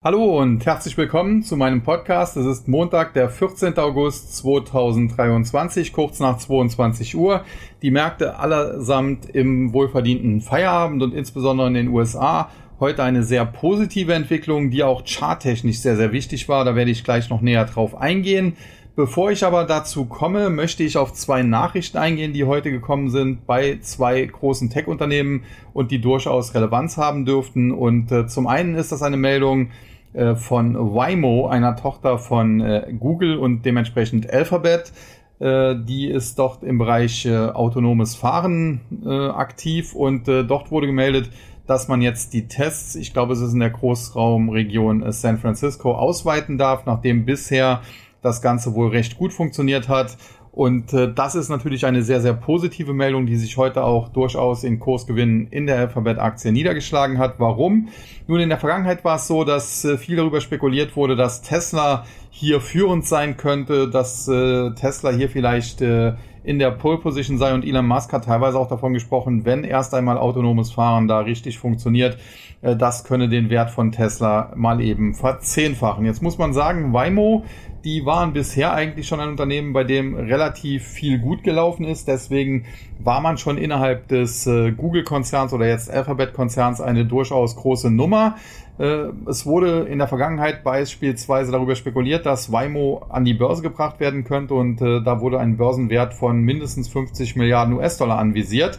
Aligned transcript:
Hallo 0.00 0.38
und 0.38 0.64
herzlich 0.64 0.96
willkommen 0.96 1.42
zu 1.42 1.56
meinem 1.56 1.82
Podcast. 1.82 2.36
Es 2.36 2.46
ist 2.46 2.68
Montag, 2.68 3.14
der 3.14 3.28
14. 3.28 3.76
August 3.78 4.36
2023, 4.36 5.92
kurz 5.92 6.20
nach 6.20 6.38
22 6.38 7.16
Uhr. 7.16 7.44
Die 7.82 7.90
Märkte 7.90 8.38
allesamt 8.38 9.28
im 9.28 9.72
wohlverdienten 9.72 10.40
Feierabend 10.40 11.02
und 11.02 11.14
insbesondere 11.14 11.66
in 11.66 11.74
den 11.74 11.88
USA. 11.88 12.48
Heute 12.78 13.02
eine 13.02 13.24
sehr 13.24 13.44
positive 13.44 14.14
Entwicklung, 14.14 14.70
die 14.70 14.84
auch 14.84 15.02
charttechnisch 15.04 15.80
sehr, 15.80 15.96
sehr 15.96 16.12
wichtig 16.12 16.48
war. 16.48 16.64
Da 16.64 16.76
werde 16.76 16.92
ich 16.92 17.02
gleich 17.02 17.28
noch 17.28 17.40
näher 17.40 17.64
drauf 17.64 17.96
eingehen. 17.96 18.56
Bevor 18.94 19.32
ich 19.32 19.44
aber 19.44 19.64
dazu 19.64 20.04
komme, 20.04 20.48
möchte 20.48 20.84
ich 20.84 20.96
auf 20.96 21.12
zwei 21.12 21.42
Nachrichten 21.42 21.98
eingehen, 21.98 22.32
die 22.32 22.44
heute 22.44 22.70
gekommen 22.70 23.10
sind 23.10 23.46
bei 23.46 23.78
zwei 23.80 24.24
großen 24.24 24.70
Tech-Unternehmen 24.70 25.42
und 25.72 25.90
die 25.90 26.00
durchaus 26.00 26.54
Relevanz 26.54 26.96
haben 26.96 27.24
dürften. 27.24 27.72
Und 27.72 28.12
äh, 28.12 28.28
zum 28.28 28.46
einen 28.46 28.76
ist 28.76 28.92
das 28.92 29.02
eine 29.02 29.16
Meldung 29.16 29.70
äh, 30.12 30.34
von 30.34 30.74
Waymo, 30.74 31.48
einer 31.48 31.76
Tochter 31.76 32.18
von 32.18 32.60
äh, 32.60 32.92
Google 32.98 33.36
und 33.36 33.64
dementsprechend 33.64 34.30
Alphabet. 34.32 34.92
Äh, 35.40 35.76
die 35.76 36.08
ist 36.08 36.38
dort 36.38 36.64
im 36.64 36.78
Bereich 36.78 37.24
äh, 37.26 37.36
autonomes 37.36 38.14
Fahren 38.16 38.80
äh, 39.04 39.28
aktiv 39.28 39.94
und 39.94 40.26
dort 40.26 40.70
wurde 40.70 40.86
gemeldet, 40.86 41.30
dass 41.66 41.86
man 41.86 42.00
jetzt 42.00 42.32
die 42.32 42.48
Tests, 42.48 42.94
ich 42.96 43.12
glaube 43.12 43.34
es 43.34 43.40
ist 43.40 43.52
in 43.52 43.60
der 43.60 43.70
Großraumregion 43.70 45.12
San 45.12 45.38
Francisco, 45.38 45.92
ausweiten 45.92 46.58
darf, 46.58 46.86
nachdem 46.86 47.24
bisher 47.24 47.82
das 48.22 48.42
Ganze 48.42 48.74
wohl 48.74 48.88
recht 48.88 49.16
gut 49.16 49.32
funktioniert 49.32 49.88
hat. 49.88 50.16
Und 50.58 50.92
äh, 50.92 51.14
das 51.14 51.36
ist 51.36 51.50
natürlich 51.50 51.86
eine 51.86 52.02
sehr, 52.02 52.20
sehr 52.20 52.32
positive 52.32 52.92
Meldung, 52.92 53.26
die 53.26 53.36
sich 53.36 53.56
heute 53.56 53.84
auch 53.84 54.08
durchaus 54.08 54.64
in 54.64 54.80
Kursgewinnen 54.80 55.46
in 55.52 55.68
der 55.68 55.78
Alphabet-Aktie 55.78 56.50
niedergeschlagen 56.50 57.18
hat. 57.18 57.34
Warum? 57.38 57.90
Nun, 58.26 58.40
in 58.40 58.48
der 58.48 58.58
Vergangenheit 58.58 59.04
war 59.04 59.14
es 59.14 59.28
so, 59.28 59.44
dass 59.44 59.84
äh, 59.84 59.96
viel 59.96 60.16
darüber 60.16 60.40
spekuliert 60.40 60.96
wurde, 60.96 61.14
dass 61.14 61.42
Tesla 61.42 62.04
hier 62.30 62.60
führend 62.60 63.06
sein 63.06 63.36
könnte, 63.36 63.88
dass 63.88 64.26
äh, 64.26 64.72
Tesla 64.72 65.12
hier 65.12 65.28
vielleicht 65.28 65.80
äh, 65.80 66.14
in 66.48 66.58
der 66.58 66.70
Pole 66.70 66.96
Position 66.96 67.36
sei 67.36 67.52
und 67.52 67.62
Elon 67.62 67.86
Musk 67.86 68.10
hat 68.10 68.24
teilweise 68.24 68.58
auch 68.58 68.68
davon 68.68 68.94
gesprochen, 68.94 69.44
wenn 69.44 69.64
erst 69.64 69.92
einmal 69.92 70.16
autonomes 70.16 70.70
Fahren 70.70 71.06
da 71.06 71.20
richtig 71.20 71.58
funktioniert, 71.58 72.16
äh, 72.62 72.74
das 72.74 73.04
könne 73.04 73.28
den 73.28 73.50
Wert 73.50 73.70
von 73.70 73.92
Tesla 73.92 74.52
mal 74.56 74.80
eben 74.80 75.14
verzehnfachen. 75.14 76.06
Jetzt 76.06 76.22
muss 76.22 76.38
man 76.38 76.54
sagen, 76.54 76.94
Waymo 76.94 77.44
die 77.84 78.04
waren 78.04 78.32
bisher 78.32 78.72
eigentlich 78.72 79.06
schon 79.06 79.20
ein 79.20 79.28
Unternehmen, 79.28 79.72
bei 79.72 79.84
dem 79.84 80.14
relativ 80.14 80.84
viel 80.84 81.18
gut 81.18 81.42
gelaufen 81.42 81.84
ist. 81.84 82.08
Deswegen 82.08 82.64
war 82.98 83.20
man 83.20 83.38
schon 83.38 83.56
innerhalb 83.56 84.08
des 84.08 84.46
äh, 84.46 84.72
Google-Konzerns 84.72 85.52
oder 85.52 85.66
jetzt 85.66 85.90
Alphabet-Konzerns 85.90 86.80
eine 86.80 87.06
durchaus 87.06 87.56
große 87.56 87.90
Nummer. 87.90 88.36
Äh, 88.78 89.08
es 89.26 89.44
wurde 89.44 89.86
in 89.90 89.98
der 89.98 90.08
Vergangenheit 90.08 90.62
beispielsweise 90.62 91.52
darüber 91.52 91.74
spekuliert, 91.74 92.26
dass 92.26 92.52
Waymo 92.52 93.02
an 93.08 93.24
die 93.24 93.34
Börse 93.34 93.62
gebracht 93.62 94.00
werden 94.00 94.24
könnte 94.24 94.54
und 94.54 94.80
äh, 94.80 95.02
da 95.02 95.20
wurde 95.20 95.40
ein 95.40 95.56
Börsenwert 95.56 96.14
von 96.14 96.40
mindestens 96.40 96.88
50 96.88 97.36
Milliarden 97.36 97.74
US-Dollar 97.74 98.18
anvisiert. 98.18 98.78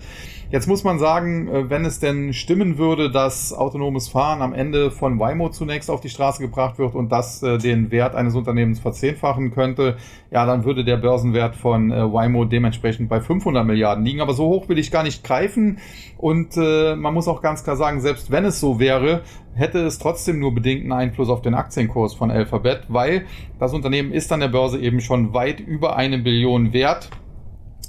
Jetzt 0.52 0.66
muss 0.66 0.84
man 0.84 0.98
sagen, 0.98 1.48
äh, 1.48 1.70
wenn 1.70 1.86
es 1.86 2.00
denn 2.00 2.34
stimmen 2.34 2.80
würde, 2.80 3.12
dass 3.12 3.54
autonomes 3.54 4.10
Fahren 4.10 4.42
am 4.42 4.52
Ende 4.52 4.90
von 4.90 5.20
Waymo 5.20 5.50
zunächst 5.50 5.92
auf 5.92 6.02
die 6.02 6.10
Straße 6.10 6.42
gebracht 6.42 6.80
wird 6.80 6.96
und 6.96 7.12
das 7.12 7.44
äh, 7.44 7.60
den 7.60 7.92
Wert 7.92 8.16
eines 8.16 8.34
Unternehmens 8.34 8.80
verzehnfachen 8.80 9.52
könnte, 9.54 9.98
ja, 10.32 10.48
dann 10.48 10.66
würde 10.66 10.84
der 10.84 10.98
Börsenwert 10.98 11.56
von 11.56 11.92
äh, 11.92 12.12
Waymo 12.12 12.46
dementsprechend 12.46 13.10
bei 13.10 13.22
500 13.22 13.64
Milliarden 13.64 14.04
liegen. 14.04 14.22
Aber 14.22 14.34
so 14.34 14.48
hoch 14.48 14.68
will 14.70 14.80
ich 14.80 14.90
gar 14.90 15.04
nicht 15.04 15.24
greifen. 15.24 15.78
Und 16.18 16.58
man 16.58 17.14
muss 17.14 17.30
auch 17.30 17.42
ganz 17.42 17.64
klar 17.64 17.78
sagen, 17.78 18.02
selbst 18.02 18.30
wenn 18.30 18.44
es 18.44 18.60
so 18.60 18.78
wäre, 18.78 19.22
hätte 19.54 19.80
es 19.80 20.00
trotzdem 20.00 20.40
nur 20.40 20.54
bedingten 20.54 20.92
Einfluss 20.92 21.30
auf 21.30 21.42
den 21.42 21.54
Aktienkurs 21.54 22.14
von 22.14 22.30
Alphabet, 22.30 22.82
weil 22.90 23.26
das 23.58 23.74
Unternehmen 23.74 24.12
ist 24.12 24.30
an 24.34 24.42
der 24.42 24.50
Börse 24.50 24.80
eben 24.80 25.00
schon 25.00 25.34
weit 25.34 25.62
über 25.62 25.96
eine 25.96 26.18
Billion 26.18 26.74
wert. 26.74 27.10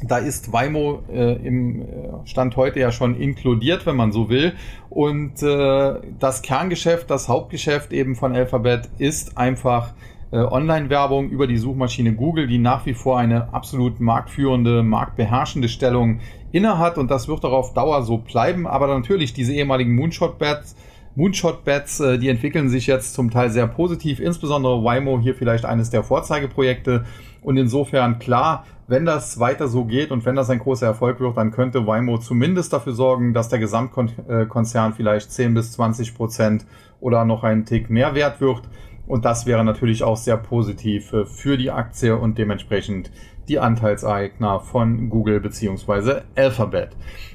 Da 0.02 0.16
ist 0.18 0.52
Waymo 0.52 1.02
äh, 1.12 1.34
im 1.46 1.82
äh, 1.82 1.86
Stand 2.24 2.56
heute 2.56 2.80
ja 2.80 2.90
schon 2.90 3.16
inkludiert, 3.16 3.84
wenn 3.84 3.96
man 3.96 4.12
so 4.12 4.30
will. 4.30 4.54
Und 4.88 5.42
äh, 5.42 5.94
das 6.18 6.42
Kerngeschäft, 6.42 7.10
das 7.10 7.28
Hauptgeschäft 7.28 7.92
eben 7.92 8.16
von 8.16 8.34
Alphabet 8.34 8.88
ist 8.98 9.36
einfach 9.36 9.92
äh, 10.32 10.38
Online-Werbung 10.38 11.28
über 11.28 11.46
die 11.46 11.58
Suchmaschine 11.58 12.14
Google, 12.14 12.46
die 12.46 12.58
nach 12.58 12.86
wie 12.86 12.94
vor 12.94 13.18
eine 13.18 13.52
absolut 13.52 14.00
marktführende, 14.00 14.82
marktbeherrschende 14.82 15.68
Stellung 15.68 16.20
innehat. 16.52 16.96
Und 16.96 17.10
das 17.10 17.28
wird 17.28 17.44
auch 17.44 17.52
auf 17.52 17.74
Dauer 17.74 18.02
so 18.02 18.18
bleiben. 18.18 18.66
Aber 18.66 18.86
natürlich 18.86 19.34
diese 19.34 19.52
ehemaligen 19.52 19.94
Moonshot-Bets, 19.96 20.76
Moonshot-Bets, 21.16 22.00
äh, 22.00 22.18
die 22.18 22.28
entwickeln 22.28 22.68
sich 22.68 22.86
jetzt 22.86 23.14
zum 23.14 23.30
Teil 23.30 23.50
sehr 23.50 23.66
positiv. 23.66 24.20
Insbesondere 24.20 24.82
Waymo 24.82 25.20
hier 25.20 25.34
vielleicht 25.34 25.64
eines 25.64 25.90
der 25.90 26.04
Vorzeigeprojekte. 26.04 27.04
Und 27.42 27.56
insofern 27.56 28.18
klar, 28.18 28.64
wenn 28.86 29.06
das 29.06 29.38
weiter 29.38 29.68
so 29.68 29.84
geht 29.84 30.10
und 30.10 30.24
wenn 30.24 30.36
das 30.36 30.50
ein 30.50 30.58
großer 30.58 30.86
Erfolg 30.86 31.20
wird, 31.20 31.36
dann 31.36 31.52
könnte 31.52 31.86
Waymo 31.86 32.18
zumindest 32.18 32.72
dafür 32.72 32.92
sorgen, 32.92 33.32
dass 33.32 33.48
der 33.48 33.60
Gesamtkonzern 33.60 34.94
vielleicht 34.94 35.32
10 35.32 35.54
bis 35.54 35.72
20 35.72 36.14
Prozent 36.14 36.66
oder 37.00 37.24
noch 37.24 37.44
einen 37.44 37.64
Tick 37.64 37.88
mehr 37.88 38.14
wert 38.14 38.40
wird. 38.40 38.62
Und 39.06 39.24
das 39.24 39.46
wäre 39.46 39.64
natürlich 39.64 40.04
auch 40.04 40.16
sehr 40.16 40.36
positiv 40.36 41.12
äh, 41.12 41.24
für 41.24 41.56
die 41.56 41.70
Aktie 41.70 42.16
und 42.16 42.38
dementsprechend 42.38 43.10
die 43.48 43.58
Anteilseigner 43.58 44.60
von 44.60 45.10
Google 45.10 45.40
beziehungsweise 45.40 46.22
Alphabet. 46.36 46.90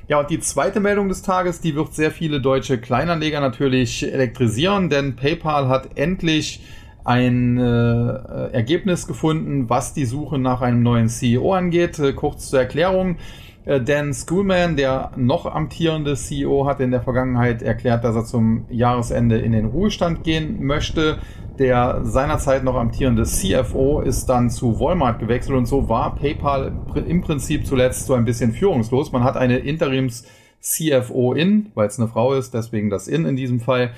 Ja, 0.08 0.20
und 0.20 0.30
die 0.30 0.40
zweite 0.40 0.80
Meldung 0.80 1.10
des 1.10 1.22
Tages, 1.22 1.60
die 1.60 1.76
wird 1.76 1.94
sehr 1.94 2.12
viele 2.12 2.40
deutsche 2.40 2.78
Kleinanleger 2.78 3.42
natürlich 3.42 4.10
elektrisieren, 4.10 4.90
denn 4.90 5.18
PayPal 5.18 5.68
hat 5.68 5.98
endlich 5.98 6.64
ein 7.06 7.58
äh, 7.58 8.52
Ergebnis 8.52 9.08
gefunden, 9.08 9.70
was 9.70 9.94
die 9.94 10.06
Suche 10.06 10.40
nach 10.40 10.62
einem 10.62 10.82
neuen 10.84 11.08
CEO 11.08 11.54
angeht. 11.54 12.00
Äh, 12.00 12.14
kurz 12.14 12.50
zur 12.50 12.60
Erklärung. 12.60 13.18
Äh, 13.66 13.80
Dan 13.80 14.14
Schoolman, 14.14 14.76
der 14.76 15.12
noch 15.16 15.46
amtierende 15.46 16.16
CEO, 16.16 16.66
hat 16.66 16.80
in 16.80 16.90
der 16.90 17.02
Vergangenheit 17.02 17.62
erklärt, 17.62 18.04
dass 18.04 18.16
er 18.16 18.26
zum 18.26 18.66
Jahresende 18.70 19.38
in 19.38 19.52
den 19.52 19.66
Ruhestand 19.66 20.24
gehen 20.24 20.66
möchte. 20.66 21.20
Der 21.60 22.02
seinerzeit 22.04 22.64
noch 22.64 22.76
amtierende 22.76 23.24
CFO 23.24 24.02
ist 24.02 24.26
dann 24.26 24.50
zu 24.50 24.80
Walmart 24.80 25.20
gewechselt 25.20 25.56
und 25.56 25.68
so 25.68 25.88
war 25.88 26.16
PayPal 26.16 26.74
im 27.08 27.22
Prinzip 27.22 27.66
zuletzt 27.66 28.08
so 28.08 28.16
ein 28.16 28.26
bisschen 28.26 28.52
führungslos. 28.52 29.12
Man 29.12 29.24
hat 29.24 29.38
eine 29.38 29.60
Interims 29.60 30.26
CFO 30.60 31.34
in, 31.34 31.72
weil 31.76 31.88
es 31.88 32.00
eine 32.00 32.08
Frau 32.10 32.34
ist, 32.34 32.54
deswegen 32.54 32.90
das 32.90 33.08
in 33.08 33.26
in 33.26 33.36
diesem 33.36 33.60
Fall. 33.60 33.92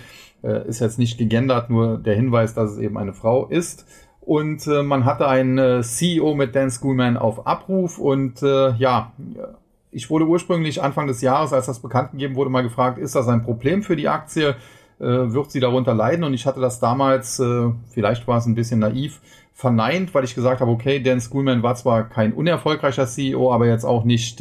Äh, 0.44 0.68
ist 0.68 0.80
jetzt 0.80 1.00
nicht 1.00 1.18
gegendert, 1.18 1.70
nur 1.70 1.98
der 1.98 2.16
Hinweis, 2.16 2.54
dass 2.54 2.72
es 2.72 2.78
eben 2.78 2.98
eine 2.98 3.14
Frau 3.14 3.48
ist. 3.48 3.86
Und 4.22 4.68
äh, 4.68 4.84
man 4.84 5.06
hatte 5.06 5.28
einen 5.28 5.58
äh, 5.58 5.82
CEO 5.82 6.36
mit 6.36 6.56
Dan 6.56 6.70
Schoolman 6.70 7.18
auf 7.18 7.48
Abruf 7.48 7.98
und 7.98 8.44
äh, 8.44 8.74
ja, 8.74 9.14
ich 9.92 10.10
wurde 10.10 10.28
ursprünglich 10.28 10.84
Anfang 10.84 11.08
des 11.08 11.22
Jahres, 11.22 11.54
als 11.54 11.66
das 11.66 11.80
bekannt 11.80 12.12
gegeben 12.12 12.36
wurde, 12.36 12.50
mal 12.50 12.62
gefragt, 12.62 12.98
ist 12.98 13.16
das 13.16 13.28
ein 13.30 13.44
Problem 13.44 13.84
für 13.84 13.96
die 13.96 14.10
Aktie? 14.10 14.56
Äh, 15.00 15.06
wird 15.06 15.52
sie 15.52 15.60
darunter 15.60 15.94
leiden? 15.94 16.24
Und 16.24 16.34
ich 16.34 16.46
hatte 16.46 16.60
das 16.60 16.80
damals, 16.80 17.40
äh, 17.40 17.72
vielleicht 17.90 18.28
war 18.28 18.38
es 18.38 18.46
ein 18.46 18.56
bisschen 18.56 18.80
naiv, 18.80 19.22
verneint, 19.54 20.14
weil 20.14 20.24
ich 20.24 20.36
gesagt 20.36 20.62
habe, 20.62 20.70
okay, 20.70 21.00
Dan 21.02 21.20
Schoolman 21.20 21.64
war 21.64 21.76
zwar 21.76 22.04
kein 22.04 22.34
unerfolgreicher 22.34 23.08
CEO, 23.08 23.52
aber 23.52 23.66
jetzt 23.66 23.86
auch 23.86 24.04
nicht 24.04 24.40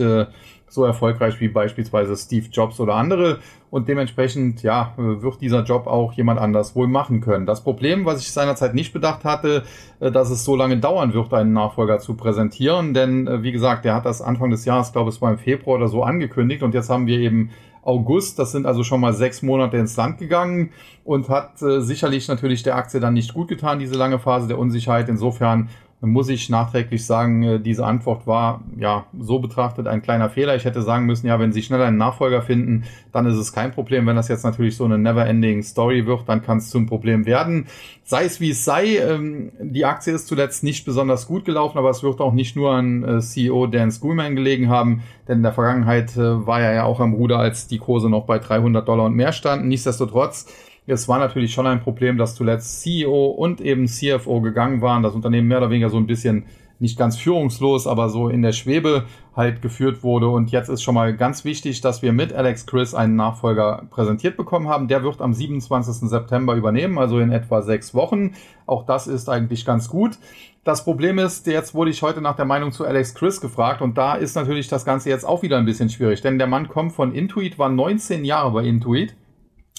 so 0.76 0.84
erfolgreich 0.84 1.40
wie 1.40 1.48
beispielsweise 1.48 2.16
Steve 2.16 2.46
Jobs 2.52 2.78
oder 2.78 2.94
andere. 2.94 3.40
Und 3.68 3.88
dementsprechend, 3.88 4.62
ja, 4.62 4.94
wird 4.96 5.40
dieser 5.40 5.64
Job 5.64 5.88
auch 5.88 6.12
jemand 6.12 6.38
anders 6.38 6.76
wohl 6.76 6.86
machen 6.86 7.20
können. 7.20 7.46
Das 7.46 7.64
Problem, 7.64 8.04
was 8.04 8.20
ich 8.20 8.30
seinerzeit 8.30 8.74
nicht 8.74 8.92
bedacht 8.92 9.24
hatte, 9.24 9.64
äh, 9.98 10.12
dass 10.12 10.30
es 10.30 10.44
so 10.44 10.54
lange 10.54 10.78
dauern 10.78 11.12
wird, 11.12 11.34
einen 11.34 11.52
Nachfolger 11.52 11.98
zu 11.98 12.14
präsentieren. 12.14 12.94
Denn, 12.94 13.26
äh, 13.26 13.42
wie 13.42 13.50
gesagt, 13.50 13.84
der 13.84 13.96
hat 13.96 14.06
das 14.06 14.22
Anfang 14.22 14.50
des 14.50 14.64
Jahres, 14.64 14.92
glaube 14.92 15.10
ich, 15.10 15.20
war 15.20 15.32
im 15.32 15.38
Februar 15.38 15.78
oder 15.78 15.88
so 15.88 16.04
angekündigt. 16.04 16.62
Und 16.62 16.74
jetzt 16.74 16.88
haben 16.88 17.08
wir 17.08 17.18
eben 17.18 17.50
August. 17.82 18.38
Das 18.38 18.52
sind 18.52 18.66
also 18.66 18.82
schon 18.82 19.00
mal 19.00 19.12
sechs 19.12 19.42
Monate 19.42 19.76
ins 19.76 19.96
Land 19.96 20.18
gegangen 20.18 20.70
und 21.04 21.28
hat 21.28 21.62
äh, 21.62 21.80
sicherlich 21.80 22.28
natürlich 22.28 22.62
der 22.62 22.76
Aktie 22.76 23.00
dann 23.00 23.14
nicht 23.14 23.32
gut 23.34 23.48
getan, 23.48 23.78
diese 23.78 23.96
lange 23.96 24.18
Phase 24.18 24.48
der 24.48 24.58
Unsicherheit. 24.58 25.08
Insofern 25.08 25.68
muss 26.00 26.28
ich 26.28 26.50
nachträglich 26.50 27.06
sagen, 27.06 27.42
äh, 27.42 27.60
diese 27.60 27.86
Antwort 27.86 28.26
war 28.26 28.60
ja 28.78 29.06
so 29.18 29.38
betrachtet 29.38 29.86
ein 29.86 30.02
kleiner 30.02 30.28
Fehler. 30.28 30.54
Ich 30.54 30.64
hätte 30.64 30.82
sagen 30.82 31.06
müssen, 31.06 31.26
ja, 31.26 31.40
wenn 31.40 31.52
Sie 31.52 31.62
schnell 31.62 31.80
einen 31.82 31.96
Nachfolger 31.96 32.42
finden, 32.42 32.84
dann 33.12 33.26
ist 33.26 33.36
es 33.36 33.52
kein 33.52 33.72
Problem. 33.72 34.06
Wenn 34.06 34.16
das 34.16 34.28
jetzt 34.28 34.44
natürlich 34.44 34.76
so 34.76 34.84
eine 34.84 34.98
never-ending 34.98 35.62
Story 35.62 36.06
wird, 36.06 36.28
dann 36.28 36.42
kann 36.42 36.58
es 36.58 36.68
zum 36.68 36.86
Problem 36.86 37.24
werden. 37.24 37.66
Sei 38.04 38.24
es 38.24 38.40
wie 38.40 38.50
es 38.50 38.64
sei, 38.64 38.98
ähm, 38.98 39.52
die 39.58 39.84
Aktie 39.86 40.12
ist 40.12 40.28
zuletzt 40.28 40.62
nicht 40.62 40.84
besonders 40.84 41.26
gut 41.26 41.44
gelaufen, 41.44 41.78
aber 41.78 41.90
es 41.90 42.02
wird 42.02 42.20
auch 42.20 42.34
nicht 42.34 42.56
nur 42.56 42.72
an 42.72 43.02
äh, 43.02 43.20
CEO 43.20 43.66
Dan 43.66 43.90
Schoolman 43.90 44.36
gelegen 44.36 44.68
haben, 44.68 45.02
denn 45.26 45.38
in 45.38 45.42
der 45.42 45.52
Vergangenheit 45.52 46.16
äh, 46.16 46.46
war 46.46 46.60
er 46.60 46.74
ja 46.74 46.84
auch 46.84 47.00
am 47.00 47.14
Ruder, 47.14 47.38
als 47.38 47.68
die 47.68 47.78
Kurse 47.78 48.10
noch 48.10 48.26
bei 48.26 48.38
300 48.38 48.86
Dollar 48.86 49.06
und 49.06 49.14
mehr 49.14 49.32
standen. 49.32 49.68
Nichtsdestotrotz 49.68 50.46
es 50.86 51.08
war 51.08 51.18
natürlich 51.18 51.52
schon 51.52 51.66
ein 51.66 51.80
Problem, 51.80 52.16
dass 52.16 52.34
zuletzt 52.34 52.80
CEO 52.82 53.26
und 53.26 53.60
eben 53.60 53.86
CFO 53.86 54.40
gegangen 54.40 54.80
waren, 54.80 55.02
das 55.02 55.14
Unternehmen 55.14 55.48
mehr 55.48 55.58
oder 55.58 55.70
weniger 55.70 55.90
so 55.90 55.96
ein 55.96 56.06
bisschen 56.06 56.46
nicht 56.78 56.98
ganz 56.98 57.16
führungslos, 57.16 57.86
aber 57.86 58.08
so 58.08 58.28
in 58.28 58.42
der 58.42 58.52
Schwebe 58.52 59.04
halt 59.34 59.62
geführt 59.62 60.02
wurde. 60.02 60.28
Und 60.28 60.50
jetzt 60.50 60.68
ist 60.68 60.82
schon 60.82 60.94
mal 60.94 61.16
ganz 61.16 61.44
wichtig, 61.44 61.80
dass 61.80 62.02
wir 62.02 62.12
mit 62.12 62.32
Alex 62.32 62.66
Chris 62.66 62.94
einen 62.94 63.16
Nachfolger 63.16 63.86
präsentiert 63.90 64.36
bekommen 64.36 64.68
haben. 64.68 64.86
Der 64.86 65.02
wird 65.02 65.20
am 65.20 65.32
27. 65.32 66.08
September 66.08 66.54
übernehmen, 66.54 66.98
also 66.98 67.18
in 67.18 67.32
etwa 67.32 67.62
sechs 67.62 67.94
Wochen. 67.94 68.34
Auch 68.66 68.84
das 68.84 69.06
ist 69.06 69.28
eigentlich 69.28 69.64
ganz 69.64 69.88
gut. 69.88 70.18
Das 70.64 70.84
Problem 70.84 71.18
ist, 71.18 71.46
jetzt 71.46 71.74
wurde 71.74 71.90
ich 71.90 72.02
heute 72.02 72.20
nach 72.20 72.36
der 72.36 72.44
Meinung 72.44 72.72
zu 72.72 72.84
Alex 72.84 73.14
Chris 73.14 73.40
gefragt 73.40 73.82
und 73.82 73.96
da 73.96 74.16
ist 74.16 74.34
natürlich 74.34 74.66
das 74.66 74.84
Ganze 74.84 75.08
jetzt 75.08 75.24
auch 75.24 75.42
wieder 75.42 75.58
ein 75.58 75.64
bisschen 75.64 75.88
schwierig, 75.88 76.22
denn 76.22 76.38
der 76.38 76.48
Mann 76.48 76.68
kommt 76.68 76.92
von 76.92 77.14
Intuit, 77.14 77.56
war 77.56 77.68
19 77.68 78.24
Jahre 78.24 78.50
bei 78.50 78.64
Intuit 78.64 79.14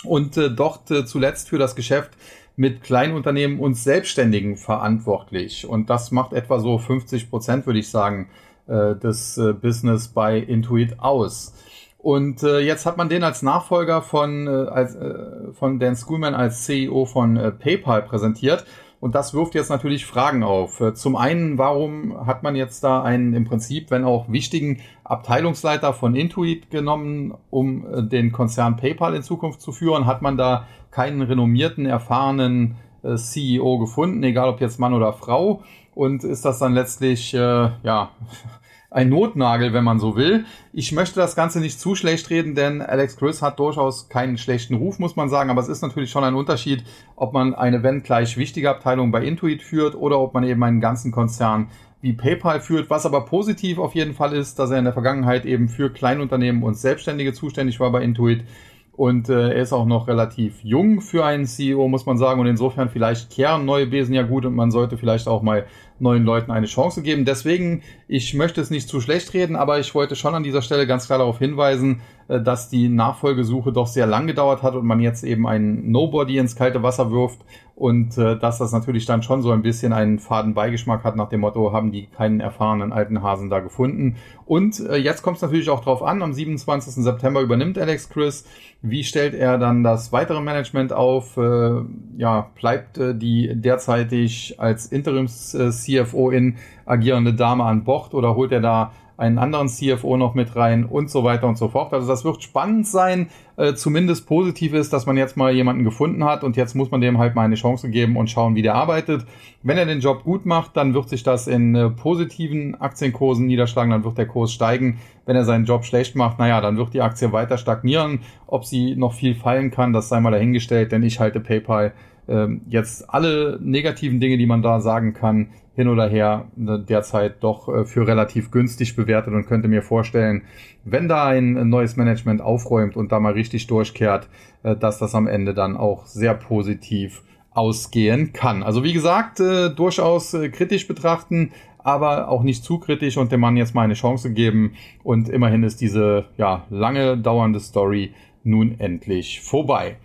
und 0.03 0.37
äh, 0.37 0.49
dort 0.49 0.91
äh, 0.91 1.05
zuletzt 1.05 1.49
für 1.49 1.57
das 1.57 1.75
Geschäft 1.75 2.11
mit 2.55 2.81
Kleinunternehmen 2.81 3.59
und 3.59 3.75
Selbstständigen 3.75 4.57
verantwortlich. 4.57 5.67
Und 5.67 5.89
das 5.89 6.11
macht 6.11 6.33
etwa 6.33 6.59
so 6.59 6.77
50 6.77 7.29
Prozent, 7.29 7.65
würde 7.65 7.79
ich 7.79 7.89
sagen, 7.89 8.29
äh, 8.67 8.95
des 8.95 9.37
äh, 9.37 9.53
Business 9.53 10.07
bei 10.07 10.37
Intuit 10.37 10.99
aus. 10.99 11.53
Und 11.99 12.43
äh, 12.43 12.59
jetzt 12.59 12.85
hat 12.85 12.97
man 12.97 13.09
den 13.09 13.23
als 13.23 13.41
Nachfolger 13.41 14.01
von, 14.01 14.47
äh, 14.47 14.49
als, 14.49 14.95
äh, 14.95 15.53
von 15.53 15.79
Dan 15.79 15.95
Schoolman 15.95 16.35
als 16.35 16.65
CEO 16.65 17.05
von 17.05 17.37
äh, 17.37 17.51
PayPal 17.51 18.01
präsentiert. 18.03 18.65
Und 18.99 19.13
das 19.13 19.33
wirft 19.33 19.53
jetzt 19.53 19.69
natürlich 19.69 20.05
Fragen 20.05 20.43
auf. 20.43 20.81
Äh, 20.81 20.93
zum 20.93 21.15
einen, 21.15 21.57
warum 21.57 22.25
hat 22.25 22.43
man 22.43 22.55
jetzt 22.55 22.83
da 22.83 23.03
einen 23.03 23.33
im 23.33 23.45
Prinzip, 23.45 23.91
wenn 23.91 24.03
auch 24.03 24.29
wichtigen 24.29 24.79
Abteilungsleiter 25.03 25.93
von 25.93 26.15
Intuit 26.15 26.71
genommen, 26.71 27.35
um 27.49 27.85
äh, 27.85 28.03
den 28.03 28.31
Konzern 28.31 28.75
PayPal 28.75 29.13
in 29.13 29.23
Zukunft 29.23 29.61
zu 29.61 29.71
führen? 29.71 30.07
Hat 30.07 30.21
man 30.21 30.37
da 30.37 30.65
keinen 30.89 31.21
renommierten, 31.21 31.85
erfahrenen 31.85 32.75
äh, 33.03 33.15
CEO 33.15 33.77
gefunden, 33.77 34.23
egal 34.23 34.49
ob 34.49 34.61
jetzt 34.61 34.79
Mann 34.79 34.93
oder 34.93 35.13
Frau? 35.13 35.61
Und 35.93 36.23
ist 36.23 36.45
das 36.45 36.59
dann 36.59 36.73
letztlich, 36.73 37.33
äh, 37.33 37.37
ja, 37.37 38.09
ein 38.89 39.09
Notnagel, 39.09 39.73
wenn 39.73 39.83
man 39.83 39.99
so 39.99 40.15
will. 40.15 40.45
Ich 40.71 40.91
möchte 40.91 41.19
das 41.19 41.35
Ganze 41.35 41.59
nicht 41.59 41.79
zu 41.79 41.95
schlecht 41.95 42.29
reden, 42.29 42.55
denn 42.55 42.81
Alex 42.81 43.17
Chris 43.17 43.41
hat 43.41 43.59
durchaus 43.59 44.07
keinen 44.07 44.37
schlechten 44.37 44.75
Ruf, 44.75 44.97
muss 44.97 45.15
man 45.15 45.29
sagen. 45.29 45.49
Aber 45.49 45.61
es 45.61 45.67
ist 45.67 45.81
natürlich 45.81 46.09
schon 46.09 46.23
ein 46.23 46.35
Unterschied, 46.35 46.83
ob 47.15 47.33
man 47.33 47.53
eine, 47.53 47.83
wenn 47.83 48.03
gleich 48.03 48.37
wichtige 48.37 48.69
Abteilung 48.69 49.11
bei 49.11 49.23
Intuit 49.23 49.61
führt 49.61 49.95
oder 49.95 50.19
ob 50.19 50.33
man 50.33 50.43
eben 50.43 50.63
einen 50.63 50.79
ganzen 50.79 51.11
Konzern 51.11 51.67
wie 52.01 52.13
PayPal 52.13 52.61
führt. 52.61 52.89
Was 52.89 53.05
aber 53.05 53.25
positiv 53.25 53.77
auf 53.77 53.93
jeden 53.93 54.13
Fall 54.13 54.33
ist, 54.33 54.57
dass 54.57 54.71
er 54.71 54.79
in 54.79 54.85
der 54.85 54.93
Vergangenheit 54.93 55.45
eben 55.45 55.67
für 55.67 55.91
Kleinunternehmen 55.91 56.63
und 56.63 56.75
Selbstständige 56.75 57.33
zuständig 57.33 57.79
war 57.79 57.91
bei 57.91 58.03
Intuit. 58.03 58.45
Und 58.93 59.29
äh, 59.29 59.49
er 59.49 59.61
ist 59.61 59.73
auch 59.73 59.85
noch 59.85 60.07
relativ 60.07 60.63
jung 60.63 61.01
für 61.01 61.23
einen 61.23 61.45
CEO, 61.45 61.87
muss 61.87 62.07
man 62.07 62.17
sagen. 62.17 62.39
Und 62.39 62.47
insofern 62.47 62.89
vielleicht 62.89 63.29
kehren 63.29 63.65
neue 63.65 63.85
Besen 63.85 64.15
ja 64.15 64.23
gut 64.23 64.45
und 64.45 64.55
man 64.55 64.71
sollte 64.71 64.97
vielleicht 64.97 65.27
auch 65.27 65.43
mal 65.43 65.67
neuen 65.99 66.23
Leuten 66.23 66.51
eine 66.51 66.67
Chance 66.67 67.01
geben. 67.01 67.25
Deswegen, 67.25 67.83
ich 68.07 68.33
möchte 68.33 68.61
es 68.61 68.69
nicht 68.69 68.89
zu 68.89 69.01
schlecht 69.01 69.33
reden, 69.33 69.55
aber 69.55 69.79
ich 69.79 69.93
wollte 69.95 70.15
schon 70.15 70.35
an 70.35 70.43
dieser 70.43 70.61
Stelle 70.61 70.87
ganz 70.87 71.07
klar 71.07 71.19
darauf 71.19 71.39
hinweisen, 71.39 72.01
dass 72.27 72.69
die 72.69 72.89
Nachfolgesuche 72.89 73.71
doch 73.71 73.87
sehr 73.87 74.07
lang 74.07 74.27
gedauert 74.27 74.63
hat 74.63 74.75
und 74.75 74.85
man 74.85 74.99
jetzt 74.99 75.23
eben 75.23 75.47
einen 75.47 75.91
Nobody 75.91 76.37
ins 76.37 76.55
kalte 76.55 76.83
Wasser 76.83 77.11
wirft 77.11 77.39
und 77.77 78.17
äh, 78.17 78.35
dass 78.39 78.57
das 78.57 78.71
natürlich 78.71 79.05
dann 79.05 79.21
schon 79.21 79.43
so 79.43 79.51
ein 79.51 79.61
bisschen 79.61 79.93
einen 79.93 80.17
faden 80.17 80.55
Beigeschmack 80.55 81.03
hat 81.03 81.15
nach 81.15 81.29
dem 81.29 81.41
Motto, 81.41 81.71
haben 81.73 81.91
die 81.91 82.07
keinen 82.07 82.39
erfahrenen 82.39 82.91
alten 82.91 83.21
Hasen 83.21 83.51
da 83.51 83.59
gefunden. 83.59 84.15
Und 84.47 84.79
äh, 84.79 84.95
jetzt 84.95 85.21
kommt 85.21 85.35
es 85.35 85.43
natürlich 85.43 85.69
auch 85.69 85.81
drauf 85.81 86.01
an, 86.01 86.23
am 86.23 86.33
27. 86.33 87.03
September 87.03 87.39
übernimmt 87.39 87.77
Alex 87.77 88.09
Chris. 88.09 88.45
Wie 88.81 89.03
stellt 89.03 89.35
er 89.35 89.59
dann 89.59 89.83
das 89.83 90.11
weitere 90.11 90.41
Management 90.41 90.91
auf? 90.91 91.37
Äh, 91.37 91.81
ja, 92.17 92.49
bleibt 92.59 92.97
äh, 92.97 93.13
die 93.13 93.51
derzeitig 93.53 94.55
als 94.57 94.87
Interims-CFO 94.87 96.31
in 96.31 96.55
agierende 96.87 97.35
Dame 97.35 97.63
an 97.63 97.83
Bord 97.83 98.15
oder 98.15 98.35
holt 98.35 98.51
er 98.53 98.61
da 98.61 98.91
einen 99.17 99.39
anderen 99.39 99.67
CFO 99.67 100.15
noch 100.15 100.35
mit 100.35 100.55
rein 100.55 100.85
und 100.85 101.09
so 101.09 101.23
weiter 101.23 101.47
und 101.47 101.57
so 101.57 101.69
fort. 101.69 101.91
Also 101.91 102.07
das 102.07 102.23
wird 102.23 102.43
spannend 102.43 102.87
sein. 102.87 103.29
Äh, 103.57 103.73
zumindest 103.73 104.27
positiv 104.27 104.73
ist, 104.73 104.93
dass 104.93 105.07
man 105.07 105.17
jetzt 105.17 105.35
mal 105.35 105.51
jemanden 105.51 105.83
gefunden 105.83 106.23
hat 106.23 106.43
und 106.43 106.55
jetzt 106.55 106.75
muss 106.75 106.91
man 106.91 107.01
dem 107.01 107.17
halt 107.17 107.33
mal 107.33 107.43
eine 107.43 107.55
Chance 107.55 107.89
geben 107.89 108.15
und 108.15 108.29
schauen, 108.29 108.53
wie 108.55 108.61
der 108.61 108.75
arbeitet. 108.75 109.25
Wenn 109.63 109.79
er 109.79 109.87
den 109.87 109.99
Job 109.99 110.23
gut 110.23 110.45
macht, 110.45 110.77
dann 110.77 110.93
wird 110.93 111.09
sich 111.09 111.23
das 111.23 111.47
in 111.47 111.73
äh, 111.73 111.89
positiven 111.89 112.79
Aktienkursen 112.79 113.47
niederschlagen, 113.47 113.89
dann 113.89 114.03
wird 114.03 114.19
der 114.19 114.27
Kurs 114.27 114.53
steigen. 114.53 114.99
Wenn 115.25 115.35
er 115.35 115.45
seinen 115.45 115.65
Job 115.65 115.83
schlecht 115.83 116.15
macht, 116.15 116.37
naja, 116.37 116.61
dann 116.61 116.77
wird 116.77 116.93
die 116.93 117.01
Aktie 117.01 117.31
weiter 117.31 117.57
stagnieren. 117.57 118.19
Ob 118.45 118.65
sie 118.65 118.95
noch 118.95 119.13
viel 119.13 119.33
fallen 119.33 119.71
kann, 119.71 119.91
das 119.91 120.09
sei 120.09 120.19
mal 120.19 120.31
dahingestellt, 120.31 120.91
denn 120.91 121.01
ich 121.01 121.19
halte 121.19 121.39
PayPal 121.39 121.93
ähm, 122.27 122.61
jetzt 122.69 123.09
alle 123.09 123.57
negativen 123.61 124.19
Dinge, 124.19 124.37
die 124.37 124.45
man 124.45 124.61
da 124.61 124.79
sagen 124.79 125.13
kann, 125.13 125.49
hin 125.77 125.87
oder 125.87 126.09
her 126.09 126.45
ne, 126.55 126.79
derzeit 126.79 127.43
doch 127.43 127.69
äh, 127.69 127.85
für 127.85 128.07
relativ 128.07 128.49
günstig 128.49 128.95
bewertet 128.95 129.33
und 129.33 129.45
könnte 129.45 129.67
mir 129.67 129.83
vorstellen, 129.83 130.41
wenn 130.83 131.07
da 131.07 131.27
ein 131.27 131.69
neues 131.69 131.95
Management 131.95 132.41
aufräumt 132.41 132.97
und 132.97 133.11
da 133.11 133.19
mal 133.19 133.33
richtig 133.33 133.67
durchkehrt, 133.67 134.27
äh, 134.63 134.75
dass 134.75 134.97
das 134.97 135.13
am 135.13 135.27
Ende 135.27 135.53
dann 135.53 135.77
auch 135.77 136.07
sehr 136.07 136.33
positiv 136.33 137.21
ausgehen 137.51 138.33
kann. 138.33 138.63
Also 138.63 138.83
wie 138.83 138.91
gesagt, 138.91 139.39
äh, 139.39 139.69
durchaus 139.69 140.35
kritisch 140.51 140.87
betrachten, 140.87 141.51
aber 141.77 142.27
auch 142.27 142.41
nicht 142.41 142.63
zu 142.63 142.79
kritisch 142.79 143.15
und 143.15 143.31
dem 143.31 143.39
Mann 143.39 143.55
jetzt 143.55 143.75
mal 143.75 143.83
eine 143.83 143.93
Chance 143.93 144.33
geben. 144.33 144.73
Und 145.03 145.29
immerhin 145.29 145.63
ist 145.63 145.79
diese 145.79 146.25
ja 146.37 146.65
lange 146.71 147.17
dauernde 147.17 147.59
Story 147.59 148.13
nun 148.43 148.79
endlich 148.79 149.41
vorbei. 149.41 149.97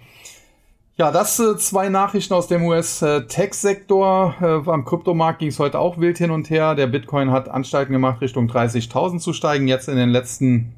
Ja, 0.98 1.10
das 1.10 1.40
äh, 1.40 1.56
zwei 1.56 1.88
Nachrichten 1.88 2.34
aus 2.34 2.48
dem 2.48 2.64
US-Tech-Sektor. 2.64 4.34
Äh, 4.42 4.70
am 4.70 4.84
Kryptomarkt 4.84 5.38
ging 5.38 5.48
es 5.48 5.58
heute 5.58 5.78
auch 5.78 5.98
wild 5.98 6.18
hin 6.18 6.30
und 6.30 6.50
her. 6.50 6.74
Der 6.74 6.86
Bitcoin 6.86 7.30
hat 7.30 7.48
Anstalten 7.48 7.94
gemacht, 7.94 8.20
Richtung 8.20 8.46
30.000 8.46 9.18
zu 9.18 9.32
steigen. 9.32 9.68
Jetzt 9.68 9.88
in 9.88 9.96
den 9.96 10.10
letzten 10.10 10.74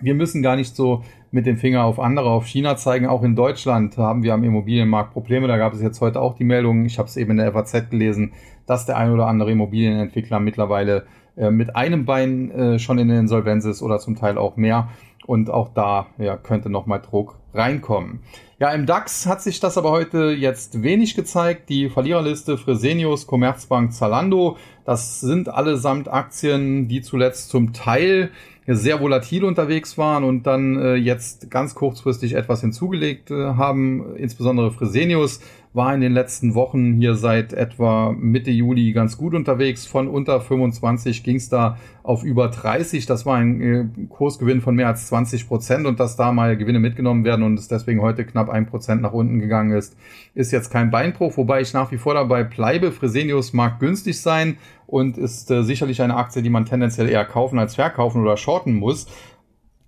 wir 0.00 0.14
müssen 0.14 0.42
gar 0.42 0.56
nicht 0.56 0.74
so 0.74 1.02
mit 1.30 1.46
dem 1.46 1.56
Finger 1.56 1.84
auf 1.84 1.98
andere, 1.98 2.30
auf 2.30 2.46
China 2.46 2.76
zeigen. 2.76 3.06
Auch 3.06 3.22
in 3.22 3.34
Deutschland 3.34 3.96
haben 3.98 4.22
wir 4.22 4.34
am 4.34 4.44
Immobilienmarkt 4.44 5.12
Probleme. 5.12 5.48
Da 5.48 5.56
gab 5.56 5.72
es 5.72 5.82
jetzt 5.82 6.00
heute 6.00 6.20
auch 6.20 6.36
die 6.36 6.44
Meldung, 6.44 6.84
ich 6.84 6.98
habe 6.98 7.08
es 7.08 7.16
eben 7.16 7.32
in 7.32 7.36
der 7.38 7.52
FAZ 7.52 7.90
gelesen, 7.90 8.32
dass 8.66 8.86
der 8.86 8.96
ein 8.96 9.12
oder 9.12 9.26
andere 9.26 9.50
Immobilienentwickler 9.52 10.40
mittlerweile 10.40 11.06
äh, 11.36 11.50
mit 11.50 11.74
einem 11.74 12.04
Bein 12.04 12.50
äh, 12.50 12.78
schon 12.78 12.98
in 12.98 13.08
der 13.08 13.18
Insolvenz 13.18 13.64
ist 13.64 13.82
oder 13.82 13.98
zum 13.98 14.16
Teil 14.16 14.38
auch 14.38 14.56
mehr. 14.56 14.88
Und 15.26 15.50
auch 15.50 15.70
da 15.72 16.06
ja, 16.18 16.36
könnte 16.36 16.68
nochmal 16.68 17.00
Druck 17.00 17.36
reinkommen. 17.54 18.20
Ja, 18.58 18.70
im 18.70 18.86
DAX 18.86 19.26
hat 19.26 19.42
sich 19.42 19.58
das 19.58 19.78
aber 19.78 19.90
heute 19.90 20.30
jetzt 20.30 20.82
wenig 20.82 21.14
gezeigt. 21.14 21.68
Die 21.70 21.88
Verliererliste 21.88 22.58
Fresenius, 22.58 23.26
Commerzbank, 23.26 23.92
Zalando, 23.92 24.56
das 24.84 25.20
sind 25.20 25.48
allesamt 25.48 26.08
Aktien, 26.08 26.88
die 26.88 27.00
zuletzt 27.00 27.48
zum 27.48 27.72
Teil 27.72 28.30
sehr 28.66 29.00
volatil 29.00 29.44
unterwegs 29.44 29.98
waren 29.98 30.24
und 30.24 30.46
dann 30.46 30.76
äh, 30.76 30.94
jetzt 30.94 31.50
ganz 31.50 31.74
kurzfristig 31.74 32.34
etwas 32.34 32.60
hinzugelegt 32.62 33.30
äh, 33.30 33.34
haben. 33.34 34.16
Insbesondere 34.16 34.70
Fresenius 34.70 35.40
war 35.74 35.92
in 35.92 36.00
den 36.00 36.12
letzten 36.12 36.54
Wochen 36.54 36.94
hier 36.94 37.16
seit 37.16 37.52
etwa 37.52 38.14
Mitte 38.16 38.52
Juli 38.52 38.92
ganz 38.92 39.18
gut 39.18 39.34
unterwegs. 39.34 39.86
Von 39.86 40.06
unter 40.06 40.40
25 40.40 41.24
ging 41.24 41.34
es 41.36 41.48
da 41.48 41.78
auf 42.04 42.22
über 42.22 42.48
30. 42.48 43.06
Das 43.06 43.26
war 43.26 43.36
ein 43.36 43.60
äh, 43.60 43.84
Kursgewinn 44.08 44.60
von 44.60 44.76
mehr 44.76 44.86
als 44.86 45.08
20 45.08 45.48
Prozent 45.48 45.86
und 45.86 45.98
dass 45.98 46.14
da 46.14 46.30
mal 46.30 46.56
Gewinne 46.56 46.78
mitgenommen 46.78 47.24
werden 47.24 47.42
und 47.42 47.58
es 47.58 47.66
deswegen 47.66 48.00
heute 48.00 48.24
knapp 48.24 48.50
ein 48.50 48.66
Prozent 48.66 49.02
nach 49.02 49.12
unten 49.12 49.40
gegangen 49.40 49.72
ist, 49.72 49.96
ist 50.34 50.52
jetzt 50.52 50.70
kein 50.70 50.92
Beinbruch, 50.92 51.36
wobei 51.36 51.60
ich 51.60 51.72
nach 51.72 51.90
wie 51.90 51.98
vor 51.98 52.14
dabei 52.14 52.44
bleibe. 52.44 52.92
Fresenius 52.92 53.52
mag 53.52 53.80
günstig 53.80 54.20
sein 54.20 54.58
und 54.86 55.18
ist 55.18 55.50
äh, 55.50 55.64
sicherlich 55.64 56.00
eine 56.02 56.16
Aktie, 56.16 56.42
die 56.42 56.50
man 56.50 56.66
tendenziell 56.66 57.08
eher 57.08 57.24
kaufen 57.24 57.58
als 57.58 57.74
verkaufen 57.74 58.22
oder 58.22 58.36
shorten 58.36 58.74
muss. 58.74 59.08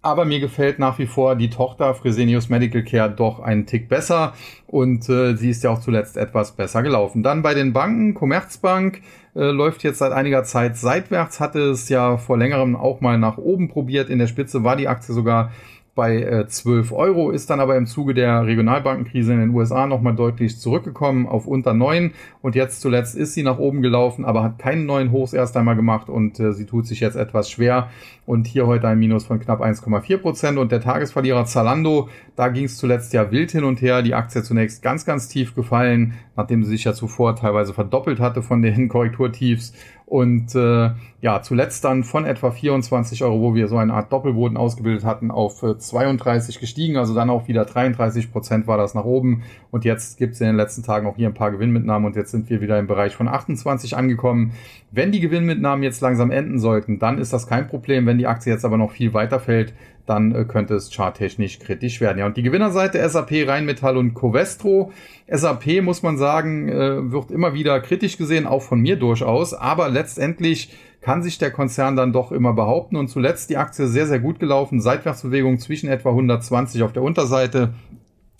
Aber 0.07 0.25
mir 0.25 0.39
gefällt 0.39 0.79
nach 0.79 1.01
wie 1.01 1.07
vor 1.09 1.35
die 1.35 1.51
Tochter 1.51 1.93
Fresenius 1.93 2.49
Medical 2.49 2.85
Care 2.85 3.11
doch 3.11 3.41
einen 3.41 3.67
Tick 3.67 3.89
besser 3.89 4.35
und 4.69 5.09
äh, 5.09 5.35
sie 5.35 5.51
ist 5.51 5.65
ja 5.65 5.71
auch 5.71 5.81
zuletzt 5.81 6.17
etwas 6.17 6.53
besser 6.53 6.85
gelaufen. 6.85 7.25
Dann 7.25 7.43
bei 7.43 7.55
den 7.55 7.73
Banken, 7.73 8.15
Commerzbank 8.15 9.01
äh, 9.35 9.51
läuft 9.51 9.83
jetzt 9.83 9.99
seit 9.99 10.13
einiger 10.13 10.45
Zeit 10.45 10.77
seitwärts, 10.77 11.41
hatte 11.41 11.59
es 11.59 11.89
ja 11.89 12.19
vor 12.19 12.39
längerem 12.39 12.77
auch 12.77 13.01
mal 13.01 13.19
nach 13.19 13.37
oben 13.37 13.69
probiert. 13.69 14.09
In 14.09 14.21
der 14.21 14.29
Spitze 14.29 14.63
war 14.63 14.77
die 14.77 14.87
Aktie 14.87 15.13
sogar 15.13 15.51
bei 15.97 16.23
äh, 16.23 16.47
12 16.47 16.93
Euro, 16.93 17.31
ist 17.33 17.51
dann 17.51 17.59
aber 17.59 17.77
im 17.77 17.87
Zuge 17.87 18.15
der 18.15 18.47
Regionalbankenkrise 18.47 19.33
in 19.33 19.41
den 19.41 19.51
USA 19.51 19.89
nochmal 19.89 20.15
deutlich 20.15 20.61
zurückgekommen 20.61 21.27
auf 21.27 21.49
unter 21.49 21.75
9 21.75 22.13
und 22.43 22.55
jetzt 22.55 22.81
zuletzt 22.81 23.17
ist 23.17 23.35
sie 23.35 23.43
nach 23.43 23.59
oben 23.59 23.83
gelaufen, 23.83 24.25
aber 24.25 24.45
hat 24.45 24.61
keinen 24.61 24.87
neuen 24.87 25.11
Hochs 25.11 25.33
erst 25.33 25.57
einmal 25.57 25.75
gemacht 25.75 26.09
und 26.09 26.39
äh, 26.39 26.53
sie 26.53 26.67
tut 26.67 26.87
sich 26.87 27.01
jetzt 27.01 27.17
etwas 27.17 27.51
schwer. 27.51 27.89
Und 28.27 28.47
hier 28.49 28.67
heute 28.67 28.89
ein 28.89 28.99
Minus 28.99 29.25
von 29.25 29.39
knapp 29.39 29.61
1,4 29.61 30.19
Prozent. 30.19 30.59
Und 30.59 30.73
der 30.73 30.81
Tagesverlierer 30.81 31.45
Zalando, 31.45 32.09
da 32.35 32.49
ging 32.49 32.65
es 32.65 32.77
zuletzt 32.77 33.13
ja 33.13 33.31
wild 33.31 33.53
hin 33.53 33.63
und 33.63 33.81
her, 33.81 34.03
die 34.03 34.15
Aktie 34.15 34.43
zunächst 34.43 34.83
ganz, 34.83 35.05
ganz 35.05 35.29
tief 35.29 35.55
gefallen, 35.55 36.15
nachdem 36.35 36.65
sie 36.65 36.71
sich 36.71 36.85
ja 36.85 36.93
zuvor 36.93 37.37
teilweise 37.37 37.73
verdoppelt 37.73 38.19
hatte 38.21 38.43
von 38.43 38.63
den 38.63 38.89
Korrekturtiefs 38.91 39.73
und 40.07 40.55
äh, 40.55 40.91
ja, 41.21 41.43
zuletzt 41.43 41.85
dann 41.85 42.05
von 42.05 42.25
etwa 42.25 42.53
24 42.53 43.25
Euro, 43.25 43.41
wo 43.41 43.55
wir 43.57 43.67
so 43.67 43.77
eine 43.77 43.93
Art 43.93 44.13
Doppelboden 44.13 44.57
ausgebildet 44.57 45.05
hatten, 45.05 45.33
auf 45.33 45.65
äh, 45.65 45.77
32 45.77 46.61
gestiegen. 46.61 46.97
Also 46.97 47.13
dann 47.13 47.29
auch 47.29 47.49
wieder 47.49 47.65
33 47.65 48.31
Prozent 48.31 48.69
war 48.69 48.79
das 48.79 48.95
nach 48.95 49.05
oben. 49.05 49.43
Und 49.73 49.85
jetzt 49.85 50.17
gibt 50.17 50.35
es 50.35 50.41
in 50.41 50.47
den 50.47 50.55
letzten 50.55 50.85
Tagen 50.85 51.09
auch 51.09 51.17
hier 51.17 51.27
ein 51.27 51.35
paar 51.35 51.51
Gewinnmitnahmen 51.51 52.07
und 52.07 52.15
jetzt 52.15 52.31
sind 52.31 52.49
wir 52.49 52.61
wieder 52.61 52.79
im 52.79 52.87
Bereich 52.87 53.17
von 53.17 53.27
28 53.27 53.97
angekommen. 53.97 54.53
Wenn 54.93 55.11
die 55.11 55.19
Gewinnmitnahmen 55.19 55.83
jetzt 55.83 56.01
langsam 56.01 56.31
enden 56.31 56.61
sollten, 56.61 57.01
dann 57.01 57.19
ist 57.19 57.33
das 57.33 57.49
kein 57.49 57.67
Problem. 57.67 58.07
Wenn 58.07 58.19
die 58.19 58.29
Aktie 58.29 58.53
jetzt 58.53 58.65
aber 58.65 58.77
noch 58.77 58.93
viel 58.93 59.13
weiter 59.13 59.41
fällt, 59.41 59.75
dann 60.07 60.35
äh, 60.35 60.45
könnte 60.45 60.75
es 60.75 60.91
charttechnisch 60.91 61.59
kritisch 61.59 62.01
werden. 62.01 62.19
Ja, 62.19 62.27
und 62.27 62.37
die 62.37 62.43
Gewinnerseite 62.43 63.07
SAP, 63.09 63.47
Rheinmetall 63.47 63.97
und 63.97 64.15
Covestro. 64.15 64.93
SAP, 65.29 65.83
muss 65.83 66.03
man 66.03 66.17
sagen, 66.17 66.69
äh, 66.69 67.11
wird 67.11 67.31
immer 67.31 67.55
wieder 67.55 67.81
kritisch 67.81 68.17
gesehen, 68.17 68.47
auch 68.47 68.63
von 68.63 68.81
mir 68.81 68.97
durchaus. 68.97 69.53
Aber 69.53 69.89
letztendlich 69.89 70.73
kann 71.01 71.23
sich 71.23 71.39
der 71.39 71.51
Konzern 71.51 71.97
dann 71.97 72.13
doch 72.13 72.33
immer 72.33 72.53
behaupten. 72.53 72.97
Und 72.97 73.09
zuletzt 73.09 73.51
die 73.51 73.57
Aktie 73.57 73.87
sehr, 73.87 74.07
sehr 74.07 74.21
gut 74.21 74.39
gelaufen. 74.39 74.81
Seitwärtsbewegung 74.81 75.59
zwischen 75.59 75.89
etwa 75.89 76.11
120 76.11 76.83
auf 76.83 76.93
der 76.93 77.03
Unterseite 77.03 77.75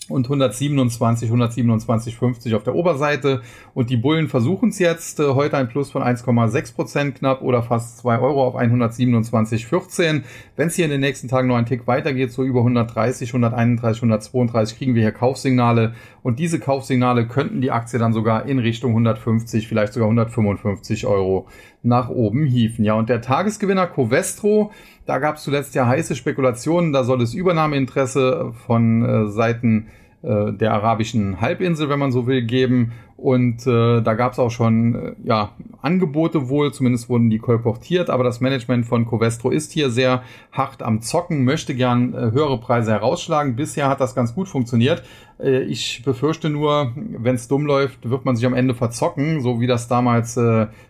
und 0.09 0.25
127, 0.25 1.29
127,50 1.29 2.55
auf 2.55 2.63
der 2.63 2.75
Oberseite. 2.75 3.41
Und 3.73 3.89
die 3.89 3.97
Bullen 3.97 4.27
versuchen 4.27 4.69
es 4.69 4.79
jetzt. 4.79 5.19
Äh, 5.19 5.33
heute 5.33 5.57
ein 5.57 5.67
Plus 5.67 5.91
von 5.91 6.01
1,6 6.01 6.75
Prozent 6.75 7.15
knapp 7.15 7.41
oder 7.41 7.63
fast 7.63 7.97
2 7.99 8.19
Euro 8.19 8.45
auf 8.45 8.55
127,14. 8.55 10.23
Wenn 10.55 10.67
es 10.67 10.75
hier 10.75 10.85
in 10.85 10.91
den 10.91 11.01
nächsten 11.01 11.27
Tagen 11.27 11.47
noch 11.47 11.55
ein 11.55 11.65
Tick 11.65 11.87
weitergeht, 11.87 12.31
so 12.31 12.43
über 12.43 12.59
130, 12.59 13.29
131, 13.29 14.01
132, 14.01 14.77
kriegen 14.77 14.95
wir 14.95 15.01
hier 15.01 15.11
Kaufsignale. 15.11 15.93
Und 16.23 16.39
diese 16.39 16.59
Kaufsignale 16.59 17.27
könnten 17.27 17.61
die 17.61 17.71
Aktie 17.71 17.99
dann 17.99 18.13
sogar 18.13 18.45
in 18.45 18.59
Richtung 18.59 18.91
150, 18.91 19.67
vielleicht 19.67 19.93
sogar 19.93 20.07
155 20.07 21.05
Euro 21.05 21.47
nach 21.83 22.09
oben 22.09 22.45
hieven. 22.45 22.83
Ja, 22.83 22.93
und 22.93 23.09
der 23.09 23.21
Tagesgewinner 23.21 23.87
Covestro, 23.87 24.71
da 25.07 25.19
gab 25.19 25.37
es 25.37 25.43
zuletzt 25.43 25.73
ja 25.73 25.87
heiße 25.87 26.15
Spekulationen, 26.15 26.93
da 26.93 27.03
soll 27.03 27.21
es 27.21 27.33
Übernahmeinteresse 27.33 28.53
von 28.65 29.03
äh, 29.03 29.27
Seiten 29.29 29.87
äh, 30.21 30.51
der 30.51 30.73
arabischen 30.73 31.39
Halbinsel, 31.39 31.89
wenn 31.89 31.99
man 31.99 32.11
so 32.11 32.27
will, 32.27 32.43
geben. 32.43 32.91
Und 33.15 33.65
äh, 33.65 34.01
da 34.01 34.13
gab 34.13 34.33
es 34.33 34.39
auch 34.39 34.51
schon 34.51 34.93
äh, 34.93 35.15
ja, 35.23 35.53
Angebote 35.81 36.49
wohl, 36.49 36.71
zumindest 36.71 37.09
wurden 37.09 37.31
die 37.31 37.39
kolportiert, 37.39 38.11
aber 38.11 38.23
das 38.23 38.41
Management 38.41 38.85
von 38.85 39.07
Covestro 39.07 39.49
ist 39.49 39.71
hier 39.71 39.89
sehr 39.89 40.21
hart 40.51 40.83
am 40.83 41.01
Zocken, 41.01 41.43
möchte 41.43 41.73
gern 41.73 42.13
äh, 42.13 42.31
höhere 42.31 42.59
Preise 42.59 42.91
herausschlagen. 42.91 43.55
Bisher 43.55 43.89
hat 43.89 44.01
das 44.01 44.13
ganz 44.13 44.35
gut 44.35 44.47
funktioniert. 44.47 45.03
Äh, 45.39 45.63
ich 45.63 46.03
befürchte 46.03 46.49
nur, 46.49 46.91
wenn 46.95 47.35
es 47.35 47.47
dumm 47.47 47.65
läuft, 47.65 48.07
wird 48.07 48.25
man 48.25 48.35
sich 48.35 48.45
am 48.45 48.53
Ende 48.53 48.75
verzocken, 48.75 49.41
so 49.41 49.59
wie 49.61 49.67
das 49.67 49.87
damals 49.87 50.37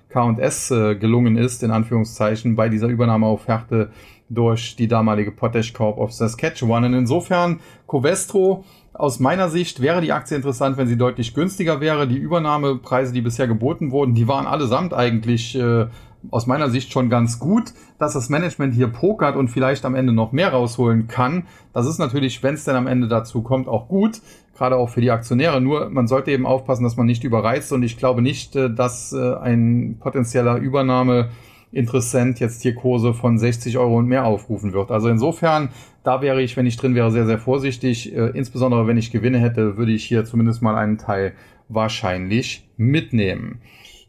K&S 0.10 0.72
äh, 0.72 0.96
gelungen 0.96 1.38
ist, 1.38 1.64
in 1.64 1.72
Anführungszeichen, 1.72 2.56
bei 2.56 2.70
dieser 2.70 2.88
Übernahme 2.88 3.26
auf 3.26 3.48
Härte 3.48 3.92
durch 4.30 4.76
die 4.76 4.88
damalige 4.88 5.32
Potash 5.32 5.74
Corp 5.74 5.98
of 5.98 6.12
Saskatchewan. 6.12 6.84
Und 6.84 6.94
insofern, 6.94 7.60
Covestro, 7.88 8.66
aus 8.94 9.20
meiner 9.20 9.50
Sicht 9.50 9.82
wäre 9.82 10.02
die 10.02 10.12
Aktie 10.12 10.36
interessant, 10.36 10.78
wenn 10.78 10.88
sie 10.88 10.98
deutlich 10.98 11.34
günstiger 11.34 11.80
wäre. 11.82 12.08
Die 12.08 12.18
Übernahmepreise, 12.18 13.14
die 13.14 13.22
bisher 13.22 13.48
geboten 13.48 13.92
wurden, 13.92 14.16
die 14.16 14.28
waren 14.28 14.48
allesamt 14.48 14.94
eigentlich 14.94 15.56
äh, 15.56 15.86
aus 16.32 16.48
meiner 16.48 16.70
Sicht 16.70 16.92
schon 16.92 17.10
ganz 17.10 17.40
gut, 17.40 17.74
dass 18.00 18.14
das 18.14 18.30
Management 18.30 18.74
hier 18.74 18.88
pokert 18.88 19.36
und 19.36 19.50
vielleicht 19.50 19.86
am 19.86 19.96
Ende 19.96 20.14
noch 20.14 20.32
mehr 20.32 20.52
rausholen 20.52 21.08
kann. 21.08 21.46
Das 21.74 21.86
ist 21.86 22.00
natürlich, 22.00 22.42
wenn 22.44 22.56
es 22.56 22.64
denn 22.64 22.76
am 22.76 22.88
Ende 22.88 23.08
dazu 23.08 23.44
kommt, 23.44 23.68
auch 23.68 23.88
gut, 23.88 24.22
gerade 24.58 24.76
auch 24.76 24.90
für 24.90 25.02
die 25.02 25.12
Aktionäre. 25.12 25.62
Nur 25.62 25.90
man 25.90 26.08
sollte 26.08 26.32
eben 26.32 26.46
aufpassen, 26.46 26.84
dass 26.84 26.98
man 26.98 27.06
nicht 27.06 27.24
überreizt 27.24 27.72
und 27.72 27.84
ich 27.84 27.98
glaube 27.98 28.22
nicht, 28.22 28.56
äh, 28.56 28.70
dass 28.74 29.14
äh, 29.14 29.36
ein 29.36 29.98
potenzieller 30.00 30.58
Übernahme 30.58 31.30
Interessent 31.72 32.40
jetzt 32.40 32.62
hier 32.62 32.76
Kurse 32.76 33.14
von 33.14 33.38
60 33.38 33.78
Euro 33.78 33.98
und 33.98 34.08
mehr 34.08 34.26
aufrufen 34.26 34.72
wird. 34.72 34.90
Also 34.90 35.10
insofern, 35.10 35.70
da 36.02 36.22
wäre 36.22 36.42
ich, 36.42 36.56
wenn 36.56 36.66
ich 36.66 36.78
drin 36.78 36.96
wäre, 36.96 37.12
sehr, 37.12 37.26
sehr 37.26 37.40
vorsichtig. 37.40 38.16
Äh, 38.16 38.30
insbesondere 38.30 38.88
wenn 38.88 38.98
ich 38.98 39.12
Gewinne 39.12 39.40
hätte, 39.40 39.78
würde 39.78 39.92
ich 39.92 40.06
hier 40.06 40.24
zumindest 40.24 40.62
mal 40.62 40.76
einen 40.76 40.98
Teil 40.98 41.34
wahrscheinlich 41.68 42.68
mitnehmen. 42.78 43.60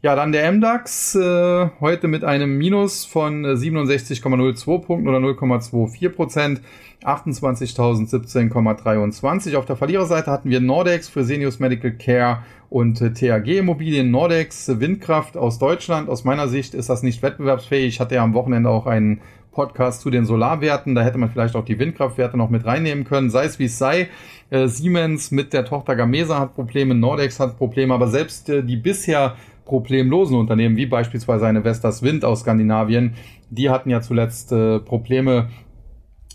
Ja, 0.01 0.15
dann 0.15 0.31
der 0.31 0.49
MDAX 0.49 1.13
äh, 1.15 1.69
heute 1.81 2.07
mit 2.07 2.23
einem 2.23 2.57
Minus 2.57 3.03
von 3.03 3.45
67,02 3.45 4.79
Punkten 4.79 5.09
oder 5.09 5.17
0,24 5.17 6.09
Prozent. 6.11 6.61
28.017,23. 7.03 9.57
Auf 9.57 9.65
der 9.65 9.75
Verliererseite 9.75 10.31
hatten 10.31 10.49
wir 10.49 10.61
Nordex, 10.61 11.09
Fresenius 11.09 11.59
Medical 11.59 11.91
Care 11.91 12.43
und 12.69 13.01
äh, 13.01 13.11
TAG 13.11 13.47
Immobilien. 13.47 14.09
Nordex, 14.09 14.79
Windkraft 14.79 15.35
aus 15.35 15.59
Deutschland. 15.59 16.07
Aus 16.07 16.23
meiner 16.23 16.47
Sicht 16.47 16.75
ist 16.75 16.87
das 16.87 17.03
nicht 17.03 17.21
wettbewerbsfähig. 17.21 17.95
Ich 17.95 17.99
hatte 17.99 18.15
ja 18.15 18.23
am 18.23 18.33
Wochenende 18.33 18.69
auch 18.69 18.85
einen 18.85 19.19
Podcast 19.51 19.99
zu 19.99 20.09
den 20.09 20.25
Solarwerten. 20.25 20.95
Da 20.95 21.01
hätte 21.01 21.17
man 21.17 21.29
vielleicht 21.29 21.57
auch 21.57 21.65
die 21.65 21.77
Windkraftwerte 21.77 22.37
noch 22.37 22.49
mit 22.49 22.65
reinnehmen 22.65 23.03
können. 23.03 23.29
Sei 23.29 23.43
es 23.43 23.59
wie 23.59 23.65
es 23.65 23.77
sei. 23.77 24.07
Äh, 24.49 24.67
Siemens 24.67 25.31
mit 25.31 25.51
der 25.51 25.65
Tochter 25.65 25.97
Gamesa 25.97 26.39
hat 26.39 26.55
Probleme, 26.55 26.95
Nordex 26.95 27.37
hat 27.39 27.57
Probleme, 27.57 27.93
aber 27.93 28.07
selbst 28.07 28.49
äh, 28.49 28.63
die 28.63 28.77
bisher 28.77 29.35
problemlosen 29.69 30.35
Unternehmen, 30.35 30.75
wie 30.77 30.87
beispielsweise 30.87 31.45
eine 31.45 31.63
Vestas 31.63 32.01
Wind 32.01 32.25
aus 32.25 32.39
Skandinavien, 32.41 33.13
die 33.51 33.69
hatten 33.69 33.91
ja 33.91 34.01
zuletzt 34.01 34.51
äh, 34.51 34.79
Probleme 34.79 35.49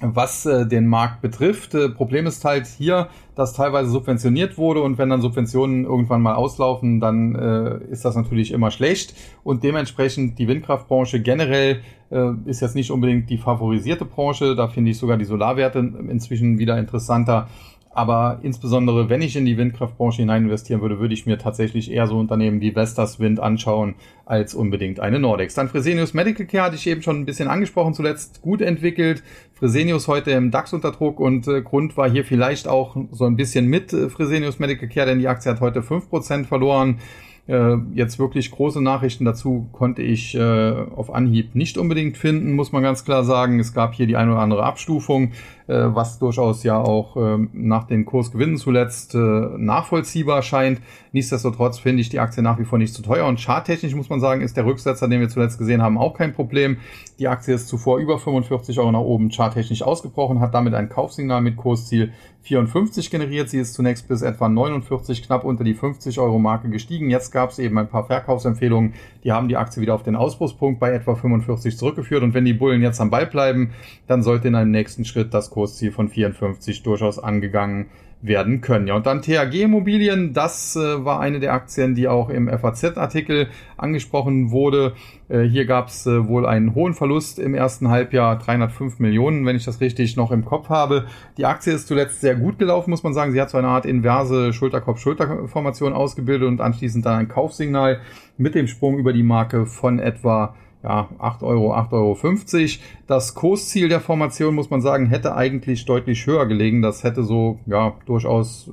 was 0.01 0.45
äh, 0.47 0.67
den 0.67 0.87
Markt 0.87 1.21
betrifft. 1.21 1.75
Äh, 1.75 1.89
Problem 1.89 2.27
ist 2.27 2.45
halt 2.45 2.67
hier, 2.67 3.09
dass 3.35 3.53
teilweise 3.55 3.91
subventioniert 3.91 4.59
wurde 4.59 4.83
und 4.83 4.99
wenn 4.99 5.09
dann 5.09 5.21
Subventionen 5.21 5.85
irgendwann 5.85 6.23
mal 6.23 6.35
auslaufen, 6.35 7.01
dann 7.01 7.35
äh, 7.35 7.79
ist 7.91 8.05
das 8.05 8.17
natürlich 8.17 8.53
immer 8.53 8.71
schlecht 8.71 9.15
und 9.45 9.63
dementsprechend 9.63 10.39
die 10.39 10.49
Windkraftbranche 10.49 11.21
generell 11.21 11.81
äh, 12.11 12.31
ist 12.45 12.61
jetzt 12.61 12.75
nicht 12.75 12.91
unbedingt 12.91 13.31
die 13.31 13.39
favorisierte 13.39 14.05
Branche. 14.05 14.55
Da 14.55 14.69
finde 14.69 14.91
ich 14.91 14.99
sogar 14.99 15.17
die 15.17 15.25
Solarwerte 15.25 15.79
inzwischen 15.79 16.59
wieder 16.59 16.79
interessanter. 16.79 17.49
Aber 17.95 18.41
insbesondere, 18.43 19.09
wenn 19.09 19.23
ich 19.23 19.37
in 19.37 19.47
die 19.47 19.57
Windkraftbranche 19.57 20.23
hinein 20.23 20.45
investieren 20.45 20.81
würde, 20.81 20.99
würde 20.99 21.15
ich 21.15 21.27
mir 21.27 21.39
tatsächlich 21.39 21.91
eher 21.91 22.09
so 22.09 22.19
Unternehmen 22.19 22.61
wie 22.61 22.73
Vestas 22.73 23.21
Wind 23.21 23.39
anschauen, 23.39 23.95
als 24.27 24.55
unbedingt 24.55 24.99
eine 24.99 25.21
Nordex. 25.21 25.55
Dann 25.55 25.69
Fresenius 25.69 26.13
Medical 26.13 26.45
Care 26.47 26.65
hatte 26.65 26.77
ich 26.77 26.87
eben 26.89 27.03
schon 27.03 27.21
ein 27.21 27.25
bisschen 27.25 27.47
angesprochen, 27.49 27.95
zuletzt 27.95 28.43
gut 28.43 28.63
entwickelt. 28.63 29.23
Fresenius 29.55 30.09
heute 30.09 30.33
im 30.33 30.51
DAX 30.51 30.73
unter 30.73 30.91
Druck 30.91 31.21
und 31.21 31.47
äh, 31.47 31.63
Grund 31.63 31.97
war 31.97 32.11
hier 32.11 32.25
vielleicht 32.25 32.67
auch 32.67 32.97
so 33.13 33.27
ein 33.27 33.37
bisschen 33.37 33.67
mit 33.67 33.93
äh, 33.93 34.09
Fresenius 34.11 34.59
Medical 34.59 34.89
Care, 34.89 35.07
denn 35.07 35.21
die 35.21 35.29
Aktie 35.29 35.53
hat 35.53 35.61
heute 35.61 35.83
fünf 35.83 36.11
Prozent 36.11 36.49
verloren. 36.49 36.99
Äh, 37.47 37.77
jetzt 37.95 38.19
wirklich 38.19 38.51
große 38.51 38.83
Nachrichten 38.83 39.27
dazu 39.27 39.69
konnte 39.73 40.01
ich 40.01 40.35
äh, 40.35 40.41
auf 40.41 41.13
Anhieb 41.13 41.55
nicht 41.55 41.77
unbedingt 41.77 42.17
finden, 42.17 42.53
muss 42.55 42.73
man 42.73 42.83
ganz 42.83 43.05
klar 43.05 43.23
sagen. 43.23 43.61
Es 43.61 43.75
gab 43.75 43.95
hier 43.95 44.07
die 44.07 44.17
eine 44.17 44.33
oder 44.33 44.41
andere 44.41 44.65
Abstufung. 44.65 45.33
Äh, 45.67 45.95
was 45.95 46.19
durchaus 46.19 46.63
ja 46.63 46.79
auch 46.79 47.17
ähm, 47.17 47.49
nach 47.55 47.85
den 47.85 48.05
Kursgewinnen 48.05 48.59
zuletzt 48.59 49.15
äh, 49.15 49.19
nachvollziehbar 49.19 50.43
scheint. 50.43 50.83
Nichtsdestotrotz 51.13 51.79
finde 51.79 52.03
ich 52.03 52.11
die 52.11 52.21
Aktie 52.21 52.43
nach 52.43 52.59
wie 52.59 52.65
vor 52.65 52.79
nicht 52.79 52.93
zu 52.93 53.01
teuer 53.01 53.27
und 53.27 53.41
charttechnisch 53.41 53.95
muss 53.95 54.11
man 54.11 54.21
sagen, 54.21 54.43
ist 54.43 54.59
der 54.59 54.67
Rücksetzer, 54.67 55.09
den 55.09 55.21
wir 55.21 55.31
zuletzt 55.31 55.57
gesehen 55.57 55.81
haben, 55.81 55.97
auch 55.97 56.13
kein 56.13 56.35
Problem. 56.35 56.77
Die 57.19 57.29
Aktie 57.29 57.55
ist 57.55 57.69
zuvor 57.69 57.99
über 57.99 58.19
45 58.19 58.79
Euro 58.79 58.93
nach 58.93 59.01
oben 59.01 59.31
charttechnisch 59.31 59.83
ausgebrochen, 59.83 60.41
hat 60.41 60.53
damit 60.53 60.75
ein 60.75 60.91
Kaufsignal 60.91 61.41
mit 61.41 61.57
Kursziel 61.57 62.13
54 62.43 63.11
generiert. 63.11 63.49
Sie 63.49 63.59
ist 63.59 63.73
zunächst 63.73 64.07
bis 64.07 64.21
etwa 64.21 64.49
49 64.49 65.23
knapp 65.23 65.45
unter 65.45 65.65
die 65.65 65.73
50 65.73 66.21
Euro 66.21 66.39
Marke 66.39 66.69
gestiegen. 66.69 67.09
Jetzt 67.09 67.31
gab 67.31 67.51
es 67.51 67.59
eben 67.59 67.79
ein 67.79 67.89
paar 67.89 68.05
Verkaufsempfehlungen, 68.05 68.93
die 69.23 69.33
haben 69.33 69.49
die 69.49 69.57
Aktie 69.57 69.81
wieder 69.81 69.95
auf 69.95 70.03
den 70.03 70.17
Ausbruchspunkt 70.17 70.79
bei 70.79 70.93
etwa 70.93 71.15
45 71.15 71.79
zurückgeführt 71.79 72.23
und 72.23 72.35
wenn 72.35 72.45
die 72.45 72.53
Bullen 72.53 72.83
jetzt 72.83 73.01
am 73.01 73.11
Ball 73.11 73.27
bleiben, 73.27 73.71
dann 74.07 74.23
sollte 74.23 74.49
in 74.49 74.55
einem 74.55 74.71
nächsten 74.71 75.07
Schritt 75.07 75.33
das 75.33 75.54
Kursziel 75.55 75.93
von 75.93 76.09
54 76.09 76.83
durchaus 76.83 77.21
angegangen 77.21 77.87
werden 78.27 78.63
können. 78.63 78.87
Ja, 78.87 78.97
und 78.97 79.07
dann 79.07 79.21
THG 79.21 79.63
Immobilien, 79.63 80.33
das 80.33 80.77
äh, 80.77 81.05
war 81.05 81.21
eine 81.21 81.41
der 81.41 81.53
Aktien, 81.53 81.95
die 81.95 82.09
auch 82.09 82.31
im 82.31 82.49
FAZ-Artikel 82.49 83.49
angesprochen 83.77 84.51
wurde. 84.51 84.95
Äh, 85.29 85.43
hier 85.43 85.67
gab 85.67 85.89
es 85.89 86.07
äh, 86.07 86.27
wohl 86.27 86.47
einen 86.47 86.75
hohen 86.75 86.95
Verlust 86.95 87.39
im 87.39 87.55
ersten 87.55 87.89
Halbjahr, 87.89 88.39
305 88.39 88.99
Millionen, 88.99 89.45
wenn 89.45 89.57
ich 89.57 89.67
das 89.67 89.81
richtig 89.83 90.17
noch 90.17 90.33
im 90.33 90.45
Kopf 90.45 90.71
habe. 90.71 91.05
Die 91.37 91.45
Aktie 91.45 91.75
ist 91.75 91.87
zuletzt 91.87 92.23
sehr 92.23 92.35
gut 92.35 92.59
gelaufen, 92.59 92.91
muss 92.91 93.03
man 93.03 93.13
sagen. 93.13 93.33
Sie 93.33 93.41
hat 93.41 93.51
so 93.51 93.59
eine 93.59 93.69
Art 93.69 93.85
inverse 93.85 94.55
Schulterkopf-Schulterformation 94.55 95.93
ausgebildet 95.93 96.49
und 96.49 96.63
anschließend 96.63 97.05
dann 97.05 97.19
ein 97.19 97.29
Kaufsignal 97.29 98.01
mit 98.39 98.55
dem 98.55 98.69
Sprung 98.69 98.99
über 98.99 99.13
die 99.13 99.23
Marke 99.23 99.67
von 99.67 99.99
etwa 99.99 100.55
ja, 100.85 101.09
8 101.19 101.43
Euro, 101.43 101.75
8,50 101.75 101.93
Euro. 101.93 102.85
Das 103.07 103.35
Kursziel 103.35 103.89
der 103.89 104.01
Formation, 104.01 104.55
muss 104.55 104.71
man 104.71 104.83
sagen, 104.83 105.07
hätte 105.07 105.35
eigentlich 105.35 105.87
deutlich 105.87 106.27
höher 106.27 106.47
gelegen. 106.47 106.83
Das 106.83 107.03
hätte 107.03 107.25
so, 107.25 107.59
ja, 107.67 107.95
durchaus 108.05 108.71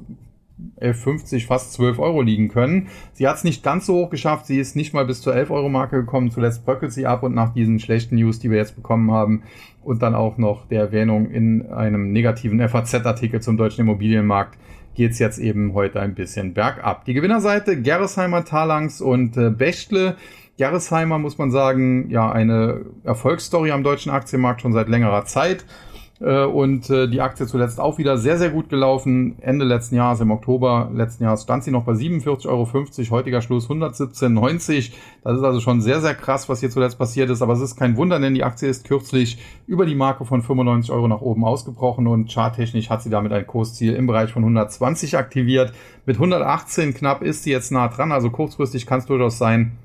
11,50, 0.79 1.47
fast 1.47 1.73
12 1.73 1.99
Euro 1.99 2.21
liegen 2.21 2.49
können. 2.49 2.89
Sie 3.13 3.27
hat 3.27 3.37
es 3.37 3.43
nicht 3.43 3.63
ganz 3.63 3.85
so 3.85 3.95
hoch 3.95 4.09
geschafft. 4.09 4.45
Sie 4.45 4.59
ist 4.59 4.75
nicht 4.75 4.93
mal 4.93 5.05
bis 5.05 5.21
zur 5.21 5.33
11 5.33 5.49
Euro 5.49 5.69
Marke 5.69 5.95
gekommen. 5.95 6.31
Zuletzt 6.31 6.65
bröckelt 6.65 6.91
sie 6.91 7.07
ab 7.07 7.23
und 7.23 7.33
nach 7.33 7.53
diesen 7.53 7.79
schlechten 7.79 8.15
News, 8.15 8.39
die 8.39 8.51
wir 8.51 8.57
jetzt 8.57 8.75
bekommen 8.75 9.09
haben 9.11 9.43
und 9.81 10.03
dann 10.03 10.13
auch 10.13 10.37
noch 10.37 10.67
der 10.67 10.81
Erwähnung 10.81 11.31
in 11.31 11.71
einem 11.71 12.11
negativen 12.11 12.59
FAZ-Artikel 12.67 13.41
zum 13.41 13.57
deutschen 13.57 13.81
Immobilienmarkt 13.81 14.57
geht 14.93 15.11
es 15.11 15.19
jetzt 15.19 15.39
eben 15.39 15.73
heute 15.73 16.01
ein 16.01 16.15
bisschen 16.15 16.53
bergab. 16.53 17.05
Die 17.05 17.13
Gewinnerseite 17.13 17.81
Gerresheimer, 17.81 18.43
Talangs 18.43 18.99
und 18.99 19.37
äh, 19.37 19.49
Bechtle 19.49 20.17
Gerresheimer, 20.57 21.17
muss 21.17 21.37
man 21.37 21.51
sagen, 21.51 22.09
ja, 22.09 22.31
eine 22.31 22.85
Erfolgsstory 23.03 23.71
am 23.71 23.83
deutschen 23.83 24.11
Aktienmarkt 24.11 24.61
schon 24.61 24.73
seit 24.73 24.89
längerer 24.89 25.25
Zeit. 25.25 25.65
Äh, 26.21 26.45
und 26.45 26.89
äh, 26.89 27.07
die 27.07 27.19
Aktie 27.19 27.47
zuletzt 27.47 27.79
auch 27.79 27.97
wieder 27.97 28.17
sehr, 28.17 28.37
sehr 28.37 28.51
gut 28.51 28.69
gelaufen. 28.69 29.37
Ende 29.41 29.65
letzten 29.65 29.95
Jahres, 29.95 30.19
im 30.19 30.29
Oktober 30.29 30.91
letzten 30.93 31.23
Jahres, 31.23 31.43
stand 31.43 31.63
sie 31.63 31.71
noch 31.71 31.83
bei 31.83 31.93
47,50 31.93 32.47
Euro. 32.47 33.09
Heutiger 33.09 33.41
Schluss 33.41 33.69
117,90. 33.69 34.91
Das 35.23 35.37
ist 35.37 35.43
also 35.43 35.59
schon 35.59 35.81
sehr, 35.81 35.99
sehr 35.99 36.13
krass, 36.13 36.47
was 36.47 36.59
hier 36.59 36.69
zuletzt 36.69 36.99
passiert 36.99 37.29
ist. 37.31 37.41
Aber 37.41 37.53
es 37.53 37.61
ist 37.61 37.75
kein 37.75 37.97
Wunder, 37.97 38.19
denn 38.19 38.35
die 38.35 38.43
Aktie 38.43 38.69
ist 38.69 38.87
kürzlich 38.87 39.39
über 39.65 39.85
die 39.85 39.95
Marke 39.95 40.25
von 40.25 40.43
95 40.43 40.91
Euro 40.91 41.07
nach 41.07 41.21
oben 41.21 41.43
ausgebrochen 41.43 42.05
und 42.05 42.31
charttechnisch 42.31 42.89
hat 42.89 43.01
sie 43.01 43.09
damit 43.09 43.31
ein 43.31 43.47
Kursziel 43.47 43.93
im 43.93 44.05
Bereich 44.05 44.31
von 44.31 44.43
120 44.43 45.17
aktiviert. 45.17 45.73
Mit 46.05 46.17
118 46.17 46.93
knapp 46.93 47.23
ist 47.23 47.43
sie 47.43 47.51
jetzt 47.51 47.71
nah 47.71 47.87
dran. 47.87 48.11
Also 48.11 48.29
kurzfristig 48.29 48.85
kann 48.85 48.99
es 48.99 49.07
durchaus 49.07 49.39
sein, 49.39 49.77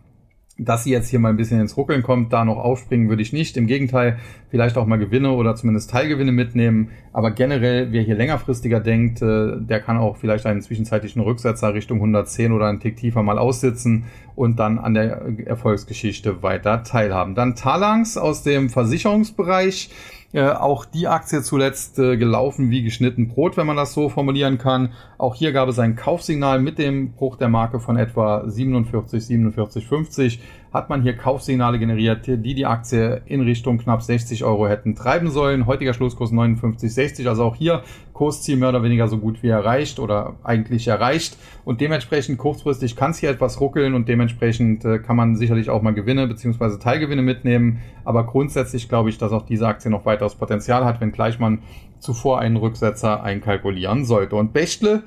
dass 0.59 0.85
sie 0.85 0.91
jetzt 0.91 1.11
hier 1.11 1.19
mal 1.19 1.29
ein 1.29 1.37
bisschen 1.37 1.61
ins 1.61 1.77
Ruckeln 1.77 2.03
kommt, 2.03 2.33
da 2.33 2.45
noch 2.45 2.57
aufspringen 2.57 3.11
würde 3.11 3.21
ich 3.21 3.33
nicht. 3.33 3.57
Im 3.59 3.67
Gegenteil, 3.67 4.19
vielleicht 4.49 4.79
auch 4.79 4.87
mal 4.87 4.97
Gewinne 4.97 5.33
oder 5.33 5.55
zumindest 5.55 5.91
Teilgewinne 5.91 6.33
mitnehmen. 6.33 6.91
Aber 7.13 7.31
generell, 7.31 7.93
wer 7.93 8.03
hier 8.03 8.15
längerfristiger 8.15 8.81
denkt, 8.81 9.21
äh, 9.21 9.57
der 9.59 9.81
kann 9.81 9.99
auch 9.99 10.17
vielleicht 10.17 10.47
einen 10.47 10.63
zwischenzeitlichen 10.63 11.21
Rücksetzer 11.21 11.75
Richtung 11.75 11.99
110 11.99 12.53
oder 12.53 12.69
einen 12.69 12.81
Tick 12.81 12.97
tiefer 12.97 13.23
mal 13.23 13.39
aussitzen 13.39 14.05
und 14.35 14.59
dann 14.59 14.79
an 14.79 14.95
der 14.95 15.23
Erfolgsgeschichte 15.45 16.43
weiter 16.43 16.83
teilhaben. 16.85 17.35
Dann 17.35 17.55
Talangs 17.55 18.17
aus 18.17 18.43
dem 18.43 18.71
Versicherungsbereich. 18.71 19.91
Äh, 20.33 20.49
auch 20.51 20.85
die 20.85 21.07
Aktie 21.07 21.43
zuletzt 21.43 21.99
äh, 21.99 22.17
gelaufen 22.17 22.71
wie 22.71 22.83
geschnitten 22.83 23.29
Brot, 23.29 23.57
wenn 23.57 23.67
man 23.67 23.77
das 23.77 23.95
so 23.95 24.09
formulieren 24.09 24.59
kann. 24.59 24.93
Auch 25.19 25.35
hier 25.35 25.53
gab 25.53 25.69
es 25.69 25.79
ein 25.79 25.97
Kaufsignal 25.97 26.61
mit 26.61 26.79
dem 26.79 27.13
Bruch 27.13 27.37
der 27.37 27.49
Marke 27.49 27.81
von 27.81 27.97
etwa 27.97 28.49
47, 28.49 29.23
47,50 29.23 30.39
hat 30.73 30.91
man 30.91 31.03
hier 31.03 31.17
Kaufsignale 31.17 31.79
generiert, 31.79 32.27
die 32.27 32.55
die 32.55 32.67
Aktie 32.67 33.23
in 33.27 33.41
Richtung 33.41 33.79
knapp 33.79 34.03
60 34.03 34.45
Euro 34.45 34.69
hätten 34.69 34.95
treiben 34.95 35.31
sollen. 35.31 35.67
Heutiger 35.67 35.95
Schlusskurs 35.95 36.33
59,60, 36.33 37.29
also 37.29 37.45
auch 37.45 37.57
hier 37.57 37.83
Kursziel 38.13 38.57
mehr 38.57 38.71
oder 38.71 38.83
weniger 38.83 39.09
so 39.09 39.19
gut 39.19 39.43
wie 39.43 39.49
erreicht 39.49 39.99
oder 39.99 40.37
eigentlich 40.43 40.89
erreicht. 40.89 41.37
Und 41.65 41.81
dementsprechend 41.81 42.39
kurzfristig 42.39 42.97
kann 42.97 43.11
es 43.11 43.19
hier 43.19 43.31
etwas 43.31 43.61
ruckeln 43.61 43.95
und 43.95 44.09
dementsprechend 44.09 44.85
äh, 44.85 44.99
kann 44.99 45.17
man 45.17 45.37
sicherlich 45.37 45.71
auch 45.71 45.83
mal 45.83 45.95
Gewinne 45.95 46.27
bzw. 46.27 46.79
Teilgewinne 46.79 47.23
mitnehmen. 47.23 47.81
Aber 48.05 48.25
grundsätzlich 48.25 48.89
glaube 48.89 49.11
ich, 49.11 49.19
dass 49.19 49.33
auch 49.33 49.45
diese 49.45 49.67
Aktie 49.67 49.91
noch 49.91 50.07
weiteres 50.07 50.35
Potenzial 50.35 50.85
hat, 50.85 51.01
wenngleich 51.01 51.39
man 51.39 51.61
zuvor 51.99 52.41
einen 52.41 52.57
Rücksetzer 52.57 53.23
einkalkulieren 53.23 54.05
sollte. 54.05 54.37
Und 54.37 54.53
Bechtle 54.53 55.03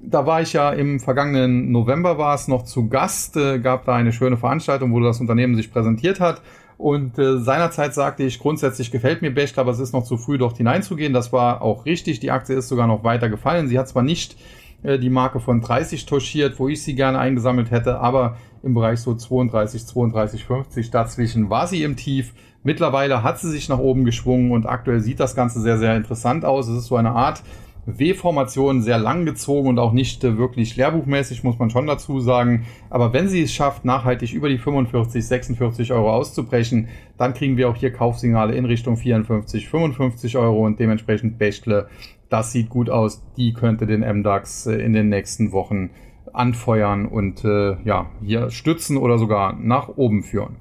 da 0.00 0.26
war 0.26 0.42
ich 0.42 0.52
ja 0.52 0.70
im 0.70 1.00
vergangenen 1.00 1.70
November 1.72 2.18
war 2.18 2.34
es 2.34 2.48
noch 2.48 2.64
zu 2.64 2.88
Gast, 2.88 3.36
äh, 3.36 3.58
gab 3.58 3.84
da 3.84 3.94
eine 3.94 4.12
schöne 4.12 4.36
Veranstaltung, 4.36 4.92
wo 4.92 5.00
das 5.00 5.20
Unternehmen 5.20 5.56
sich 5.56 5.72
präsentiert 5.72 6.20
hat. 6.20 6.42
Und 6.76 7.18
äh, 7.18 7.38
seinerzeit 7.38 7.94
sagte 7.94 8.24
ich, 8.24 8.38
grundsätzlich 8.38 8.90
gefällt 8.90 9.22
mir 9.22 9.32
Bechtle, 9.32 9.60
aber 9.60 9.70
es 9.70 9.78
ist 9.78 9.92
noch 9.92 10.04
zu 10.04 10.16
früh, 10.16 10.38
dort 10.38 10.56
hineinzugehen. 10.56 11.12
Das 11.12 11.32
war 11.32 11.62
auch 11.62 11.86
richtig. 11.86 12.20
Die 12.20 12.30
Aktie 12.30 12.56
ist 12.56 12.68
sogar 12.68 12.86
noch 12.86 13.04
weiter 13.04 13.28
gefallen. 13.28 13.68
Sie 13.68 13.78
hat 13.78 13.88
zwar 13.88 14.02
nicht 14.02 14.36
äh, 14.82 14.98
die 14.98 15.10
Marke 15.10 15.40
von 15.40 15.60
30 15.60 16.06
touchiert, 16.06 16.58
wo 16.58 16.68
ich 16.68 16.82
sie 16.82 16.94
gerne 16.94 17.18
eingesammelt 17.18 17.70
hätte, 17.70 18.00
aber 18.00 18.36
im 18.62 18.74
Bereich 18.74 19.00
so 19.00 19.14
32, 19.14 19.86
32, 19.86 20.44
50 20.44 20.90
dazwischen 20.90 21.50
war 21.50 21.66
sie 21.66 21.82
im 21.82 21.96
Tief. 21.96 22.32
Mittlerweile 22.62 23.22
hat 23.22 23.38
sie 23.38 23.50
sich 23.50 23.68
nach 23.68 23.78
oben 23.78 24.04
geschwungen 24.04 24.50
und 24.50 24.66
aktuell 24.66 25.00
sieht 25.00 25.20
das 25.20 25.36
Ganze 25.36 25.60
sehr, 25.60 25.78
sehr 25.78 25.96
interessant 25.96 26.44
aus. 26.44 26.66
Es 26.66 26.78
ist 26.78 26.86
so 26.86 26.96
eine 26.96 27.10
Art 27.10 27.42
W-Formation 27.86 28.82
sehr 28.82 28.98
lang 28.98 29.26
gezogen 29.26 29.68
und 29.68 29.78
auch 29.78 29.92
nicht 29.92 30.24
äh, 30.24 30.38
wirklich 30.38 30.76
lehrbuchmäßig, 30.76 31.44
muss 31.44 31.58
man 31.58 31.70
schon 31.70 31.86
dazu 31.86 32.20
sagen. 32.20 32.66
Aber 32.90 33.12
wenn 33.12 33.28
sie 33.28 33.42
es 33.42 33.52
schafft, 33.52 33.84
nachhaltig 33.84 34.32
über 34.32 34.48
die 34.48 34.58
45, 34.58 35.26
46 35.26 35.92
Euro 35.92 36.12
auszubrechen, 36.12 36.88
dann 37.18 37.34
kriegen 37.34 37.56
wir 37.56 37.68
auch 37.68 37.76
hier 37.76 37.92
Kaufsignale 37.92 38.54
in 38.54 38.64
Richtung 38.64 38.96
54, 38.96 39.68
55 39.68 40.36
Euro 40.36 40.64
und 40.64 40.80
dementsprechend 40.80 41.38
Bechtle. 41.38 41.88
Das 42.28 42.52
sieht 42.52 42.68
gut 42.68 42.90
aus. 42.90 43.22
Die 43.36 43.52
könnte 43.52 43.86
den 43.86 44.00
MDAX 44.00 44.66
äh, 44.66 44.76
in 44.76 44.92
den 44.92 45.08
nächsten 45.08 45.52
Wochen 45.52 45.90
anfeuern 46.32 47.06
und 47.06 47.44
äh, 47.44 47.76
ja, 47.84 48.10
hier 48.22 48.50
stützen 48.50 48.96
oder 48.96 49.18
sogar 49.18 49.54
nach 49.54 49.88
oben 49.88 50.22
führen. 50.22 50.56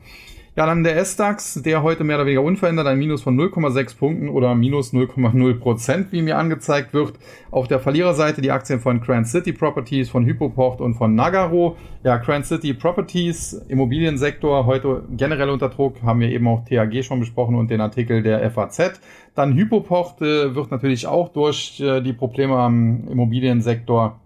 Ja, 0.55 0.67
dann 0.67 0.83
der 0.83 0.97
S-DAX, 0.97 1.63
der 1.63 1.81
heute 1.81 2.03
mehr 2.03 2.17
oder 2.17 2.27
weniger 2.27 2.43
unverändert 2.43 2.85
ein 2.85 2.99
Minus 2.99 3.23
von 3.23 3.35
0,6 3.35 3.97
Punkten 3.97 4.29
oder 4.29 4.53
minus 4.53 4.93
0,0 4.93 5.59
Prozent, 5.59 6.11
wie 6.11 6.21
mir 6.21 6.37
angezeigt 6.37 6.93
wird. 6.93 7.13
Auf 7.49 7.67
der 7.67 7.79
Verliererseite 7.79 8.39
die 8.39 8.51
Aktien 8.51 8.79
von 8.79 9.01
Grand 9.01 9.27
City 9.27 9.51
Properties, 9.51 10.11
von 10.11 10.25
Hypoport 10.25 10.79
und 10.79 10.93
von 10.93 11.15
Nagaro. 11.15 11.75
Ja, 12.03 12.17
Grand 12.17 12.45
City 12.45 12.75
Properties, 12.75 13.53
Immobiliensektor, 13.67 14.67
heute 14.67 15.03
generell 15.17 15.49
unter 15.49 15.69
Druck, 15.69 16.03
haben 16.03 16.19
wir 16.19 16.29
eben 16.29 16.47
auch 16.47 16.63
THG 16.65 17.01
schon 17.01 17.19
besprochen 17.19 17.55
und 17.55 17.71
den 17.71 17.81
Artikel 17.81 18.21
der 18.21 18.51
FAZ. 18.51 19.01
Dann 19.33 19.55
Hypoport 19.55 20.21
äh, 20.21 20.53
wird 20.53 20.69
natürlich 20.69 21.07
auch 21.07 21.29
durch 21.29 21.79
äh, 21.79 21.99
die 22.01 22.13
Probleme 22.13 22.57
am 22.57 23.07
Immobiliensektor 23.07 24.19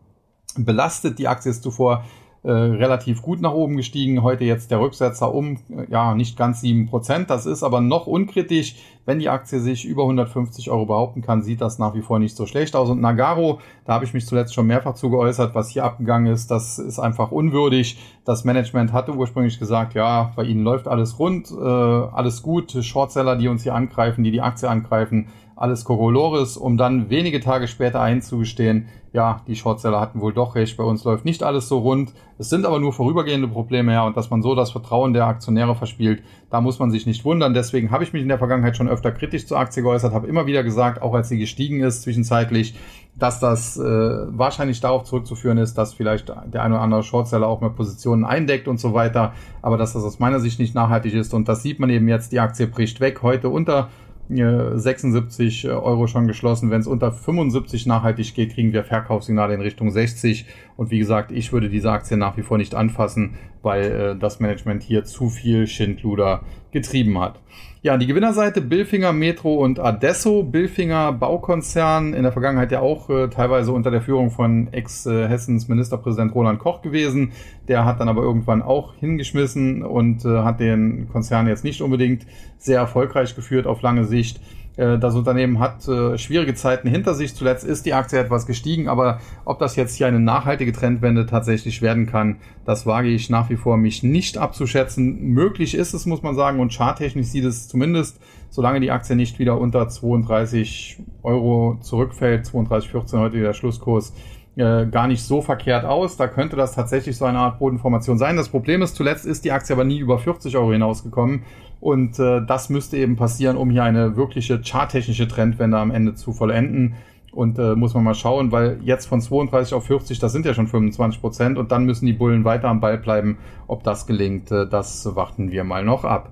belastet. 0.57 1.19
Die 1.19 1.29
Aktie 1.29 1.51
ist 1.51 1.63
zuvor 1.63 2.03
äh, 2.47 2.51
relativ 2.51 3.21
gut 3.21 3.41
nach 3.41 3.51
oben 3.51 3.75
gestiegen. 3.75 4.23
Heute 4.23 4.45
jetzt 4.45 4.71
der 4.71 4.79
Rücksetzer 4.79 5.33
um, 5.33 5.57
äh, 5.69 5.91
ja, 5.91 6.15
nicht 6.15 6.37
ganz 6.37 6.61
sieben 6.61 6.87
Prozent. 6.87 7.29
Das 7.29 7.45
ist 7.45 7.61
aber 7.61 7.81
noch 7.81 8.07
unkritisch. 8.07 8.77
Wenn 9.05 9.19
die 9.19 9.27
Aktie 9.27 9.59
sich 9.59 9.83
über 9.83 10.03
150 10.03 10.71
Euro 10.71 10.85
behaupten 10.85 11.21
kann, 11.21 11.43
sieht 11.43 11.59
das 11.59 11.77
nach 11.77 11.93
wie 11.93 12.01
vor 12.01 12.19
nicht 12.19 12.37
so 12.37 12.45
schlecht 12.45 12.73
aus. 12.77 12.89
Und 12.89 13.01
Nagaro, 13.01 13.59
da 13.83 13.95
habe 13.95 14.05
ich 14.05 14.13
mich 14.13 14.25
zuletzt 14.25 14.53
schon 14.53 14.65
mehrfach 14.65 14.93
zu 14.93 15.09
geäußert, 15.09 15.55
was 15.55 15.69
hier 15.69 15.83
abgegangen 15.83 16.31
ist, 16.31 16.49
das 16.49 16.79
ist 16.79 16.99
einfach 16.99 17.31
unwürdig. 17.31 17.97
Das 18.23 18.45
Management 18.45 18.93
hatte 18.93 19.13
ursprünglich 19.13 19.59
gesagt, 19.59 19.93
ja, 19.93 20.31
bei 20.37 20.43
ihnen 20.43 20.63
läuft 20.63 20.87
alles 20.87 21.19
rund, 21.19 21.51
äh, 21.51 21.61
alles 21.61 22.43
gut. 22.43 22.71
Shortseller, 22.81 23.35
die 23.35 23.49
uns 23.49 23.63
hier 23.63 23.75
angreifen, 23.75 24.23
die 24.23 24.31
die 24.31 24.41
Aktie 24.41 24.69
angreifen, 24.69 25.27
alles 25.57 25.83
Kokolores, 25.83 26.55
um 26.55 26.77
dann 26.77 27.09
wenige 27.09 27.39
Tage 27.39 27.67
später 27.67 27.99
einzugestehen, 27.99 28.87
ja, 29.11 29.41
die 29.47 29.55
Shortseller 29.55 29.99
hatten 29.99 30.21
wohl 30.21 30.33
doch 30.33 30.53
recht, 30.53 30.77
bei 30.77 30.83
uns 30.83 31.03
läuft 31.03 31.25
nicht 31.25 31.41
alles 31.41 31.67
so 31.67 31.79
rund. 31.79 32.13
Es 32.37 32.49
sind 32.49 32.67
aber 32.67 32.79
nur 32.79 32.93
vorübergehende 32.93 33.47
Probleme, 33.47 33.93
ja, 33.93 34.05
und 34.05 34.15
dass 34.15 34.29
man 34.29 34.43
so 34.43 34.53
das 34.53 34.69
Vertrauen 34.69 35.13
der 35.13 35.25
Aktionäre 35.25 35.73
verspielt, 35.73 36.21
da 36.51 36.61
muss 36.61 36.77
man 36.77 36.91
sich 36.91 37.07
nicht 37.07 37.25
wundern. 37.25 37.55
Deswegen 37.55 37.89
habe 37.89 38.03
ich 38.03 38.13
mich 38.13 38.21
in 38.21 38.27
der 38.27 38.37
Vergangenheit 38.37 38.77
schon 38.77 38.87
öfter 38.87 39.11
kritisch 39.11 39.47
zur 39.47 39.57
Aktie 39.57 39.81
geäußert, 39.81 40.13
habe 40.13 40.27
immer 40.27 40.45
wieder 40.45 40.63
gesagt, 40.63 41.01
auch 41.01 41.15
als 41.15 41.29
sie 41.29 41.39
gestiegen 41.39 41.81
ist 41.81 42.03
zwischenzeitlich, 42.03 42.75
dass 43.15 43.39
das 43.39 43.77
äh, 43.77 43.81
wahrscheinlich 43.83 44.79
darauf 44.79 45.05
zurückzuführen 45.05 45.57
ist, 45.57 45.75
dass 45.79 45.95
vielleicht 45.95 46.29
der 46.29 46.61
eine 46.61 46.75
oder 46.75 46.83
andere 46.83 47.01
Shortseller 47.01 47.47
auch 47.47 47.61
mehr 47.61 47.71
Positionen 47.71 48.23
eindeckt 48.23 48.67
und 48.67 48.79
so 48.79 48.93
weiter, 48.93 49.33
aber 49.63 49.77
dass 49.77 49.93
das 49.93 50.03
aus 50.03 50.19
meiner 50.19 50.39
Sicht 50.39 50.59
nicht 50.59 50.75
nachhaltig 50.75 51.15
ist 51.15 51.33
und 51.33 51.47
das 51.47 51.63
sieht 51.63 51.79
man 51.79 51.89
eben 51.89 52.07
jetzt, 52.07 52.31
die 52.31 52.39
Aktie 52.39 52.67
bricht 52.67 52.99
weg, 52.99 53.23
heute 53.23 53.49
unter 53.49 53.89
76 54.29 55.65
äh, 55.65 55.69
Euro 55.69 56.07
schon 56.07 56.27
geschlossen. 56.27 56.69
Wenn 56.69 56.81
es 56.81 56.87
unter 56.87 57.11
75 57.11 57.85
nachhaltig 57.85 58.33
geht, 58.33 58.53
kriegen 58.53 58.73
wir 58.73 58.83
Verkaufssignale 58.83 59.53
in 59.53 59.61
Richtung 59.61 59.89
60. 59.89 60.45
Und 60.75 60.91
wie 60.91 60.99
gesagt, 60.99 61.31
ich 61.31 61.53
würde 61.53 61.69
diese 61.69 61.91
Aktie 61.91 62.17
nach 62.17 62.37
wie 62.37 62.41
vor 62.41 62.57
nicht 62.57 62.75
anfassen, 62.75 63.35
weil 63.61 63.83
äh, 63.83 64.15
das 64.17 64.39
Management 64.39 64.83
hier 64.83 65.05
zu 65.05 65.29
viel 65.29 65.67
Schindluder 65.67 66.41
getrieben 66.71 67.19
hat. 67.19 67.39
Ja, 67.87 67.95
die 67.95 68.05
Gewinnerseite 68.05 68.59
Billfinger, 68.59 69.13
Metro 69.13 69.63
und 69.63 69.79
Adesso. 69.79 70.43
Billfinger 70.43 71.13
Baukonzern, 71.13 72.13
in 72.13 72.23
der 72.23 72.33
Vergangenheit 72.33 72.69
ja 72.73 72.81
auch 72.81 73.09
äh, 73.09 73.29
teilweise 73.29 73.71
unter 73.71 73.91
der 73.91 74.01
Führung 74.01 74.29
von 74.29 74.67
Ex-Hessens 74.73 75.69
Ministerpräsident 75.69 76.35
Roland 76.35 76.59
Koch 76.59 76.81
gewesen. 76.81 77.31
Der 77.69 77.85
hat 77.85 78.01
dann 78.01 78.09
aber 78.09 78.23
irgendwann 78.23 78.61
auch 78.61 78.93
hingeschmissen 78.95 79.83
und 79.83 80.25
äh, 80.25 80.39
hat 80.39 80.59
den 80.59 81.07
Konzern 81.13 81.47
jetzt 81.47 81.63
nicht 81.63 81.81
unbedingt 81.81 82.25
sehr 82.57 82.79
erfolgreich 82.79 83.37
geführt 83.37 83.65
auf 83.65 83.81
lange 83.81 84.03
Sicht. 84.03 84.41
Äh, 84.77 84.97
das 84.97 85.15
Unternehmen 85.15 85.59
hat 85.59 85.87
äh, 85.87 86.17
schwierige 86.17 86.53
Zeiten 86.53 86.87
hinter 86.87 87.13
sich. 87.13 87.35
Zuletzt 87.35 87.65
ist 87.65 87.85
die 87.85 87.93
Aktie 87.93 88.19
etwas 88.19 88.45
gestiegen, 88.45 88.87
aber 88.87 89.19
ob 89.43 89.59
das 89.59 89.75
jetzt 89.75 89.95
hier 89.95 90.07
eine 90.07 90.19
nachhaltige 90.19 90.71
Trendwende 90.71 91.25
tatsächlich 91.25 91.81
werden 91.81 92.05
kann, 92.05 92.37
das 92.65 92.85
wage 92.85 93.09
ich 93.09 93.29
nach 93.29 93.49
wie 93.49 93.57
vor 93.57 93.77
mich 93.77 94.03
nicht 94.03 94.37
abzuschätzen. 94.37 95.19
Möglich 95.19 95.75
ist 95.75 95.93
es, 95.93 96.05
muss 96.05 96.21
man 96.21 96.35
sagen, 96.35 96.59
und 96.59 96.73
charttechnisch 96.73 97.27
sieht 97.27 97.45
es 97.45 97.67
zumindest, 97.67 98.21
solange 98.49 98.79
die 98.79 98.91
Aktie 98.91 99.15
nicht 99.15 99.39
wieder 99.39 99.59
unter 99.59 99.89
32 99.89 100.99
Euro 101.23 101.77
zurückfällt, 101.81 102.45
32,14 102.45 103.19
heute 103.19 103.39
der 103.39 103.53
Schlusskurs, 103.53 104.13
äh, 104.57 104.87
gar 104.87 105.07
nicht 105.07 105.21
so 105.21 105.41
verkehrt 105.41 105.85
aus. 105.85 106.17
Da 106.17 106.27
könnte 106.27 106.55
das 106.55 106.73
tatsächlich 106.73 107.15
so 107.15 107.25
eine 107.25 107.37
Art 107.39 107.59
Bodenformation 107.59 108.17
sein. 108.17 108.35
Das 108.37 108.49
Problem 108.49 108.81
ist, 108.81 108.95
zuletzt 108.95 109.25
ist 109.25 109.45
die 109.45 109.51
Aktie 109.51 109.75
aber 109.75 109.83
nie 109.83 109.99
über 109.99 110.17
40 110.17 110.57
Euro 110.57 110.71
hinausgekommen. 110.71 111.43
Und 111.79 112.19
äh, 112.19 112.41
das 112.45 112.69
müsste 112.69 112.97
eben 112.97 113.15
passieren, 113.15 113.57
um 113.57 113.69
hier 113.69 113.83
eine 113.83 114.15
wirkliche 114.15 114.61
charttechnische 114.63 115.27
Trendwende 115.27 115.77
am 115.77 115.91
Ende 115.91 116.15
zu 116.15 116.33
vollenden. 116.33 116.95
Und 117.31 117.59
äh, 117.59 117.75
muss 117.75 117.93
man 117.93 118.03
mal 118.03 118.15
schauen, 118.15 118.51
weil 118.51 118.79
jetzt 118.83 119.05
von 119.05 119.21
32 119.21 119.73
auf 119.75 119.85
40, 119.85 120.17
das 120.17 120.31
sind 120.31 120.45
ja 120.45 120.55
schon 120.55 120.67
25 120.67 121.21
Prozent. 121.21 121.57
Und 121.57 121.71
dann 121.71 121.85
müssen 121.85 122.05
die 122.05 122.13
Bullen 122.13 122.45
weiter 122.45 122.67
am 122.67 122.79
Ball 122.79 122.97
bleiben. 122.97 123.37
Ob 123.67 123.83
das 123.83 124.07
gelingt, 124.07 124.51
äh, 124.51 124.67
das 124.67 125.15
warten 125.15 125.51
wir 125.51 125.63
mal 125.63 125.83
noch 125.83 126.03
ab. 126.03 126.31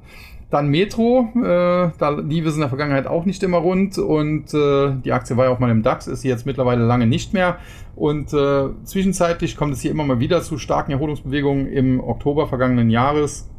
Dann 0.49 0.69
Metro, 0.69 1.29
äh, 1.35 1.91
da 1.97 2.09
lief 2.09 2.45
es 2.45 2.53
in 2.53 2.61
der 2.61 2.69
Vergangenheit 2.69 3.07
auch 3.07 3.25
nicht 3.25 3.41
immer 3.41 3.57
rund 3.57 3.97
und 3.97 4.53
äh, 4.53 4.93
die 5.03 5.11
Aktie 5.11 5.35
war 5.37 5.45
ja 5.45 5.51
auch 5.51 5.59
mal 5.59 5.71
im 5.71 5.81
DAX, 5.81 6.07
ist 6.07 6.21
sie 6.21 6.29
jetzt 6.29 6.45
mittlerweile 6.45 6.85
lange 6.85 7.07
nicht 7.07 7.33
mehr. 7.33 7.57
Und 7.95 8.31
äh, 8.31 8.69
zwischenzeitlich 8.83 9.57
kommt 9.57 9.73
es 9.73 9.81
hier 9.81 9.91
immer 9.91 10.03
mal 10.03 10.19
wieder 10.19 10.41
zu 10.43 10.57
starken 10.57 10.91
Erholungsbewegungen 10.91 11.67
im 11.67 11.99
Oktober 11.99 12.47
vergangenen 12.47 12.89
Jahres. 12.89 13.49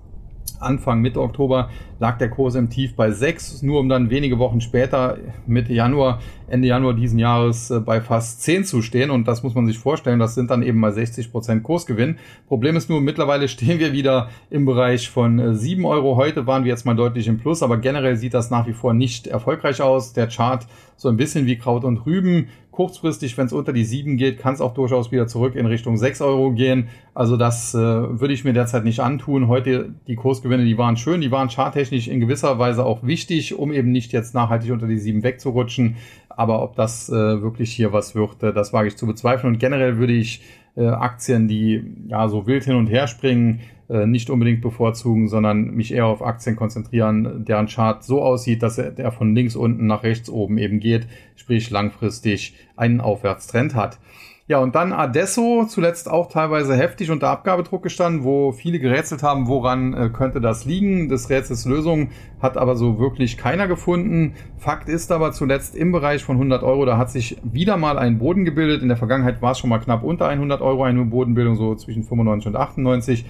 Anfang 0.61 1.01
Mitte 1.01 1.21
Oktober 1.21 1.71
lag 1.99 2.19
der 2.19 2.31
Kurs 2.31 2.55
im 2.55 2.71
Tief 2.71 2.95
bei 2.97 3.11
6, 3.11 3.63
nur 3.63 3.81
um 3.81 3.89
dann 3.89 4.11
wenige 4.11 4.39
Wochen 4.39 4.61
später, 4.61 5.19
Mitte 5.47 5.73
Januar, 5.73 6.21
Ende 6.49 6.69
Januar 6.69 6.95
diesen 6.95 7.19
Jahres 7.19 7.71
äh, 7.71 7.81
bei 7.81 8.01
fast 8.01 8.43
10 8.43 8.65
zu 8.65 8.83
stehen. 8.83 9.11
Und 9.11 9.27
das 9.29 9.43
muss 9.43 9.55
man 9.55 9.67
sich 9.67 9.79
vorstellen, 9.79 10.19
das 10.19 10.35
sind 10.35 10.51
dann 10.51 10.63
eben 10.63 10.79
mal 10.79 10.93
60 10.93 11.33
Prozent 11.33 11.63
Kursgewinn. 11.63 12.19
Problem 12.47 12.77
ist 12.77 12.89
nur, 12.89 13.01
mittlerweile 13.01 13.49
stehen 13.49 13.79
wir 13.79 13.93
wieder 13.93 14.29
im 14.51 14.65
Bereich 14.65 15.11
von 15.11 15.55
7 15.55 15.83
äh, 15.83 15.87
Euro. 15.87 16.17
Heute 16.17 16.47
waren 16.47 16.65
wir 16.65 16.71
jetzt 16.71 16.87
mal 16.87 16.95
deutlich 16.95 17.29
im 17.29 17.39
Plus, 17.39 17.63
aber 17.63 17.79
generell 17.79 18.17
sieht 18.17 18.35
das 18.35 18.51
nach 18.51 18.67
wie 18.67 18.73
vor 18.73 18.95
nicht 18.95 19.27
erfolgreich 19.27 19.83
aus. 19.83 20.13
Der 20.13 20.29
Chart 20.29 20.67
so 20.97 21.09
ein 21.09 21.17
bisschen 21.17 21.47
wie 21.47 21.57
Kraut 21.57 21.85
und 21.85 22.07
Rüben 22.07 22.49
kurzfristig, 22.77 23.39
wenn 23.39 23.47
es 23.47 23.55
unter 23.55 23.73
die 23.73 23.85
7 23.85 24.19
geht, 24.19 24.39
kann 24.39 24.53
es 24.53 24.61
auch 24.61 24.75
durchaus 24.75 25.11
wieder 25.11 25.27
zurück 25.27 25.55
in 25.55 25.65
Richtung 25.65 25.97
6 25.97 26.21
Euro 26.21 26.53
gehen. 26.53 26.89
Also 27.15 27.39
das 27.39 27.75
äh, 27.75 27.79
würde 27.79 28.35
ich 28.35 28.45
mir 28.45 28.53
derzeit 28.53 28.85
nicht 28.85 29.01
antun. 29.01 29.49
Heute 29.49 29.95
die 30.07 30.15
Kursgewinne, 30.15 30.65
die 30.65 30.77
waren 30.77 30.99
schön, 30.99 31.23
die 31.23 31.31
waren 31.31 31.49
charttechnisch 31.49 32.07
in 32.07 32.21
gewisser 32.21 32.59
Weise 32.59 32.85
auch 32.85 33.03
wichtig, 33.03 33.59
um 33.59 33.73
eben 33.73 33.93
nicht 33.93 34.13
jetzt 34.13 34.35
nachhaltig 34.35 34.71
unter 34.73 34.87
die 34.87 34.99
7 34.99 35.23
wegzurutschen. 35.23 35.97
Aber 36.37 36.63
ob 36.63 36.77
das 36.77 37.09
äh, 37.09 37.13
wirklich 37.43 37.73
hier 37.73 37.93
was 37.93 38.15
wird, 38.15 38.43
äh, 38.43 38.53
das 38.53 38.73
wage 38.73 38.89
ich 38.89 38.97
zu 38.97 39.07
bezweifeln. 39.07 39.55
Und 39.55 39.59
generell 39.59 39.97
würde 39.99 40.13
ich 40.13 40.43
äh, 40.77 40.87
Aktien, 40.87 41.49
die 41.49 41.83
ja 42.07 42.29
so 42.29 42.47
wild 42.47 42.65
hin 42.65 42.77
und 42.77 42.87
her 42.87 43.09
springen, 43.09 43.61
äh, 43.89 44.07
nicht 44.07 44.31
unbedingt 44.31 44.61
bevorzugen, 44.61 45.29
sondern 45.29 45.71
mich 45.71 45.93
eher 45.93 46.07
auf 46.07 46.23
Aktien 46.23 46.57
konzentrieren, 46.57 47.45
deren 47.45 47.67
Chart 47.67 48.05
so 48.05 48.23
aussieht, 48.23 48.63
dass 48.63 48.79
er 48.79 49.13
von 49.13 49.35
links 49.35 49.57
unten 49.57 49.87
nach 49.87 50.03
rechts 50.03 50.29
oben 50.29 50.59
eben 50.59 50.81
geht, 50.81 51.07
sprich 51.37 51.71
langfristig 51.71 52.55
einen 52.77 53.01
Aufwärtstrend 53.01 53.75
hat. 53.75 53.99
Ja, 54.49 54.61
und 54.61 54.77
dann 54.77 54.93
Adesso, 54.93 55.65
zuletzt 55.69 56.09
auch 56.09 56.29
teilweise 56.29 56.77
heftig 56.77 57.11
unter 57.11 57.31
Abgabedruck 57.31 57.83
gestanden, 57.83 58.23
wo 58.23 58.53
viele 58.53 58.79
gerätselt 58.79 59.25
haben, 59.25 59.49
woran 59.49 59.93
äh, 59.93 60.09
könnte 60.09 60.41
das 60.41 60.65
liegen. 60.65 61.09
Des 61.09 61.29
Rätsels 61.31 61.65
Lösung 61.65 62.11
hat 62.41 62.57
aber 62.57 62.77
so 62.77 63.01
wirklich 63.01 63.39
keiner 63.39 63.67
gefunden. 63.67 64.35
Fakt 64.57 64.89
ist 64.89 65.11
aber 65.11 65.33
zuletzt 65.33 65.75
im 65.75 65.91
Bereich 65.91 66.23
von 66.23 66.37
100 66.37 66.63
Euro, 66.63 66.85
da 66.85 66.97
hat 66.97 67.11
sich 67.11 67.39
wieder 67.43 67.77
mal 67.77 67.99
ein 67.99 68.19
Boden 68.19 68.45
gebildet. 68.45 68.83
In 68.83 68.89
der 68.89 68.97
Vergangenheit 68.97 69.43
war 69.43 69.51
es 69.51 69.59
schon 69.59 69.71
mal 69.71 69.81
knapp 69.81 70.05
unter 70.05 70.29
100 70.29 70.61
Euro 70.61 70.85
eine 70.85 71.05
Bodenbildung, 71.05 71.57
so 71.57 71.75
zwischen 71.75 72.05
95 72.05 72.47
und 72.47 72.57
98. 72.57 73.25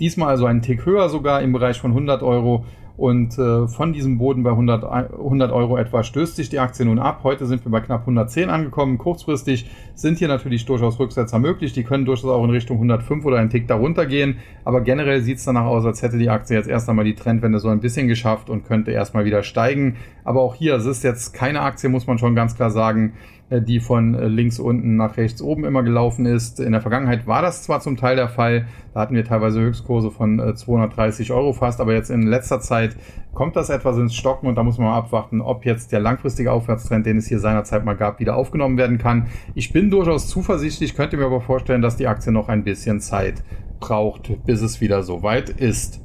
Diesmal 0.00 0.30
also 0.30 0.46
einen 0.46 0.62
Tick 0.62 0.86
höher 0.86 1.10
sogar 1.10 1.42
im 1.42 1.52
Bereich 1.52 1.82
von 1.82 1.90
100 1.90 2.22
Euro. 2.22 2.64
Und 2.96 3.38
äh, 3.38 3.66
von 3.68 3.92
diesem 3.92 4.18
Boden 4.18 4.42
bei 4.42 4.50
100, 4.50 4.84
100 4.84 5.50
Euro 5.50 5.78
etwa 5.78 6.02
stößt 6.02 6.36
sich 6.36 6.50
die 6.50 6.58
Aktie 6.58 6.84
nun 6.84 6.98
ab. 6.98 7.20
Heute 7.24 7.46
sind 7.46 7.64
wir 7.64 7.72
bei 7.72 7.80
knapp 7.80 8.02
110 8.02 8.50
angekommen. 8.50 8.98
Kurzfristig 8.98 9.70
sind 9.94 10.18
hier 10.18 10.28
natürlich 10.28 10.66
durchaus 10.66 10.98
Rücksetzer 10.98 11.38
möglich. 11.38 11.72
Die 11.72 11.84
können 11.84 12.04
durchaus 12.04 12.30
auch 12.30 12.44
in 12.44 12.50
Richtung 12.50 12.76
105 12.76 13.24
oder 13.24 13.38
einen 13.38 13.50
Tick 13.50 13.66
darunter 13.66 14.04
gehen. 14.04 14.36
Aber 14.64 14.82
generell 14.82 15.22
sieht 15.22 15.38
es 15.38 15.44
danach 15.44 15.64
aus, 15.64 15.86
als 15.86 16.02
hätte 16.02 16.18
die 16.18 16.28
Aktie 16.28 16.56
jetzt 16.56 16.68
erst 16.68 16.88
einmal 16.88 17.04
die 17.04 17.14
Trendwende 17.14 17.60
so 17.60 17.68
ein 17.68 17.80
bisschen 17.80 18.08
geschafft 18.08 18.50
und 18.50 18.66
könnte 18.66 18.90
erstmal 18.90 19.24
wieder 19.24 19.42
steigen. 19.42 19.96
Aber 20.24 20.42
auch 20.42 20.54
hier, 20.54 20.74
es 20.74 20.84
ist 20.84 21.02
jetzt 21.02 21.32
keine 21.32 21.62
Aktie, 21.62 21.88
muss 21.88 22.06
man 22.06 22.18
schon 22.18 22.34
ganz 22.34 22.54
klar 22.54 22.70
sagen, 22.70 23.14
die 23.60 23.80
von 23.80 24.14
äh, 24.14 24.28
links 24.28 24.58
unten 24.58 24.96
nach 24.96 25.16
rechts 25.16 25.42
oben 25.42 25.64
immer 25.64 25.82
gelaufen 25.82 26.26
ist. 26.26 26.60
In 26.60 26.72
der 26.72 26.80
Vergangenheit 26.80 27.26
war 27.26 27.42
das 27.42 27.62
zwar 27.62 27.80
zum 27.80 27.96
Teil 27.96 28.16
der 28.16 28.28
Fall, 28.28 28.66
da 28.94 29.00
hatten 29.00 29.14
wir 29.14 29.24
teilweise 29.24 29.60
Höchstkurse 29.60 30.10
von 30.10 30.54
230 30.54 31.28
äh, 31.28 31.32
Euro 31.32 31.52
fast, 31.52 31.80
aber 31.80 31.92
jetzt 31.92 32.10
in 32.10 32.22
letzter 32.22 32.60
Zeit 32.60 32.96
kommt 33.34 33.56
das 33.56 33.70
etwas 33.70 33.96
ins 33.98 34.14
Stocken 34.14 34.46
und 34.46 34.54
da 34.56 34.62
muss 34.62 34.78
man 34.78 34.88
mal 34.88 34.98
abwarten, 34.98 35.40
ob 35.40 35.64
jetzt 35.64 35.92
der 35.92 36.00
langfristige 36.00 36.52
Aufwärtstrend, 36.52 37.06
den 37.06 37.18
es 37.18 37.26
hier 37.26 37.38
seinerzeit 37.38 37.84
mal 37.84 37.96
gab, 37.96 38.20
wieder 38.20 38.36
aufgenommen 38.36 38.76
werden 38.76 38.98
kann. 38.98 39.28
Ich 39.54 39.72
bin 39.72 39.90
durchaus 39.90 40.28
zuversichtlich, 40.28 40.94
könnte 40.94 41.16
mir 41.16 41.26
aber 41.26 41.40
vorstellen, 41.40 41.82
dass 41.82 41.96
die 41.96 42.06
Aktie 42.06 42.32
noch 42.32 42.48
ein 42.48 42.64
bisschen 42.64 43.00
Zeit 43.00 43.42
braucht, 43.80 44.44
bis 44.46 44.62
es 44.62 44.80
wieder 44.80 45.02
so 45.02 45.22
weit 45.22 45.50
ist. 45.50 46.00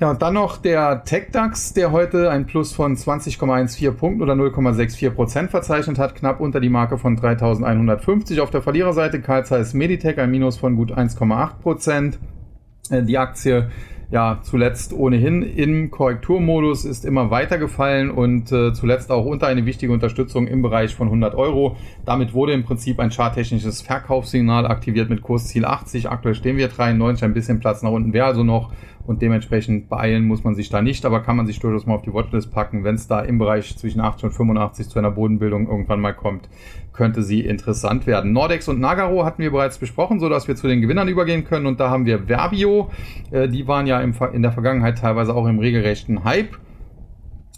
Ja, 0.00 0.10
und 0.10 0.22
dann 0.22 0.34
noch 0.34 0.56
der 0.56 1.04
TechDAX, 1.04 1.72
der 1.72 1.92
heute 1.92 2.28
ein 2.28 2.46
Plus 2.46 2.72
von 2.72 2.96
20,14 2.96 3.92
Punkten 3.92 4.22
oder 4.22 4.32
0,64 4.32 5.10
Prozent 5.10 5.50
verzeichnet 5.52 5.98
hat, 5.98 6.16
knapp 6.16 6.40
unter 6.40 6.58
die 6.58 6.68
Marke 6.68 6.98
von 6.98 7.14
3150. 7.14 8.40
Auf 8.40 8.50
der 8.50 8.60
Verliererseite 8.60 9.20
Carl 9.20 9.46
Zeiss 9.46 9.72
Meditech 9.72 10.18
ein 10.18 10.32
Minus 10.32 10.56
von 10.56 10.74
gut 10.74 10.90
1,8 10.90 11.60
Prozent. 11.60 12.18
Äh, 12.90 13.04
die 13.04 13.18
Aktie 13.18 13.70
ja 14.10 14.40
zuletzt 14.42 14.92
ohnehin 14.92 15.42
im 15.42 15.90
Korrekturmodus 15.90 16.84
ist 16.84 17.04
immer 17.04 17.30
weiter 17.30 17.58
gefallen 17.58 18.10
und 18.10 18.52
äh, 18.52 18.72
zuletzt 18.72 19.10
auch 19.10 19.24
unter 19.24 19.46
eine 19.46 19.64
wichtige 19.64 19.92
Unterstützung 19.92 20.46
im 20.46 20.60
Bereich 20.60 20.94
von 20.94 21.06
100 21.06 21.34
Euro. 21.34 21.76
Damit 22.04 22.34
wurde 22.34 22.52
im 22.52 22.64
Prinzip 22.64 23.00
ein 23.00 23.10
charttechnisches 23.10 23.80
Verkaufssignal 23.82 24.66
aktiviert 24.66 25.08
mit 25.08 25.22
Kursziel 25.22 25.64
80. 25.64 26.10
Aktuell 26.10 26.34
stehen 26.34 26.56
wir 26.56 26.68
93, 26.68 27.24
ein 27.24 27.34
bisschen 27.34 27.60
Platz 27.60 27.82
nach 27.82 27.90
unten 27.90 28.12
wäre 28.12 28.26
also 28.26 28.42
noch 28.42 28.72
und 29.06 29.20
dementsprechend 29.20 29.88
beeilen 29.88 30.24
muss 30.24 30.44
man 30.44 30.54
sich 30.54 30.70
da 30.70 30.80
nicht, 30.80 31.04
aber 31.04 31.20
kann 31.20 31.36
man 31.36 31.46
sich 31.46 31.60
durchaus 31.60 31.86
mal 31.86 31.94
auf 31.94 32.02
die 32.02 32.12
Watchlist 32.12 32.50
packen, 32.50 32.84
wenn 32.84 32.94
es 32.94 33.06
da 33.06 33.20
im 33.20 33.38
Bereich 33.38 33.76
zwischen 33.76 34.00
80 34.00 34.24
und 34.24 34.32
85 34.32 34.88
zu 34.88 34.98
einer 34.98 35.10
Bodenbildung 35.10 35.68
irgendwann 35.68 36.00
mal 36.00 36.14
kommt, 36.14 36.48
könnte 36.94 37.22
sie 37.22 37.40
interessant 37.40 38.06
werden. 38.06 38.32
Nordex 38.32 38.68
und 38.68 38.80
Nagaro 38.80 39.24
hatten 39.24 39.42
wir 39.42 39.50
bereits 39.50 39.78
besprochen, 39.78 40.20
so 40.20 40.28
dass 40.28 40.48
wir 40.48 40.56
zu 40.56 40.68
den 40.68 40.80
Gewinnern 40.80 41.08
übergehen 41.08 41.44
können. 41.44 41.66
Und 41.66 41.80
da 41.80 41.90
haben 41.90 42.06
wir 42.06 42.26
Verbio. 42.26 42.90
Äh, 43.30 43.48
die 43.48 43.66
waren 43.66 43.86
ja 43.86 44.00
im, 44.00 44.14
in 44.32 44.42
der 44.42 44.52
Vergangenheit 44.52 44.98
teilweise 44.98 45.34
auch 45.34 45.46
im 45.46 45.58
regelrechten 45.58 46.24
Hype. 46.24 46.56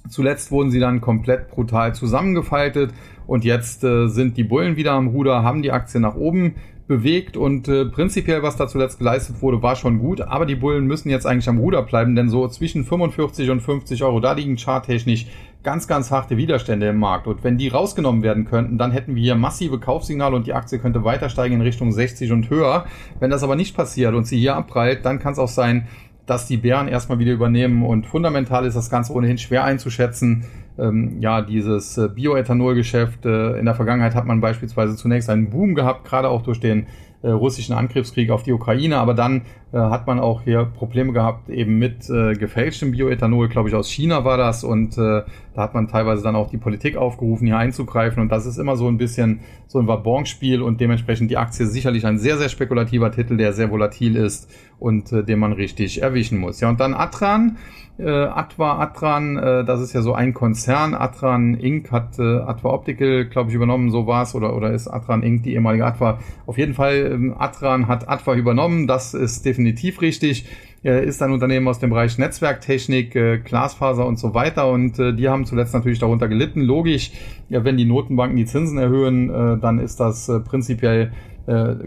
Zuletzt 0.08 0.50
wurden 0.50 0.70
sie 0.70 0.80
dann 0.80 1.00
komplett 1.00 1.50
brutal 1.50 1.94
zusammengefaltet 1.94 2.92
und 3.26 3.44
jetzt 3.44 3.82
äh, 3.84 4.06
sind 4.06 4.36
die 4.36 4.44
Bullen 4.44 4.76
wieder 4.76 4.92
am 4.92 5.08
Ruder, 5.08 5.42
haben 5.42 5.62
die 5.62 5.72
Aktie 5.72 6.00
nach 6.00 6.14
oben 6.14 6.54
bewegt 6.86 7.36
und 7.36 7.68
äh, 7.68 7.84
prinzipiell, 7.84 8.42
was 8.42 8.56
da 8.56 8.68
zuletzt 8.68 8.98
geleistet 8.98 9.42
wurde, 9.42 9.62
war 9.62 9.76
schon 9.76 9.98
gut, 9.98 10.20
aber 10.20 10.46
die 10.46 10.54
Bullen 10.54 10.86
müssen 10.86 11.10
jetzt 11.10 11.26
eigentlich 11.26 11.48
am 11.48 11.58
Ruder 11.58 11.82
bleiben, 11.82 12.14
denn 12.14 12.28
so 12.28 12.46
zwischen 12.48 12.84
45 12.84 13.50
und 13.50 13.60
50 13.60 14.02
Euro, 14.04 14.20
da 14.20 14.32
liegen 14.32 14.56
charttechnisch 14.56 15.26
ganz, 15.64 15.88
ganz 15.88 16.12
harte 16.12 16.36
Widerstände 16.36 16.86
im 16.88 16.98
Markt. 16.98 17.26
Und 17.26 17.42
wenn 17.42 17.58
die 17.58 17.66
rausgenommen 17.66 18.22
werden 18.22 18.44
könnten, 18.44 18.78
dann 18.78 18.92
hätten 18.92 19.16
wir 19.16 19.22
hier 19.22 19.34
massive 19.34 19.80
Kaufsignale 19.80 20.36
und 20.36 20.46
die 20.46 20.52
Aktie 20.52 20.78
könnte 20.78 21.02
weiter 21.02 21.28
steigen 21.28 21.56
in 21.56 21.60
Richtung 21.60 21.90
60 21.90 22.30
und 22.30 22.50
höher. 22.50 22.86
Wenn 23.18 23.30
das 23.30 23.42
aber 23.42 23.56
nicht 23.56 23.76
passiert 23.76 24.14
und 24.14 24.28
sie 24.28 24.38
hier 24.38 24.54
abprallt, 24.54 25.04
dann 25.04 25.18
kann 25.18 25.32
es 25.32 25.40
auch 25.40 25.48
sein, 25.48 25.88
dass 26.26 26.46
die 26.46 26.56
Bären 26.56 26.88
erstmal 26.88 27.18
wieder 27.18 27.32
übernehmen 27.32 27.84
und 27.84 28.06
fundamental 28.06 28.66
ist 28.66 28.76
das 28.76 28.90
Ganze 28.90 29.12
ohnehin 29.12 29.38
schwer 29.38 29.64
einzuschätzen 29.64 30.44
ähm, 30.78 31.20
ja, 31.20 31.42
dieses 31.42 31.96
äh, 31.96 32.08
Bioethanol-Geschäft. 32.08 33.24
Äh, 33.24 33.58
in 33.58 33.64
der 33.64 33.74
Vergangenheit 33.74 34.14
hat 34.14 34.26
man 34.26 34.40
beispielsweise 34.40 34.96
zunächst 34.96 35.30
einen 35.30 35.50
Boom 35.50 35.74
gehabt, 35.74 36.04
gerade 36.04 36.28
auch 36.28 36.42
durch 36.42 36.60
den 36.60 36.86
äh, 37.22 37.30
russischen 37.30 37.74
Angriffskrieg 37.74 38.30
auf 38.30 38.42
die 38.42 38.52
Ukraine, 38.52 38.98
aber 38.98 39.14
dann 39.14 39.42
hat 39.72 40.06
man 40.06 40.20
auch 40.20 40.42
hier 40.42 40.64
Probleme 40.64 41.12
gehabt, 41.12 41.48
eben 41.48 41.78
mit 41.78 42.08
äh, 42.08 42.34
gefälschtem 42.34 42.92
Bioethanol, 42.92 43.48
glaube 43.48 43.68
ich, 43.68 43.74
aus 43.74 43.90
China 43.90 44.24
war 44.24 44.36
das 44.36 44.62
und 44.62 44.96
äh, 44.96 45.22
da 45.54 45.62
hat 45.62 45.74
man 45.74 45.88
teilweise 45.88 46.22
dann 46.22 46.36
auch 46.36 46.50
die 46.50 46.56
Politik 46.56 46.96
aufgerufen, 46.96 47.46
hier 47.46 47.56
einzugreifen 47.56 48.22
und 48.22 48.30
das 48.30 48.46
ist 48.46 48.58
immer 48.58 48.76
so 48.76 48.86
ein 48.86 48.96
bisschen 48.96 49.40
so 49.66 49.80
ein 49.80 49.88
Wabonspiel 49.88 50.62
und 50.62 50.80
dementsprechend 50.80 51.30
die 51.30 51.36
Aktie 51.36 51.66
sicherlich 51.66 52.06
ein 52.06 52.18
sehr, 52.18 52.38
sehr 52.38 52.48
spekulativer 52.48 53.10
Titel, 53.10 53.36
der 53.36 53.52
sehr 53.52 53.70
volatil 53.70 54.16
ist 54.16 54.48
und 54.78 55.12
äh, 55.12 55.24
den 55.24 55.38
man 55.38 55.52
richtig 55.52 56.00
erwischen 56.00 56.38
muss. 56.38 56.60
Ja, 56.60 56.68
und 56.68 56.78
dann 56.78 56.94
Atran, 56.94 57.56
äh, 57.98 58.10
Atwa 58.10 58.78
Atran, 58.78 59.38
äh, 59.38 59.64
das 59.64 59.80
ist 59.80 59.94
ja 59.94 60.02
so 60.02 60.12
ein 60.12 60.34
Konzern. 60.34 60.94
Atran 60.94 61.54
Inc. 61.54 61.90
hat 61.90 62.18
äh, 62.18 62.40
Atwa 62.40 62.70
Optical, 62.70 63.24
glaube 63.24 63.50
ich, 63.50 63.56
übernommen, 63.56 63.90
so 63.90 64.06
war 64.06 64.22
es, 64.22 64.34
oder, 64.34 64.54
oder 64.54 64.72
ist 64.72 64.86
Atran 64.88 65.22
Inc. 65.22 65.42
die 65.42 65.54
ehemalige 65.54 65.86
Atwa. 65.86 66.18
Auf 66.44 66.58
jeden 66.58 66.74
Fall, 66.74 67.10
ähm, 67.12 67.34
Atran 67.38 67.88
hat 67.88 68.08
Atwa 68.08 68.34
übernommen, 68.34 68.86
das 68.86 69.14
ist 69.14 69.44
definitiv 69.46 69.55
richtig. 70.02 70.46
Äh, 70.86 71.04
ist 71.04 71.20
ein 71.20 71.32
Unternehmen 71.32 71.66
aus 71.66 71.80
dem 71.80 71.90
Bereich 71.90 72.16
Netzwerktechnik, 72.16 73.16
äh, 73.16 73.38
Glasfaser 73.38 74.06
und 74.06 74.20
so 74.20 74.34
weiter. 74.34 74.70
Und 74.70 74.98
äh, 75.00 75.12
die 75.12 75.28
haben 75.28 75.44
zuletzt 75.44 75.74
natürlich 75.74 75.98
darunter 75.98 76.28
gelitten. 76.28 76.60
Logisch, 76.60 77.10
wenn 77.48 77.76
die 77.76 77.84
Notenbanken 77.84 78.36
die 78.36 78.44
Zinsen 78.44 78.78
erhöhen, 78.78 79.28
äh, 79.28 79.58
dann 79.58 79.80
ist 79.80 79.98
das 80.00 80.30
prinzipiell 80.48 81.12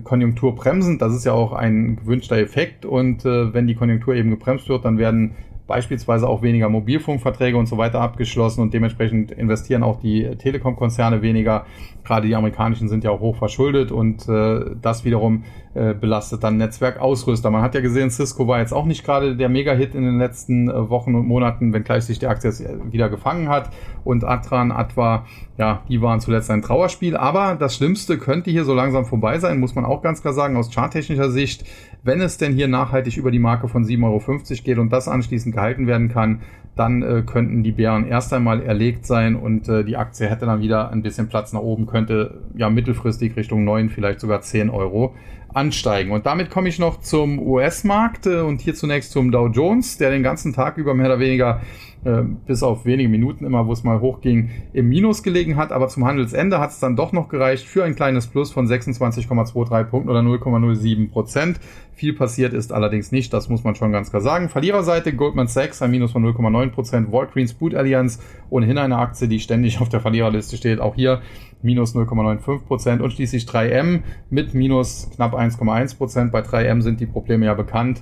konjunkturbremsend. 0.06 1.02
Das 1.02 1.14
ist 1.14 1.26
ja 1.26 1.34
auch 1.34 1.52
ein 1.52 1.98
gewünschter 1.98 2.38
Effekt. 2.38 2.86
Und 2.86 3.26
wenn 3.26 3.68
die 3.68 3.76
Konjunktur 3.76 4.16
eben 4.16 4.30
gebremst 4.30 4.70
wird, 4.70 4.86
dann 4.86 4.98
werden 4.98 5.32
beispielsweise 5.70 6.28
auch 6.28 6.42
weniger 6.42 6.68
Mobilfunkverträge 6.68 7.56
und 7.56 7.68
so 7.68 7.78
weiter 7.78 8.02
abgeschlossen 8.02 8.62
und 8.62 8.74
dementsprechend 8.74 9.32
investieren 9.32 9.84
auch 9.84 10.02
die 10.02 10.36
Telekom-Konzerne 10.36 11.22
weniger. 11.22 11.66
Gerade 12.04 12.28
die 12.28 12.36
amerikanischen 12.36 12.90
sind 12.90 13.04
ja 13.04 13.12
auch 13.12 13.20
hoch 13.20 13.38
verschuldet 13.38 13.92
und 13.92 14.28
äh, 14.28 14.66
das 14.82 15.06
wiederum 15.06 15.44
äh, 15.76 15.94
belastet 15.94 16.44
dann 16.44 16.58
Netzwerkausrüster. 16.58 17.52
Man 17.52 17.62
hat 17.62 17.76
ja 17.76 17.82
gesehen, 17.82 18.10
Cisco 18.10 18.48
war 18.48 18.60
jetzt 18.60 18.74
auch 18.74 18.86
nicht 18.86 19.06
gerade 19.06 19.36
der 19.36 19.50
Mega-Hit 19.50 19.94
in 19.94 20.04
den 20.04 20.18
letzten 20.18 20.68
äh, 20.68 20.90
Wochen 20.90 21.14
und 21.14 21.28
Monaten, 21.28 21.72
wenngleich 21.72 22.04
sich 22.04 22.18
die 22.18 22.26
Aktie 22.26 22.50
jetzt 22.50 22.64
wieder 22.92 23.08
gefangen 23.10 23.48
hat. 23.50 23.70
Und 24.04 24.24
Atran, 24.24 24.72
Atwa, 24.72 25.26
ja, 25.58 25.84
die 25.88 26.02
waren 26.02 26.20
zuletzt 26.22 26.50
ein 26.50 26.64
Trauerspiel. 26.64 27.16
Aber 27.16 27.56
das 27.56 27.76
Schlimmste 27.76 28.18
könnte 28.18 28.50
hier 28.50 28.66
so 28.66 28.74
langsam 28.74 29.06
vorbei 29.06 29.38
sein, 29.38 29.60
muss 29.60 29.76
man 29.76 29.86
auch 29.86 30.02
ganz 30.02 30.22
klar 30.22 30.34
sagen, 30.34 30.58
aus 30.58 30.74
charttechnischer 30.74 31.30
Sicht. 31.30 31.66
Wenn 32.02 32.22
es 32.22 32.38
denn 32.38 32.54
hier 32.54 32.68
nachhaltig 32.68 33.18
über 33.18 33.30
die 33.30 33.40
Marke 33.40 33.68
von 33.68 33.84
7,50 33.84 34.04
Euro 34.06 34.64
geht 34.64 34.78
und 34.80 34.92
das 34.92 35.08
anschließend 35.08 35.56
gehalten 35.60 35.88
werden 35.88 36.10
kann, 36.10 36.42
dann 36.76 37.02
äh, 37.02 37.24
könnten 37.26 37.62
die 37.62 37.74
Bären 37.74 38.08
erst 38.08 38.34
einmal 38.34 38.62
erlegt 38.62 39.06
sein 39.06 39.36
und 39.36 39.68
äh, 39.68 39.84
die 39.84 39.98
Aktie 39.98 40.30
hätte 40.30 40.46
dann 40.46 40.62
wieder 40.62 40.92
ein 40.92 41.02
bisschen 41.02 41.28
Platz 41.28 41.52
nach 41.52 41.60
oben, 41.60 41.88
könnte 41.88 42.42
ja 42.56 42.70
mittelfristig 42.70 43.36
Richtung 43.36 43.66
9, 43.66 43.90
vielleicht 43.90 44.22
sogar 44.22 44.42
10 44.42 44.70
Euro 44.70 45.14
ansteigen. 45.54 46.12
Und 46.12 46.26
damit 46.26 46.50
komme 46.50 46.70
ich 46.70 46.80
noch 46.80 47.02
zum 47.02 47.40
US-Markt 47.40 48.28
äh, 48.28 48.40
und 48.40 48.62
hier 48.62 48.76
zunächst 48.76 49.12
zum 49.12 49.32
Dow 49.32 49.48
Jones, 49.48 49.98
der 49.98 50.12
den 50.12 50.24
ganzen 50.24 50.54
Tag 50.54 50.78
über 50.78 50.94
mehr 50.94 51.08
oder 51.08 51.20
weniger 51.20 51.60
äh, 52.06 52.24
bis 52.48 52.64
auf 52.64 52.86
wenige 52.86 53.10
Minuten 53.10 53.46
immer, 53.46 53.68
wo 53.68 53.74
es 53.74 53.84
mal 53.84 54.00
hochging, 54.00 54.50
im 54.74 54.90
Minus 54.90 55.24
gelegen 55.24 55.58
hat. 55.58 55.72
Aber 55.72 55.88
zum 55.88 56.06
Handelsende 56.06 56.60
hat 56.60 56.72
es 56.72 56.80
dann 56.80 56.96
doch 56.96 57.12
noch 57.12 57.30
gereicht 57.30 57.66
für 57.66 57.84
ein 57.84 57.96
kleines 57.96 58.28
Plus 58.28 58.52
von 58.52 58.68
26,23 58.68 59.84
Punkten 59.86 60.10
oder 60.10 60.22
0,07 60.22 61.12
Prozent. 61.12 61.60
Viel 61.94 62.14
passiert 62.14 62.54
ist 62.54 62.72
allerdings 62.72 63.12
nicht, 63.12 63.34
das 63.34 63.50
muss 63.50 63.66
man 63.66 63.76
schon 63.76 63.92
ganz 63.92 64.10
klar 64.10 64.22
sagen. 64.22 64.48
Verliererseite 64.48 65.14
Goldman 65.14 65.48
Sachs 65.48 65.82
ein 65.82 65.92
Minus 65.92 66.14
von 66.14 66.24
0,9 66.26 66.70
Prozent, 66.70 67.12
Walgreens 67.12 67.54
Boot 67.54 67.76
Alliance 67.76 68.20
ohnehin 68.50 68.78
eine 68.78 68.98
Aktie, 68.98 69.28
die 69.28 69.42
ständig 69.42 69.82
auf 69.82 69.90
der 69.90 70.00
Verliererliste 70.00 70.56
steht. 70.56 70.80
Auch 70.80 70.96
hier 70.96 71.22
minus 71.62 71.96
0,95 71.96 72.60
Prozent 72.60 73.02
und 73.02 73.12
schließlich 73.12 73.44
3M 73.44 74.04
mit 74.30 74.54
minus 74.54 75.10
knapp 75.16 75.34
1,1 75.34 75.98
Prozent. 75.98 76.32
Bei 76.32 76.40
3M 76.40 76.82
sind 76.82 77.02
die 77.02 77.06
Probleme 77.06 77.48
ja 77.48 77.54
bekannt. 77.54 78.02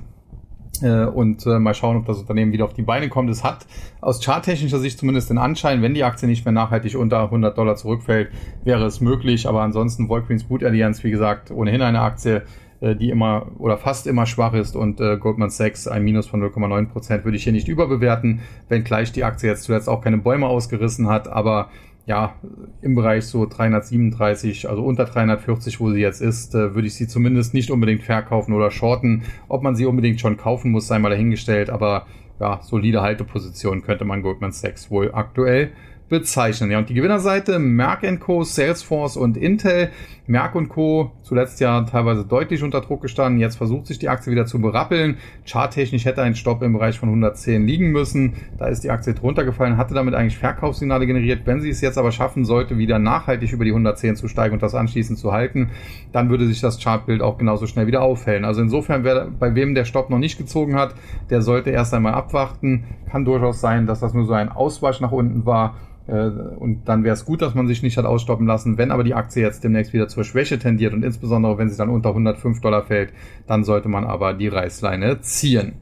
Äh, 0.84 1.06
und 1.06 1.46
äh, 1.46 1.60
mal 1.60 1.74
schauen, 1.74 1.98
ob 1.98 2.06
das 2.06 2.20
Unternehmen 2.20 2.52
wieder 2.52 2.66
auf 2.66 2.74
die 2.74 2.82
Beine 2.82 3.10
kommt. 3.10 3.30
Es 3.30 3.44
hat 3.44 3.66
aus 4.02 4.24
charttechnischer 4.24 4.80
Sicht 4.80 5.00
zumindest 5.00 5.30
den 5.30 5.38
Anschein, 5.38 5.82
wenn 5.82 5.94
die 5.94 6.04
Aktie 6.04 6.28
nicht 6.28 6.46
mehr 6.46 6.52
nachhaltig 6.52 6.96
unter 6.96 7.24
100 7.24 7.58
Dollar 7.58 7.76
zurückfällt, 7.76 8.30
wäre 8.64 8.86
es 8.86 9.02
möglich. 9.02 9.48
Aber 9.48 9.62
ansonsten 9.62 10.10
Walgreens 10.10 10.46
Boot 10.46 10.64
Alliance, 10.64 11.04
wie 11.04 11.12
gesagt, 11.12 11.52
ohnehin 11.52 11.82
eine 11.82 12.02
Aktie, 12.02 12.44
äh, 12.80 12.96
die 12.96 13.10
immer 13.10 13.48
oder 13.58 13.78
fast 13.78 14.06
immer 14.06 14.26
schwach 14.26 14.54
ist 14.54 14.76
und 14.76 15.02
äh, 15.02 15.18
Goldman 15.18 15.50
Sachs 15.50 15.88
ein 15.88 16.04
Minus 16.04 16.28
von 16.28 16.44
0,9 16.44 16.90
Prozent 16.90 17.26
würde 17.26 17.38
ich 17.38 17.44
hier 17.44 17.54
nicht 17.54 17.68
überbewerten, 17.68 18.42
wenngleich 18.70 19.12
die 19.12 19.24
Aktie 19.24 19.50
jetzt 19.50 19.64
zuletzt 19.64 19.90
auch 19.90 20.02
keine 20.02 20.20
Bäume 20.20 20.48
ausgerissen 20.48 21.08
hat, 21.08 21.28
aber 21.28 21.70
ja, 22.08 22.36
im 22.82 22.96
Bereich 22.96 23.26
so 23.26 23.46
337, 23.46 24.70
also 24.70 24.82
unter 24.82 25.04
340, 25.04 25.82
wo 25.82 25.92
sie 25.92 26.00
jetzt 26.00 26.22
ist, 26.22 26.56
äh, 26.56 26.74
würde 26.74 26.88
ich 26.88 26.96
sie 26.96 27.08
zumindest 27.08 27.54
nicht 27.54 27.70
unbedingt 27.70 28.02
verkaufen 28.02 28.54
oder 28.54 28.72
shorten. 28.72 29.24
Ob 29.50 29.62
man 29.62 29.76
sie 29.76 29.86
unbedingt 29.86 30.22
schon 30.22 30.38
kaufen 30.38 30.72
muss, 30.72 30.88
sei 30.88 31.00
mal 31.00 31.10
dahingestellt, 31.10 31.70
aber 31.70 32.08
ja, 32.40 32.62
solide 32.64 33.02
Halteposition 33.02 33.82
könnte 33.82 34.06
man 34.06 34.22
Goldman 34.22 34.54
Sachs 34.54 34.90
wohl 34.90 35.14
aktuell 35.14 35.72
bezeichnen. 36.10 36.72
Ja, 36.72 36.78
und 36.78 36.90
die 36.90 36.94
Gewinnerseite 36.94 37.60
Merck 37.60 38.04
Co., 38.20 38.44
Salesforce 38.44 39.18
und 39.18 39.38
Intel. 39.38 39.90
Merck 40.26 40.54
Co. 40.70 41.12
zuletzt 41.24 41.60
ja 41.62 41.82
teilweise 41.84 42.26
deutlich 42.26 42.64
unter 42.64 42.82
Druck 42.82 43.02
gestanden. 43.02 43.40
Jetzt 43.40 43.56
versucht 43.56 43.88
sich 43.88 43.98
die 43.98 44.10
Aktie 44.10 44.32
wieder 44.32 44.46
zu 44.46 44.60
berappeln. 44.60 45.18
Charttechnisch 45.46 46.06
hätte 46.06 46.22
ein 46.22 46.36
Stopp 46.36 46.62
im 46.64 46.74
Bereich 46.74 47.00
von 47.00 47.10
110 47.10 47.66
liegen 47.66 47.92
müssen. 47.92 48.34
Da 48.58 48.68
ist 48.68 48.84
die 48.84 48.90
Aktie 48.90 49.14
drunter 49.14 49.46
gefallen, 49.46 49.78
hatte 49.78 49.94
damit 49.94 50.16
eigentlich 50.16 50.38
Verkaufssignale 50.38 51.08
generiert. 51.08 51.42
Wenn 51.46 51.62
sie 51.62 51.70
es 51.70 51.82
jetzt 51.82 51.98
aber 51.98 52.12
schaffen 52.12 52.46
sollte, 52.46 52.78
wieder 52.78 53.00
nachhaltig 53.00 53.54
über 53.54 53.64
die 53.64 53.72
110 53.72 54.18
zu 54.18 54.28
steigen 54.28 54.54
und 54.54 54.64
das 54.64 54.76
anschließend 54.76 55.18
zu 55.18 55.32
halten, 55.32 55.70
dann 56.12 56.30
würde 56.30 56.48
sich 56.48 56.60
das 56.60 56.82
Chartbild 56.82 57.22
auch 57.22 57.38
genauso 57.38 57.68
schnell 57.68 57.88
wieder 57.88 58.02
aufhellen. 58.02 58.44
Also 58.44 58.62
insofern, 58.62 59.04
wer, 59.04 59.28
bei 59.28 59.56
wem 59.56 59.76
der 59.76 59.86
Stopp 59.86 60.10
noch 60.10 60.20
nicht 60.20 60.38
gezogen 60.38 60.76
hat, 60.76 60.94
der 61.30 61.42
sollte 61.42 61.70
erst 61.70 61.94
einmal 61.94 62.14
abwarten. 62.14 62.84
Kann 63.10 63.24
durchaus 63.24 63.62
sein, 63.62 63.88
dass 63.88 64.02
das 64.02 64.14
nur 64.14 64.26
so 64.26 64.34
ein 64.34 64.50
Auswasch 64.50 65.00
nach 65.00 65.12
unten 65.12 65.46
war 65.46 65.76
und 66.12 66.84
dann 66.86 67.04
wäre 67.04 67.14
es 67.14 67.26
gut, 67.26 67.42
dass 67.42 67.54
man 67.54 67.68
sich 67.68 67.84
nicht 67.84 67.98
hat 67.98 68.06
ausstoppen 68.06 68.48
lassen. 68.48 68.78
Wenn 68.78 68.92
aber 68.92 69.04
die 69.04 69.14
Aktie 69.14 69.44
jetzt 69.44 69.64
demnächst 69.64 69.92
wieder 69.92 70.08
zur 70.08 70.24
Schwäche 70.24 70.58
tendiert 70.58 70.94
und 70.94 71.04
insbesondere 71.04 71.58
wenn 71.58 71.70
sie 71.70 71.78
dann 71.78 71.90
unter 71.90 72.10
105 72.10 72.62
Dollar 72.62 72.84
fällt, 72.84 73.12
dann 73.46 73.66
sollte 73.66 73.90
man 73.90 74.06
aber 74.06 74.34
die 74.34 74.48
Reißleine 74.48 75.20
ziehen. 75.22 75.74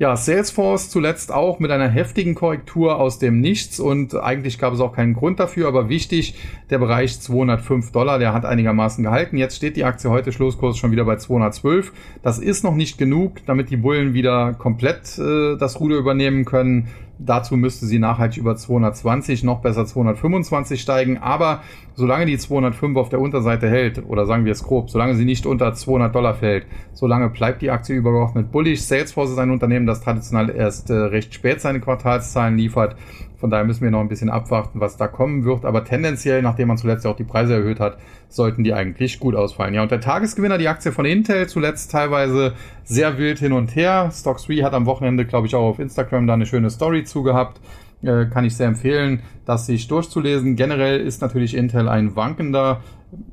Ja, 0.00 0.16
Salesforce 0.16 0.90
zuletzt 0.90 1.32
auch 1.32 1.58
mit 1.58 1.70
einer 1.70 1.88
heftigen 1.88 2.34
Korrektur 2.34 2.98
aus 3.00 3.18
dem 3.18 3.40
Nichts 3.40 3.80
und 3.80 4.14
eigentlich 4.14 4.58
gab 4.58 4.72
es 4.72 4.80
auch 4.80 4.92
keinen 4.92 5.14
Grund 5.14 5.40
dafür, 5.40 5.66
aber 5.68 5.88
wichtig, 5.88 6.34
der 6.70 6.78
Bereich 6.78 7.20
205 7.20 7.90
Dollar, 7.92 8.18
der 8.18 8.32
hat 8.32 8.44
einigermaßen 8.44 9.02
gehalten. 9.02 9.36
Jetzt 9.36 9.56
steht 9.56 9.76
die 9.76 9.84
Aktie 9.84 10.10
heute 10.10 10.32
Schlusskurs 10.32 10.76
schon 10.76 10.92
wieder 10.92 11.04
bei 11.04 11.16
212. 11.16 11.92
Das 12.22 12.38
ist 12.38 12.62
noch 12.62 12.74
nicht 12.74 12.98
genug, 12.98 13.44
damit 13.46 13.70
die 13.70 13.76
Bullen 13.76 14.14
wieder 14.14 14.54
komplett 14.54 15.18
äh, 15.18 15.56
das 15.56 15.80
Ruder 15.80 15.96
übernehmen 15.96 16.44
können. 16.44 16.88
Dazu 17.18 17.56
müsste 17.56 17.86
sie 17.86 17.98
nachhaltig 17.98 18.38
über 18.38 18.54
220, 18.54 19.42
noch 19.42 19.60
besser 19.60 19.84
225 19.84 20.80
steigen. 20.80 21.18
Aber 21.18 21.62
solange 21.94 22.26
die 22.26 22.38
205 22.38 22.96
auf 22.96 23.08
der 23.08 23.20
Unterseite 23.20 23.68
hält, 23.68 24.04
oder 24.06 24.24
sagen 24.26 24.44
wir 24.44 24.52
es 24.52 24.62
grob, 24.62 24.88
solange 24.88 25.16
sie 25.16 25.24
nicht 25.24 25.44
unter 25.44 25.74
200 25.74 26.14
Dollar 26.14 26.34
fällt, 26.34 26.66
solange 26.92 27.28
bleibt 27.30 27.60
die 27.62 27.70
Aktie 27.70 27.96
übergeordnet 27.96 28.52
bullig. 28.52 28.84
Salesforce 28.84 29.30
ist 29.30 29.38
ein 29.38 29.50
Unternehmen, 29.50 29.86
das 29.86 30.00
traditionell 30.00 30.50
erst 30.50 30.90
äh, 30.90 30.94
recht 30.94 31.34
spät 31.34 31.60
seine 31.60 31.80
Quartalszahlen 31.80 32.56
liefert. 32.56 32.96
Von 33.38 33.50
daher 33.50 33.64
müssen 33.64 33.82
wir 33.82 33.90
noch 33.90 34.00
ein 34.00 34.08
bisschen 34.08 34.30
abwarten, 34.30 34.80
was 34.80 34.96
da 34.96 35.06
kommen 35.06 35.44
wird. 35.44 35.64
Aber 35.64 35.84
tendenziell, 35.84 36.42
nachdem 36.42 36.68
man 36.68 36.76
zuletzt 36.76 37.06
auch 37.06 37.16
die 37.16 37.24
Preise 37.24 37.54
erhöht 37.54 37.78
hat, 37.78 37.98
sollten 38.28 38.64
die 38.64 38.74
eigentlich 38.74 39.20
gut 39.20 39.36
ausfallen. 39.36 39.74
Ja, 39.74 39.82
und 39.82 39.90
der 39.90 40.00
Tagesgewinner, 40.00 40.58
die 40.58 40.68
Aktie 40.68 40.90
von 40.90 41.04
Intel, 41.04 41.48
zuletzt 41.48 41.92
teilweise 41.92 42.54
sehr 42.82 43.16
wild 43.16 43.38
hin 43.38 43.52
und 43.52 43.76
her. 43.76 44.10
Stock 44.12 44.38
3 44.44 44.56
hat 44.62 44.74
am 44.74 44.86
Wochenende, 44.86 45.24
glaube 45.24 45.46
ich, 45.46 45.54
auch 45.54 45.68
auf 45.68 45.78
Instagram 45.78 46.26
da 46.26 46.34
eine 46.34 46.46
schöne 46.46 46.70
Story 46.70 47.04
zugehabt. 47.04 47.60
äh, 48.02 48.26
kann 48.26 48.44
ich 48.44 48.56
sehr 48.56 48.68
empfehlen, 48.68 49.22
das 49.44 49.66
sich 49.66 49.88
durchzulesen. 49.88 50.56
Generell 50.56 51.00
ist 51.00 51.20
natürlich 51.20 51.56
Intel 51.56 51.88
ein 51.88 52.16
wankender 52.16 52.80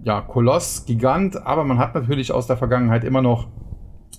ja, 0.03 0.21
Koloss, 0.21 0.85
Gigant, 0.85 1.45
aber 1.45 1.63
man 1.63 1.77
hat 1.77 1.95
natürlich 1.95 2.31
aus 2.31 2.47
der 2.47 2.57
Vergangenheit 2.57 3.03
immer 3.03 3.21
noch 3.21 3.47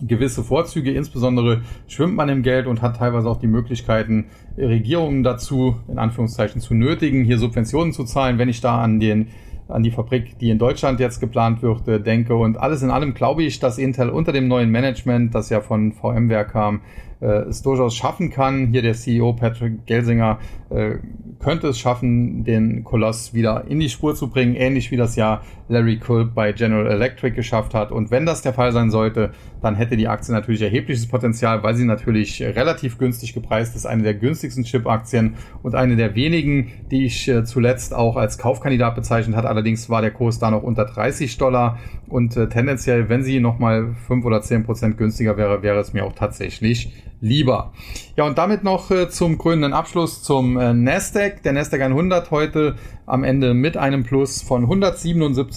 gewisse 0.02 0.42
Vorzüge, 0.42 0.92
insbesondere 0.92 1.62
schwimmt 1.86 2.16
man 2.16 2.28
im 2.28 2.42
Geld 2.42 2.66
und 2.66 2.82
hat 2.82 2.96
teilweise 2.96 3.28
auch 3.28 3.38
die 3.38 3.46
Möglichkeiten, 3.46 4.26
Regierungen 4.56 5.22
dazu, 5.22 5.76
in 5.88 5.98
Anführungszeichen, 5.98 6.60
zu 6.60 6.74
nötigen, 6.74 7.24
hier 7.24 7.38
Subventionen 7.38 7.92
zu 7.92 8.04
zahlen. 8.04 8.38
Wenn 8.38 8.48
ich 8.48 8.60
da 8.60 8.82
an 8.82 9.00
den 9.00 9.28
an 9.68 9.82
die 9.82 9.90
Fabrik, 9.90 10.38
die 10.38 10.50
in 10.50 10.58
Deutschland 10.58 11.00
jetzt 11.00 11.20
geplant 11.20 11.62
wird, 11.62 11.88
äh, 11.88 12.00
denke. 12.00 12.36
Und 12.36 12.56
alles 12.56 12.82
in 12.82 12.90
allem 12.90 13.14
glaube 13.14 13.42
ich, 13.42 13.58
dass 13.58 13.78
Intel 13.78 14.10
unter 14.10 14.32
dem 14.32 14.48
neuen 14.48 14.70
Management, 14.70 15.34
das 15.34 15.50
ja 15.50 15.60
von 15.60 15.92
VMware 15.92 16.44
kam, 16.44 16.82
äh, 17.20 17.26
es 17.48 17.62
durchaus 17.62 17.94
schaffen 17.94 18.30
kann. 18.30 18.68
Hier 18.68 18.82
der 18.82 18.94
CEO 18.94 19.32
Patrick 19.32 19.86
Gelsinger 19.86 20.38
äh, 20.70 20.96
könnte 21.40 21.68
es 21.68 21.78
schaffen, 21.78 22.44
den 22.44 22.84
Koloss 22.84 23.34
wieder 23.34 23.64
in 23.68 23.80
die 23.80 23.88
Spur 23.88 24.14
zu 24.14 24.28
bringen, 24.28 24.54
ähnlich 24.54 24.90
wie 24.90 24.96
das 24.96 25.16
ja 25.16 25.42
Larry 25.68 25.98
Culp 25.98 26.34
bei 26.34 26.52
General 26.52 26.86
Electric 26.86 27.34
geschafft 27.34 27.74
hat. 27.74 27.90
Und 27.90 28.10
wenn 28.10 28.26
das 28.26 28.42
der 28.42 28.52
Fall 28.52 28.72
sein 28.72 28.90
sollte, 28.90 29.30
dann 29.62 29.74
hätte 29.74 29.96
die 29.96 30.08
Aktie 30.08 30.32
natürlich 30.32 30.62
erhebliches 30.62 31.08
Potenzial, 31.08 31.62
weil 31.62 31.74
sie 31.74 31.84
natürlich 31.84 32.40
relativ 32.42 32.98
günstig 32.98 33.34
gepreist 33.34 33.74
ist, 33.74 33.86
eine 33.86 34.02
der 34.02 34.14
günstigsten 34.14 34.64
Chip-Aktien 34.64 35.34
und 35.62 35.74
eine 35.74 35.96
der 35.96 36.14
wenigen, 36.14 36.72
die 36.90 37.04
ich 37.04 37.28
äh, 37.28 37.44
zuletzt 37.44 37.94
auch 37.94 38.16
als 38.16 38.38
Kaufkandidat 38.38 38.94
bezeichnet 38.94 39.36
hat. 39.36 39.44
Allerdings 39.44 39.90
war 39.90 40.02
der 40.02 40.12
Kurs 40.12 40.38
da 40.38 40.50
noch 40.50 40.62
unter 40.62 40.84
30 40.84 41.36
Dollar 41.38 41.78
und 42.08 42.36
äh, 42.36 42.48
tendenziell, 42.48 43.08
wenn 43.08 43.22
sie 43.22 43.40
nochmal 43.40 43.94
5 44.06 44.24
oder 44.24 44.42
10 44.42 44.64
Prozent 44.64 44.98
günstiger 44.98 45.36
wäre, 45.36 45.62
wäre 45.62 45.80
es 45.80 45.92
mir 45.92 46.04
auch 46.04 46.12
tatsächlich 46.12 46.92
lieber. 47.20 47.72
Ja, 48.16 48.24
und 48.24 48.38
damit 48.38 48.62
noch 48.62 48.90
äh, 48.90 49.08
zum 49.08 49.38
krönenden 49.38 49.72
Abschluss 49.72 50.22
zum 50.22 50.54
Nasdaq. 50.54 51.42
Der 51.42 51.52
Nasdaq 51.52 51.80
100 51.80 52.30
heute 52.30 52.76
am 53.06 53.24
Ende 53.24 53.54
mit 53.54 53.76
einem 53.76 54.04
Plus 54.04 54.42
von 54.42 54.68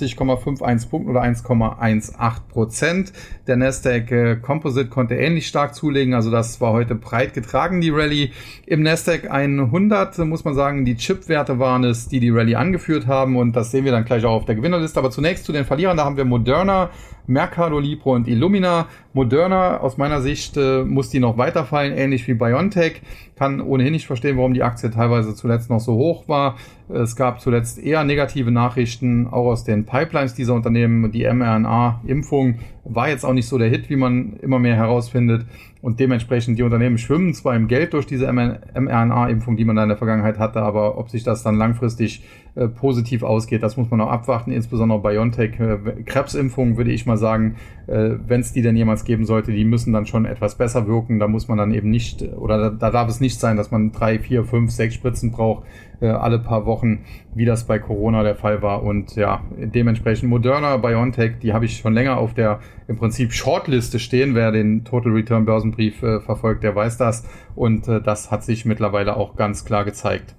177,51 0.05 0.89
Punkten 0.89 1.11
oder 1.11 1.23
1,18 1.23 2.33
Prozent. 2.49 3.13
Der 3.47 3.57
Nasdaq 3.57 4.11
äh, 4.11 4.35
Composite 4.37 4.89
konnte 4.89 5.15
ähnlich 5.15 5.47
stark 5.47 5.75
zulegen, 5.75 6.13
also 6.13 6.31
das 6.31 6.61
war 6.61 6.73
heute 6.73 6.95
breit 6.95 7.33
getragen, 7.33 7.81
die 7.81 7.89
Rallye. 7.89 8.31
Im 8.65 8.83
Nasdaq 8.83 9.29
100 9.29 10.17
muss 10.19 10.43
man 10.43 10.53
sagen, 10.55 10.85
die 10.85 10.95
Chip-Werte 10.95 11.59
waren 11.59 11.83
es, 11.83 12.07
die 12.07 12.19
die 12.19 12.29
Rallye 12.29 12.55
angeführt 12.55 13.07
haben 13.07 13.37
und 13.37 13.55
das 13.55 13.71
sehen 13.71 13.85
wir 13.85 13.91
dann 13.91 14.05
gleich 14.05 14.25
auch 14.25 14.33
auf 14.33 14.45
der 14.45 14.55
Gewinnerliste. 14.55 14.99
Aber 14.99 15.11
zunächst 15.11 15.45
zu 15.45 15.51
den 15.51 15.65
Verlierern, 15.65 15.97
da 15.97 16.05
haben 16.05 16.17
wir 16.17 16.25
Moderna, 16.25 16.89
Mercado 17.29 17.79
Libre 17.79 18.09
und 18.09 18.27
Illumina. 18.27 18.87
Moderna, 19.13 19.77
aus 19.77 19.97
meiner 19.97 20.21
Sicht, 20.21 20.57
äh, 20.57 20.83
muss 20.83 21.09
die 21.09 21.19
noch 21.19 21.37
weiterfallen, 21.37 21.95
ähnlich 21.95 22.27
wie 22.27 22.33
BioNTech. 22.33 23.01
Kann 23.35 23.61
ohnehin 23.61 23.93
nicht 23.93 24.07
verstehen, 24.07 24.37
warum 24.37 24.53
die 24.53 24.63
Aktie 24.63 24.89
teilweise 24.89 25.33
zuletzt 25.35 25.69
noch 25.69 25.79
so 25.79 25.93
hoch 25.93 26.27
war. 26.27 26.57
Es 26.89 27.15
gab 27.15 27.39
zuletzt 27.39 27.77
eher 27.77 28.03
negative 28.03 28.51
Nachrichten, 28.51 29.27
auch 29.27 29.45
aus 29.45 29.63
den 29.63 29.85
Pipelines 29.85 30.33
dieser 30.33 30.55
Unternehmen. 30.55 31.11
Die 31.11 31.23
mRNA-Impfung 31.23 32.55
war 32.83 33.09
jetzt 33.09 33.23
auch 33.23 33.33
nicht 33.33 33.47
so 33.47 33.57
der 33.57 33.69
Hit, 33.69 33.89
wie 33.89 33.95
man 33.95 34.33
immer 34.41 34.59
mehr 34.59 34.75
herausfindet. 34.75 35.45
Und 35.81 36.01
dementsprechend, 36.01 36.59
die 36.59 36.63
Unternehmen 36.63 36.97
schwimmen 36.97 37.33
zwar 37.33 37.55
im 37.55 37.69
Geld 37.69 37.93
durch 37.93 38.05
diese 38.05 38.29
mRNA-Impfung, 38.31 39.55
die 39.55 39.63
man 39.63 39.77
da 39.77 39.83
in 39.83 39.89
der 39.89 39.97
Vergangenheit 39.97 40.37
hatte, 40.37 40.61
aber 40.61 40.97
ob 40.97 41.09
sich 41.09 41.23
das 41.23 41.41
dann 41.41 41.55
langfristig 41.55 42.21
äh, 42.55 42.67
positiv 42.67 43.23
ausgeht, 43.23 43.63
das 43.63 43.77
muss 43.77 43.89
man 43.89 43.99
noch 43.99 44.09
abwarten. 44.09 44.51
Insbesondere 44.51 44.99
BioNTech, 44.99 45.57
äh, 45.57 46.03
Krebsimpfungen 46.03 46.75
würde 46.75 46.91
ich 46.91 47.05
mal 47.05 47.15
sagen, 47.15 47.55
äh, 47.87 48.11
wenn 48.27 48.41
es 48.41 48.51
die 48.51 48.61
denn 48.61 48.75
jemals 48.75 49.05
geben 49.05 49.23
sollte, 49.23 49.53
die 49.53 49.63
müssen 49.63 49.93
dann 49.93 50.05
schon 50.05 50.25
etwas 50.25 50.55
besser 50.55 50.85
wirken. 50.85 51.17
Da 51.17 51.29
muss 51.29 51.47
man 51.47 51.57
dann 51.57 51.71
eben 51.71 51.89
nicht, 51.89 52.23
oder 52.23 52.57
da, 52.57 52.69
da 52.71 52.91
darf 52.91 53.07
es 53.07 53.21
nicht 53.21 53.39
sein, 53.39 53.55
dass 53.55 53.71
man 53.71 53.93
drei, 53.93 54.19
vier, 54.19 54.43
fünf, 54.43 54.71
sechs 54.71 54.95
Spritzen 54.95 55.31
braucht, 55.31 55.63
alle 56.07 56.39
paar 56.39 56.65
Wochen, 56.65 57.05
wie 57.35 57.45
das 57.45 57.65
bei 57.65 57.79
Corona 57.79 58.23
der 58.23 58.35
Fall 58.35 58.61
war. 58.61 58.83
Und 58.83 59.15
ja, 59.15 59.41
dementsprechend 59.57 60.29
Moderna, 60.29 60.77
BioNTech, 60.77 61.39
die 61.41 61.53
habe 61.53 61.65
ich 61.65 61.77
schon 61.77 61.93
länger 61.93 62.17
auf 62.17 62.33
der 62.33 62.59
im 62.87 62.97
Prinzip 62.97 63.33
Shortliste 63.33 63.99
stehen. 63.99 64.35
Wer 64.35 64.51
den 64.51 64.85
Total 64.85 65.11
Return 65.11 65.45
Börsenbrief 65.45 66.01
äh, 66.03 66.19
verfolgt, 66.19 66.63
der 66.63 66.75
weiß 66.75 66.97
das. 66.97 67.27
Und 67.55 67.87
äh, 67.87 68.01
das 68.01 68.31
hat 68.31 68.43
sich 68.43 68.65
mittlerweile 68.65 69.17
auch 69.17 69.35
ganz 69.35 69.65
klar 69.65 69.85
gezeigt 69.85 70.35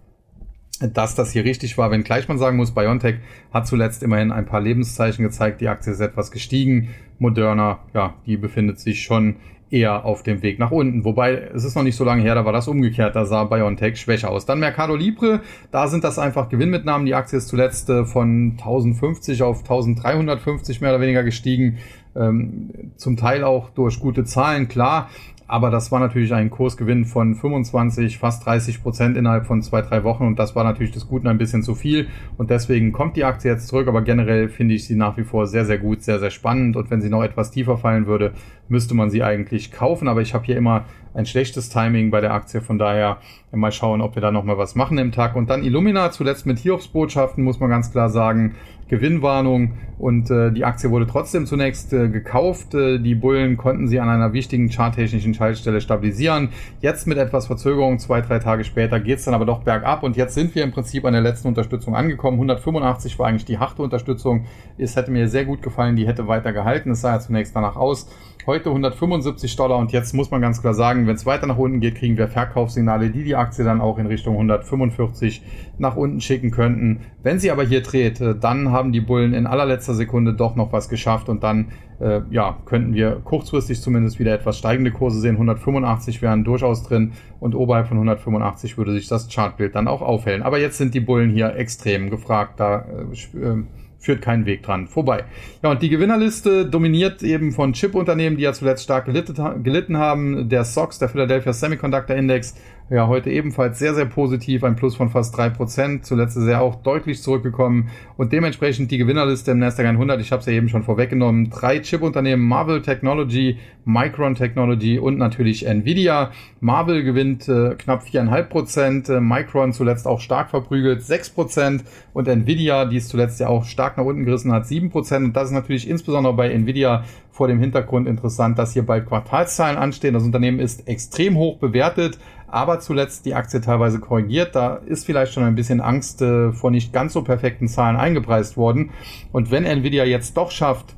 dass 0.81 1.14
das 1.14 1.33
hier 1.33 1.44
richtig 1.44 1.77
war, 1.77 1.90
wenn 1.90 2.05
gleich 2.05 2.27
man 2.29 2.38
sagen 2.38 2.57
muss, 2.57 2.73
BioNTech 2.73 3.16
hat 3.53 3.66
zuletzt 3.66 4.03
immerhin 4.03 4.33
ein 4.33 4.46
paar 4.46 4.61
Lebenszeichen 4.61 5.23
gezeigt, 5.23 5.61
die 5.61 5.68
Aktie 5.68 5.92
ist 5.92 6.01
etwas 6.01 6.31
gestiegen. 6.31 6.94
Moderna, 7.18 7.81
ja, 7.92 8.14
die 8.25 8.38
befindet 8.38 8.81
sich 8.81 9.03
schon 9.03 9.37
eher 9.70 10.04
auf 10.04 10.22
dem 10.22 10.42
Weg 10.42 10.59
nach 10.59 10.70
unten. 10.70 11.04
Wobei, 11.04 11.50
es 11.54 11.64
ist 11.64 11.76
noch 11.76 11.83
nicht 11.83 11.96
so 11.96 12.04
lange 12.04 12.22
her, 12.22 12.35
da 12.35 12.44
war 12.44 12.52
das 12.52 12.68
umgekehrt, 12.68 13.14
da 13.14 13.24
sah 13.24 13.44
BioNTech 13.44 14.00
schwächer 14.00 14.30
aus. 14.30 14.46
Dann 14.46 14.59
Mercado 14.59 14.96
Libre, 14.96 15.40
da 15.70 15.87
sind 15.87 16.04
das 16.04 16.18
einfach 16.18 16.48
Gewinnmitnahmen. 16.48 17.06
Die 17.06 17.14
Aktie 17.14 17.38
ist 17.38 17.48
zuletzt 17.48 17.88
äh, 17.88 18.04
von 18.04 18.56
1050 18.59 19.42
auf 19.42 19.61
1350 19.61 20.80
mehr 20.80 20.90
oder 20.90 21.00
weniger 21.00 21.22
gestiegen. 21.22 21.78
Ähm, 22.16 22.92
zum 22.96 23.16
Teil 23.16 23.44
auch 23.44 23.70
durch 23.70 24.00
gute 24.00 24.24
Zahlen, 24.24 24.66
klar. 24.66 25.09
Aber 25.50 25.70
das 25.70 25.90
war 25.90 25.98
natürlich 25.98 26.32
ein 26.32 26.48
Kursgewinn 26.48 27.04
von 27.04 27.34
25, 27.34 28.18
fast 28.18 28.46
30 28.46 28.84
Prozent 28.84 29.16
innerhalb 29.16 29.46
von 29.46 29.62
zwei, 29.62 29.82
drei 29.82 30.04
Wochen. 30.04 30.24
Und 30.24 30.38
das 30.38 30.54
war 30.54 30.62
natürlich 30.62 30.92
das 30.92 31.08
Guten 31.08 31.26
ein 31.26 31.38
bisschen 31.38 31.64
zu 31.64 31.74
viel. 31.74 32.06
Und 32.38 32.50
deswegen 32.50 32.92
kommt 32.92 33.16
die 33.16 33.24
Aktie 33.24 33.50
jetzt 33.50 33.66
zurück. 33.66 33.88
Aber 33.88 34.02
generell 34.02 34.48
finde 34.48 34.76
ich 34.76 34.84
sie 34.84 34.94
nach 34.94 35.16
wie 35.16 35.24
vor 35.24 35.48
sehr, 35.48 35.64
sehr 35.64 35.78
gut, 35.78 36.04
sehr, 36.04 36.20
sehr 36.20 36.30
spannend. 36.30 36.76
Und 36.76 36.92
wenn 36.92 37.00
sie 37.00 37.10
noch 37.10 37.24
etwas 37.24 37.50
tiefer 37.50 37.76
fallen 37.78 38.06
würde, 38.06 38.32
müsste 38.68 38.94
man 38.94 39.10
sie 39.10 39.24
eigentlich 39.24 39.72
kaufen. 39.72 40.06
Aber 40.06 40.20
ich 40.20 40.34
habe 40.34 40.44
hier 40.44 40.56
immer 40.56 40.84
ein 41.14 41.26
schlechtes 41.26 41.68
Timing 41.68 42.12
bei 42.12 42.20
der 42.20 42.32
Aktie. 42.32 42.60
Von 42.60 42.78
daher 42.78 43.18
mal 43.50 43.72
schauen, 43.72 44.02
ob 44.02 44.14
wir 44.14 44.22
da 44.22 44.30
nochmal 44.30 44.56
was 44.56 44.76
machen 44.76 44.98
im 44.98 45.10
Tag. 45.10 45.34
Und 45.34 45.50
dann 45.50 45.64
Illumina, 45.64 46.12
zuletzt 46.12 46.46
mit 46.46 46.60
Hiobsbotschaften, 46.60 47.42
muss 47.42 47.58
man 47.58 47.70
ganz 47.70 47.90
klar 47.90 48.08
sagen. 48.08 48.54
Gewinnwarnung 48.90 49.72
und 49.98 50.31
äh, 50.31 50.50
die 50.50 50.64
Aktie 50.64 50.90
wurde 50.90 51.07
trotzdem 51.07 51.46
zunächst 51.46 51.92
äh, 51.92 52.09
gekauft. 52.09 52.74
Äh, 52.74 52.98
die 52.98 53.14
Bullen 53.14 53.57
konnten 53.57 53.87
sie 53.87 54.00
an 54.00 54.09
einer 54.09 54.33
wichtigen 54.33 54.68
charttechnischen 54.68 55.33
Schaltstelle 55.33 55.81
stabilisieren. 55.81 56.48
Jetzt 56.81 57.07
mit 57.07 57.16
etwas 57.16 57.46
Verzögerung, 57.46 57.98
zwei, 57.98 58.20
drei 58.20 58.40
Tage 58.40 58.64
später, 58.64 58.98
geht's 58.98 59.24
dann 59.24 59.35
aber 59.35 59.44
doch 59.44 59.61
bergab 59.62 60.03
und 60.03 60.16
jetzt 60.16 60.35
sind 60.35 60.55
wir 60.55 60.64
im 60.64 60.72
Prinzip 60.72 61.05
an 61.05 61.12
der 61.12 61.22
letzten 61.22 61.48
Unterstützung 61.48 61.94
angekommen. 61.94 62.37
185 62.37 63.18
war 63.18 63.29
eigentlich 63.29 63.44
die 63.44 63.59
harte 63.59 63.83
Unterstützung. 63.83 64.46
Es 64.76 64.96
hätte 64.96 65.11
mir 65.11 65.29
sehr 65.29 65.44
gut 65.44 65.62
gefallen, 65.62 65.96
die 65.96 66.07
hätte 66.07 66.26
weiter 66.26 66.53
gehalten. 66.53 66.90
Es 66.90 67.03
sah 67.03 67.12
ja 67.12 67.20
zunächst 67.20 67.55
danach 67.55 67.76
aus. 67.76 68.09
Heute 68.46 68.70
175 68.70 69.55
Dollar 69.57 69.76
und 69.76 69.92
jetzt 69.92 70.14
muss 70.14 70.31
man 70.31 70.40
ganz 70.40 70.62
klar 70.62 70.72
sagen, 70.72 71.07
wenn 71.07 71.14
es 71.14 71.26
weiter 71.26 71.46
nach 71.46 71.59
unten 71.59 71.81
geht, 71.81 71.96
kriegen 71.96 72.16
wir 72.16 72.26
Verkaufssignale, 72.26 73.11
die 73.11 73.22
die 73.22 73.37
Aktie 73.37 73.64
dann 73.64 73.83
auch 73.83 73.98
in 73.98 74.07
Richtung 74.07 74.35
145 74.35 75.42
nach 75.76 75.94
unten 75.94 76.22
schicken 76.22 76.50
könnten. 76.50 77.00
Wenn 77.22 77.38
sie 77.38 77.50
aber 77.50 77.64
hier 77.64 77.83
dreht, 77.83 78.18
äh, 78.22 78.35
dann 78.35 78.72
haben 78.72 78.92
die 78.92 79.03
Bullen 79.03 79.35
in 79.35 79.46
allerletzter 79.46 79.92
Sekunde 79.92 80.33
doch 80.33 80.57
noch 80.57 80.72
was 80.72 80.88
geschafft 80.88 81.29
und 81.29 81.42
dann 81.42 81.68
äh, 82.00 82.22
ja, 82.31 82.57
könnten 82.64 82.94
wir 82.94 83.20
kurzfristig 83.22 83.83
zumindest 83.83 84.18
wieder 84.18 84.33
etwas 84.33 84.57
steigende 84.57 84.90
Kurse 84.90 85.20
sehen. 85.20 85.35
185 85.35 86.22
wären 86.22 86.42
durchaus 86.42 86.83
drin 86.83 87.12
und 87.40 87.55
oberhalb 87.55 87.88
von 87.88 87.98
185 87.98 88.79
würde 88.79 88.94
sich 88.94 89.07
das 89.07 89.29
Chartbild 89.29 89.74
dann 89.74 89.87
auch 89.87 90.00
aufhellen. 90.00 90.42
Aber 90.42 90.59
jetzt 90.59 90.79
sind 90.79 90.94
die 90.94 91.00
Bullen 91.00 91.29
hier 91.29 91.57
extrem 91.57 92.09
gefragt. 92.09 92.59
Da 92.59 92.87
äh, 93.35 93.38
äh 93.38 93.64
führt 94.00 94.22
kein 94.22 94.46
Weg 94.46 94.62
dran 94.62 94.88
vorbei. 94.88 95.24
Ja, 95.62 95.70
und 95.70 95.82
die 95.82 95.90
Gewinnerliste 95.90 96.66
dominiert 96.66 97.22
eben 97.22 97.52
von 97.52 97.74
Chip-Unternehmen, 97.74 98.36
die 98.36 98.42
ja 98.42 98.52
zuletzt 98.52 98.82
stark 98.82 99.04
gelitten 99.04 99.98
haben. 99.98 100.48
Der 100.48 100.64
SOX, 100.64 100.98
der 100.98 101.10
Philadelphia 101.10 101.52
Semiconductor 101.52 102.16
Index, 102.16 102.56
ja, 102.90 103.07
heute 103.07 103.31
ebenfalls 103.31 103.79
sehr, 103.79 103.94
sehr 103.94 104.05
positiv, 104.05 104.64
ein 104.64 104.74
Plus 104.74 104.96
von 104.96 105.11
fast 105.11 105.37
drei 105.37 105.48
Prozent. 105.48 106.05
Zuletzt 106.05 106.37
ist 106.37 106.48
er 106.48 106.61
auch 106.61 106.74
deutlich 106.74 107.22
zurückgekommen. 107.22 107.88
Und 108.16 108.33
dementsprechend 108.33 108.90
die 108.90 108.98
Gewinnerliste 108.98 109.53
im 109.53 109.61
Nasdaq 109.61 109.87
100, 109.87 110.20
ich 110.20 110.33
habe 110.33 110.40
es 110.40 110.46
ja 110.46 110.55
eben 110.55 110.68
schon 110.68 110.83
vorweggenommen, 110.83 111.50
drei 111.50 111.79
Chip-Unternehmen, 111.79 112.42
Marvel 112.42 112.83
Technology, 112.83 113.59
Micron 113.85 114.35
Technology 114.35 114.98
und 114.98 115.18
natürlich 115.18 115.66
Nvidia. 115.66 116.33
Marvel 116.59 117.05
gewinnt 117.05 117.48
äh, 117.48 117.76
knapp 117.76 118.03
viereinhalb 118.03 118.50
Prozent, 118.50 119.09
äh, 119.09 119.20
Micron 119.20 119.72
zuletzt 119.72 120.09
auch 120.09 120.20
stark 120.20 120.50
verprügelt, 120.50 121.03
sechs 121.03 121.31
Prozent. 121.31 121.85
Und 122.12 122.26
Nvidia, 122.26 122.87
die 122.87 122.96
es 122.96 123.07
zuletzt 123.09 123.38
ja 123.38 123.46
auch 123.46 123.66
stark 123.66 123.98
nach 123.98 124.05
unten 124.05 124.24
gerissen 124.24 124.50
hat, 124.53 124.66
sieben 124.66 124.90
Prozent. 124.90 125.24
Und 125.24 125.37
das 125.37 125.44
ist 125.44 125.55
natürlich 125.55 125.88
insbesondere 125.88 126.35
bei 126.35 126.50
Nvidia 126.50 127.05
vor 127.31 127.48
dem 127.48 127.61
Hintergrund 127.61 128.07
interessant, 128.07 128.59
dass 128.59 128.72
hier 128.74 128.85
bald 128.85 129.07
Quartalszahlen 129.07 129.79
anstehen. 129.79 130.12
Das 130.12 130.24
Unternehmen 130.24 130.59
ist 130.59 130.87
extrem 130.88 131.37
hoch 131.37 131.59
bewertet, 131.59 132.18
aber 132.50 132.80
zuletzt 132.80 133.26
die 133.26 133.34
Aktie 133.34 133.60
teilweise 133.60 134.00
korrigiert. 134.00 134.54
Da 134.54 134.76
ist 134.86 135.06
vielleicht 135.06 135.32
schon 135.32 135.44
ein 135.44 135.54
bisschen 135.54 135.80
Angst 135.80 136.22
äh, 136.22 136.52
vor 136.52 136.70
nicht 136.70 136.92
ganz 136.92 137.12
so 137.12 137.22
perfekten 137.22 137.68
Zahlen 137.68 137.96
eingepreist 137.96 138.56
worden. 138.56 138.90
Und 139.32 139.50
wenn 139.50 139.64
Nvidia 139.64 140.04
jetzt 140.04 140.36
doch 140.36 140.50
schafft, 140.50 140.96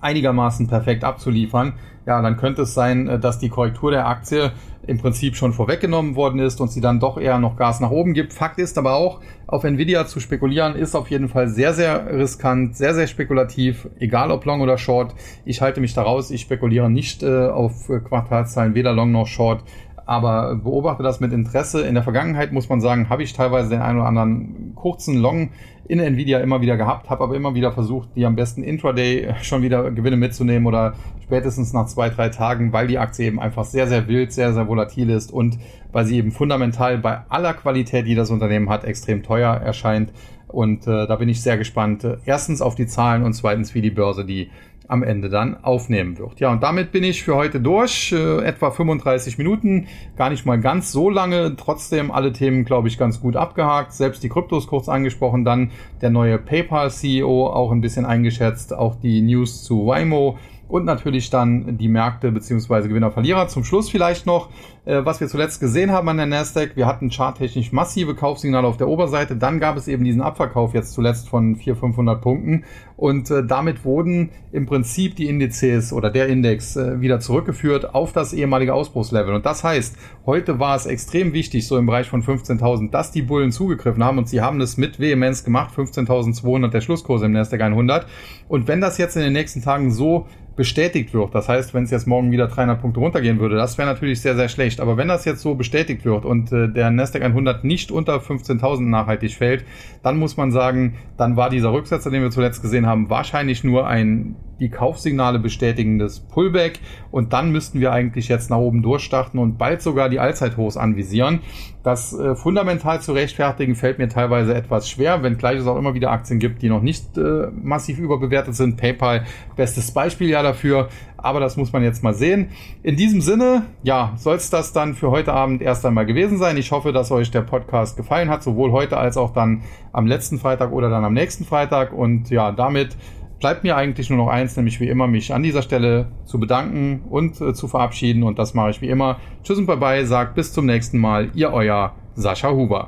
einigermaßen 0.00 0.68
perfekt 0.68 1.04
abzuliefern, 1.04 1.74
ja, 2.06 2.20
dann 2.20 2.36
könnte 2.36 2.62
es 2.62 2.74
sein, 2.74 3.08
äh, 3.08 3.18
dass 3.18 3.38
die 3.38 3.48
Korrektur 3.48 3.90
der 3.90 4.06
Aktie 4.06 4.52
im 4.86 4.98
Prinzip 4.98 5.36
schon 5.36 5.54
vorweggenommen 5.54 6.14
worden 6.14 6.38
ist 6.40 6.60
und 6.60 6.70
sie 6.70 6.82
dann 6.82 7.00
doch 7.00 7.16
eher 7.16 7.38
noch 7.38 7.56
Gas 7.56 7.80
nach 7.80 7.90
oben 7.90 8.12
gibt. 8.12 8.34
Fakt 8.34 8.58
ist 8.58 8.76
aber 8.76 8.94
auch, 8.94 9.20
auf 9.46 9.64
Nvidia 9.64 10.06
zu 10.06 10.20
spekulieren 10.20 10.74
ist 10.74 10.94
auf 10.94 11.10
jeden 11.10 11.28
Fall 11.28 11.48
sehr, 11.48 11.72
sehr 11.72 12.12
riskant, 12.12 12.76
sehr, 12.76 12.94
sehr 12.94 13.06
spekulativ, 13.06 13.88
egal 13.98 14.30
ob 14.30 14.44
Long 14.44 14.60
oder 14.60 14.76
Short. 14.76 15.14
Ich 15.46 15.60
halte 15.62 15.80
mich 15.80 15.94
daraus, 15.94 16.30
ich 16.30 16.42
spekuliere 16.42 16.90
nicht 16.90 17.22
äh, 17.22 17.46
auf 17.46 17.88
Quartalszahlen, 17.88 18.74
weder 18.74 18.92
Long 18.92 19.10
noch 19.12 19.26
Short 19.26 19.64
aber 20.06 20.56
beobachte 20.56 21.02
das 21.02 21.20
mit 21.20 21.32
Interesse. 21.32 21.82
In 21.82 21.94
der 21.94 22.02
Vergangenheit 22.02 22.52
muss 22.52 22.68
man 22.68 22.80
sagen, 22.80 23.08
habe 23.08 23.22
ich 23.22 23.32
teilweise 23.32 23.70
den 23.70 23.80
einen 23.80 23.98
oder 23.98 24.08
anderen 24.08 24.72
kurzen 24.74 25.18
Long 25.18 25.50
in 25.86 25.98
Nvidia 25.98 26.40
immer 26.40 26.60
wieder 26.60 26.76
gehabt, 26.76 27.10
habe 27.10 27.24
aber 27.24 27.36
immer 27.36 27.54
wieder 27.54 27.72
versucht, 27.72 28.10
die 28.16 28.24
am 28.24 28.36
besten 28.36 28.62
intraday 28.62 29.34
schon 29.42 29.62
wieder 29.62 29.90
Gewinne 29.90 30.16
mitzunehmen 30.16 30.66
oder 30.66 30.94
spätestens 31.22 31.72
nach 31.72 31.86
zwei, 31.86 32.08
drei 32.10 32.28
Tagen, 32.28 32.72
weil 32.72 32.86
die 32.86 32.98
Aktie 32.98 33.26
eben 33.26 33.40
einfach 33.40 33.64
sehr, 33.64 33.86
sehr 33.86 34.08
wild, 34.08 34.32
sehr, 34.32 34.52
sehr 34.52 34.68
volatil 34.68 35.10
ist 35.10 35.32
und 35.32 35.58
weil 35.92 36.04
sie 36.04 36.16
eben 36.16 36.32
fundamental 36.32 36.98
bei 36.98 37.20
aller 37.28 37.54
Qualität, 37.54 38.06
die 38.06 38.14
das 38.14 38.30
Unternehmen 38.30 38.68
hat, 38.68 38.84
extrem 38.84 39.22
teuer 39.22 39.54
erscheint. 39.54 40.12
Und 40.48 40.86
äh, 40.86 41.06
da 41.06 41.16
bin 41.16 41.28
ich 41.28 41.42
sehr 41.42 41.58
gespannt. 41.58 42.06
Erstens 42.26 42.62
auf 42.62 42.74
die 42.76 42.86
Zahlen 42.86 43.24
und 43.24 43.32
zweitens, 43.32 43.74
wie 43.74 43.80
die 43.80 43.90
Börse 43.90 44.24
die 44.24 44.50
am 44.86 45.02
Ende 45.02 45.28
dann 45.28 45.62
aufnehmen 45.62 46.18
wird. 46.18 46.40
Ja, 46.40 46.52
und 46.52 46.62
damit 46.62 46.92
bin 46.92 47.04
ich 47.04 47.22
für 47.22 47.34
heute 47.34 47.60
durch. 47.60 48.12
Äh, 48.12 48.44
etwa 48.44 48.70
35 48.70 49.38
Minuten, 49.38 49.86
gar 50.16 50.30
nicht 50.30 50.44
mal 50.44 50.60
ganz 50.60 50.92
so 50.92 51.10
lange. 51.10 51.56
Trotzdem 51.56 52.10
alle 52.10 52.32
Themen, 52.32 52.64
glaube 52.64 52.88
ich, 52.88 52.98
ganz 52.98 53.20
gut 53.20 53.36
abgehakt. 53.36 53.92
Selbst 53.92 54.22
die 54.22 54.28
Kryptos 54.28 54.66
kurz 54.66 54.88
angesprochen, 54.88 55.44
dann 55.44 55.70
der 56.00 56.10
neue 56.10 56.38
PayPal-CEO 56.38 57.46
auch 57.46 57.72
ein 57.72 57.80
bisschen 57.80 58.04
eingeschätzt, 58.04 58.74
auch 58.74 58.96
die 58.96 59.22
News 59.22 59.64
zu 59.64 59.86
Waymo 59.86 60.38
und 60.68 60.84
natürlich 60.84 61.30
dann 61.30 61.78
die 61.78 61.88
Märkte 61.88 62.32
beziehungsweise 62.32 62.88
Gewinner, 62.88 63.10
Verlierer. 63.10 63.48
Zum 63.48 63.64
Schluss 63.64 63.90
vielleicht 63.90 64.26
noch, 64.26 64.48
was 64.86 65.20
wir 65.20 65.28
zuletzt 65.28 65.60
gesehen 65.60 65.92
haben 65.92 66.08
an 66.08 66.18
der 66.18 66.26
Nasdaq. 66.26 66.76
Wir 66.76 66.86
hatten 66.86 67.10
charttechnisch 67.10 67.72
massive 67.72 68.14
Kaufsignale 68.14 68.66
auf 68.66 68.76
der 68.76 68.88
Oberseite. 68.88 69.36
Dann 69.36 69.58
gab 69.58 69.76
es 69.76 69.88
eben 69.88 70.04
diesen 70.04 70.20
Abverkauf 70.20 70.74
jetzt 70.74 70.92
zuletzt 70.92 71.28
von 71.28 71.56
400, 71.56 71.80
500 71.80 72.20
Punkten. 72.20 72.64
Und 72.96 73.30
äh, 73.30 73.44
damit 73.44 73.84
wurden 73.84 74.30
im 74.52 74.66
Prinzip 74.66 75.16
die 75.16 75.28
Indizes 75.28 75.92
oder 75.92 76.10
der 76.10 76.28
Index 76.28 76.76
äh, 76.76 77.00
wieder 77.00 77.18
zurückgeführt 77.18 77.94
auf 77.94 78.12
das 78.12 78.32
ehemalige 78.32 78.72
Ausbruchslevel. 78.72 79.34
Und 79.34 79.44
das 79.46 79.64
heißt, 79.64 79.96
heute 80.26 80.60
war 80.60 80.76
es 80.76 80.86
extrem 80.86 81.32
wichtig, 81.32 81.66
so 81.66 81.76
im 81.76 81.86
Bereich 81.86 82.08
von 82.08 82.22
15.000, 82.22 82.90
dass 82.90 83.10
die 83.10 83.22
Bullen 83.22 83.50
zugegriffen 83.50 84.04
haben. 84.04 84.18
Und 84.18 84.28
sie 84.28 84.40
haben 84.40 84.58
das 84.58 84.76
mit 84.76 85.00
Vehemenz 85.00 85.44
gemacht. 85.44 85.74
15.200 85.76 86.68
der 86.68 86.80
Schlusskurs 86.80 87.22
im 87.22 87.32
Nasdaq 87.32 87.62
100. 87.62 88.06
Und 88.48 88.68
wenn 88.68 88.80
das 88.80 88.98
jetzt 88.98 89.16
in 89.16 89.22
den 89.22 89.32
nächsten 89.32 89.62
Tagen 89.62 89.90
so 89.90 90.26
bestätigt 90.56 91.12
wird, 91.12 91.34
das 91.34 91.48
heißt, 91.48 91.74
wenn 91.74 91.84
es 91.84 91.90
jetzt 91.90 92.06
morgen 92.06 92.30
wieder 92.30 92.46
300 92.46 92.80
Punkte 92.80 93.00
runtergehen 93.00 93.40
würde, 93.40 93.56
das 93.56 93.76
wäre 93.76 93.88
natürlich 93.88 94.20
sehr, 94.20 94.36
sehr 94.36 94.48
schlecht. 94.48 94.73
Aber 94.80 94.96
wenn 94.96 95.08
das 95.08 95.24
jetzt 95.24 95.42
so 95.42 95.54
bestätigt 95.54 96.04
wird 96.04 96.24
und 96.24 96.52
äh, 96.52 96.68
der 96.68 96.90
Nasdaq 96.90 97.22
100 97.22 97.64
nicht 97.64 97.90
unter 97.90 98.16
15.000 98.16 98.82
nachhaltig 98.82 99.34
fällt, 99.34 99.64
dann 100.02 100.16
muss 100.16 100.36
man 100.36 100.50
sagen, 100.50 100.94
dann 101.16 101.36
war 101.36 101.50
dieser 101.50 101.72
Rücksetzer, 101.72 102.10
den 102.10 102.22
wir 102.22 102.30
zuletzt 102.30 102.62
gesehen 102.62 102.86
haben, 102.86 103.10
wahrscheinlich 103.10 103.64
nur 103.64 103.86
ein 103.86 104.36
die 104.64 104.70
Kaufsignale 104.70 105.38
bestätigendes 105.38 106.20
Pullback 106.20 106.80
und 107.10 107.34
dann 107.34 107.52
müssten 107.52 107.80
wir 107.80 107.92
eigentlich 107.92 108.28
jetzt 108.28 108.48
nach 108.48 108.56
oben 108.56 108.82
durchstarten 108.82 109.38
und 109.38 109.58
bald 109.58 109.82
sogar 109.82 110.08
die 110.08 110.20
Allzeithochs 110.20 110.78
anvisieren. 110.78 111.40
Das 111.82 112.18
äh, 112.18 112.34
fundamental 112.34 113.02
zu 113.02 113.12
rechtfertigen 113.12 113.74
fällt 113.74 113.98
mir 113.98 114.08
teilweise 114.08 114.54
etwas 114.54 114.88
schwer, 114.88 115.22
wenngleich 115.22 115.58
es 115.58 115.66
auch 115.66 115.76
immer 115.76 115.92
wieder 115.92 116.10
Aktien 116.10 116.38
gibt, 116.38 116.62
die 116.62 116.70
noch 116.70 116.80
nicht 116.80 117.18
äh, 117.18 117.48
massiv 117.62 117.98
überbewertet 117.98 118.54
sind. 118.54 118.78
PayPal, 118.78 119.24
bestes 119.54 119.92
Beispiel 119.92 120.30
ja 120.30 120.42
dafür, 120.42 120.88
aber 121.18 121.40
das 121.40 121.58
muss 121.58 121.74
man 121.74 121.82
jetzt 121.82 122.02
mal 122.02 122.14
sehen. 122.14 122.48
In 122.82 122.96
diesem 122.96 123.20
Sinne, 123.20 123.64
ja, 123.82 124.14
soll 124.16 124.36
es 124.36 124.48
das 124.48 124.72
dann 124.72 124.94
für 124.94 125.10
heute 125.10 125.34
Abend 125.34 125.60
erst 125.60 125.84
einmal 125.84 126.06
gewesen 126.06 126.38
sein. 126.38 126.56
Ich 126.56 126.72
hoffe, 126.72 126.92
dass 126.92 127.10
euch 127.10 127.30
der 127.30 127.42
Podcast 127.42 127.98
gefallen 127.98 128.30
hat, 128.30 128.42
sowohl 128.42 128.72
heute 128.72 128.96
als 128.96 129.18
auch 129.18 129.34
dann 129.34 129.60
am 129.92 130.06
letzten 130.06 130.38
Freitag 130.38 130.72
oder 130.72 130.88
dann 130.88 131.04
am 131.04 131.12
nächsten 131.12 131.44
Freitag 131.44 131.92
und 131.92 132.30
ja, 132.30 132.50
damit 132.50 132.96
bleibt 133.40 133.64
mir 133.64 133.76
eigentlich 133.76 134.10
nur 134.10 134.18
noch 134.18 134.28
eins, 134.28 134.56
nämlich 134.56 134.80
wie 134.80 134.88
immer 134.88 135.06
mich 135.06 135.34
an 135.34 135.42
dieser 135.42 135.62
Stelle 135.62 136.06
zu 136.24 136.38
bedanken 136.38 137.02
und 137.08 137.40
äh, 137.40 137.54
zu 137.54 137.68
verabschieden. 137.68 138.22
Und 138.22 138.38
das 138.38 138.54
mache 138.54 138.70
ich 138.70 138.80
wie 138.80 138.88
immer. 138.88 139.18
Tschüss 139.42 139.58
und 139.58 139.66
bye 139.66 139.76
bye, 139.76 140.06
sagt 140.06 140.34
bis 140.34 140.52
zum 140.52 140.66
nächsten 140.66 140.98
Mal. 140.98 141.30
Ihr 141.34 141.52
euer 141.52 141.92
Sascha 142.14 142.50
Huber. 142.50 142.82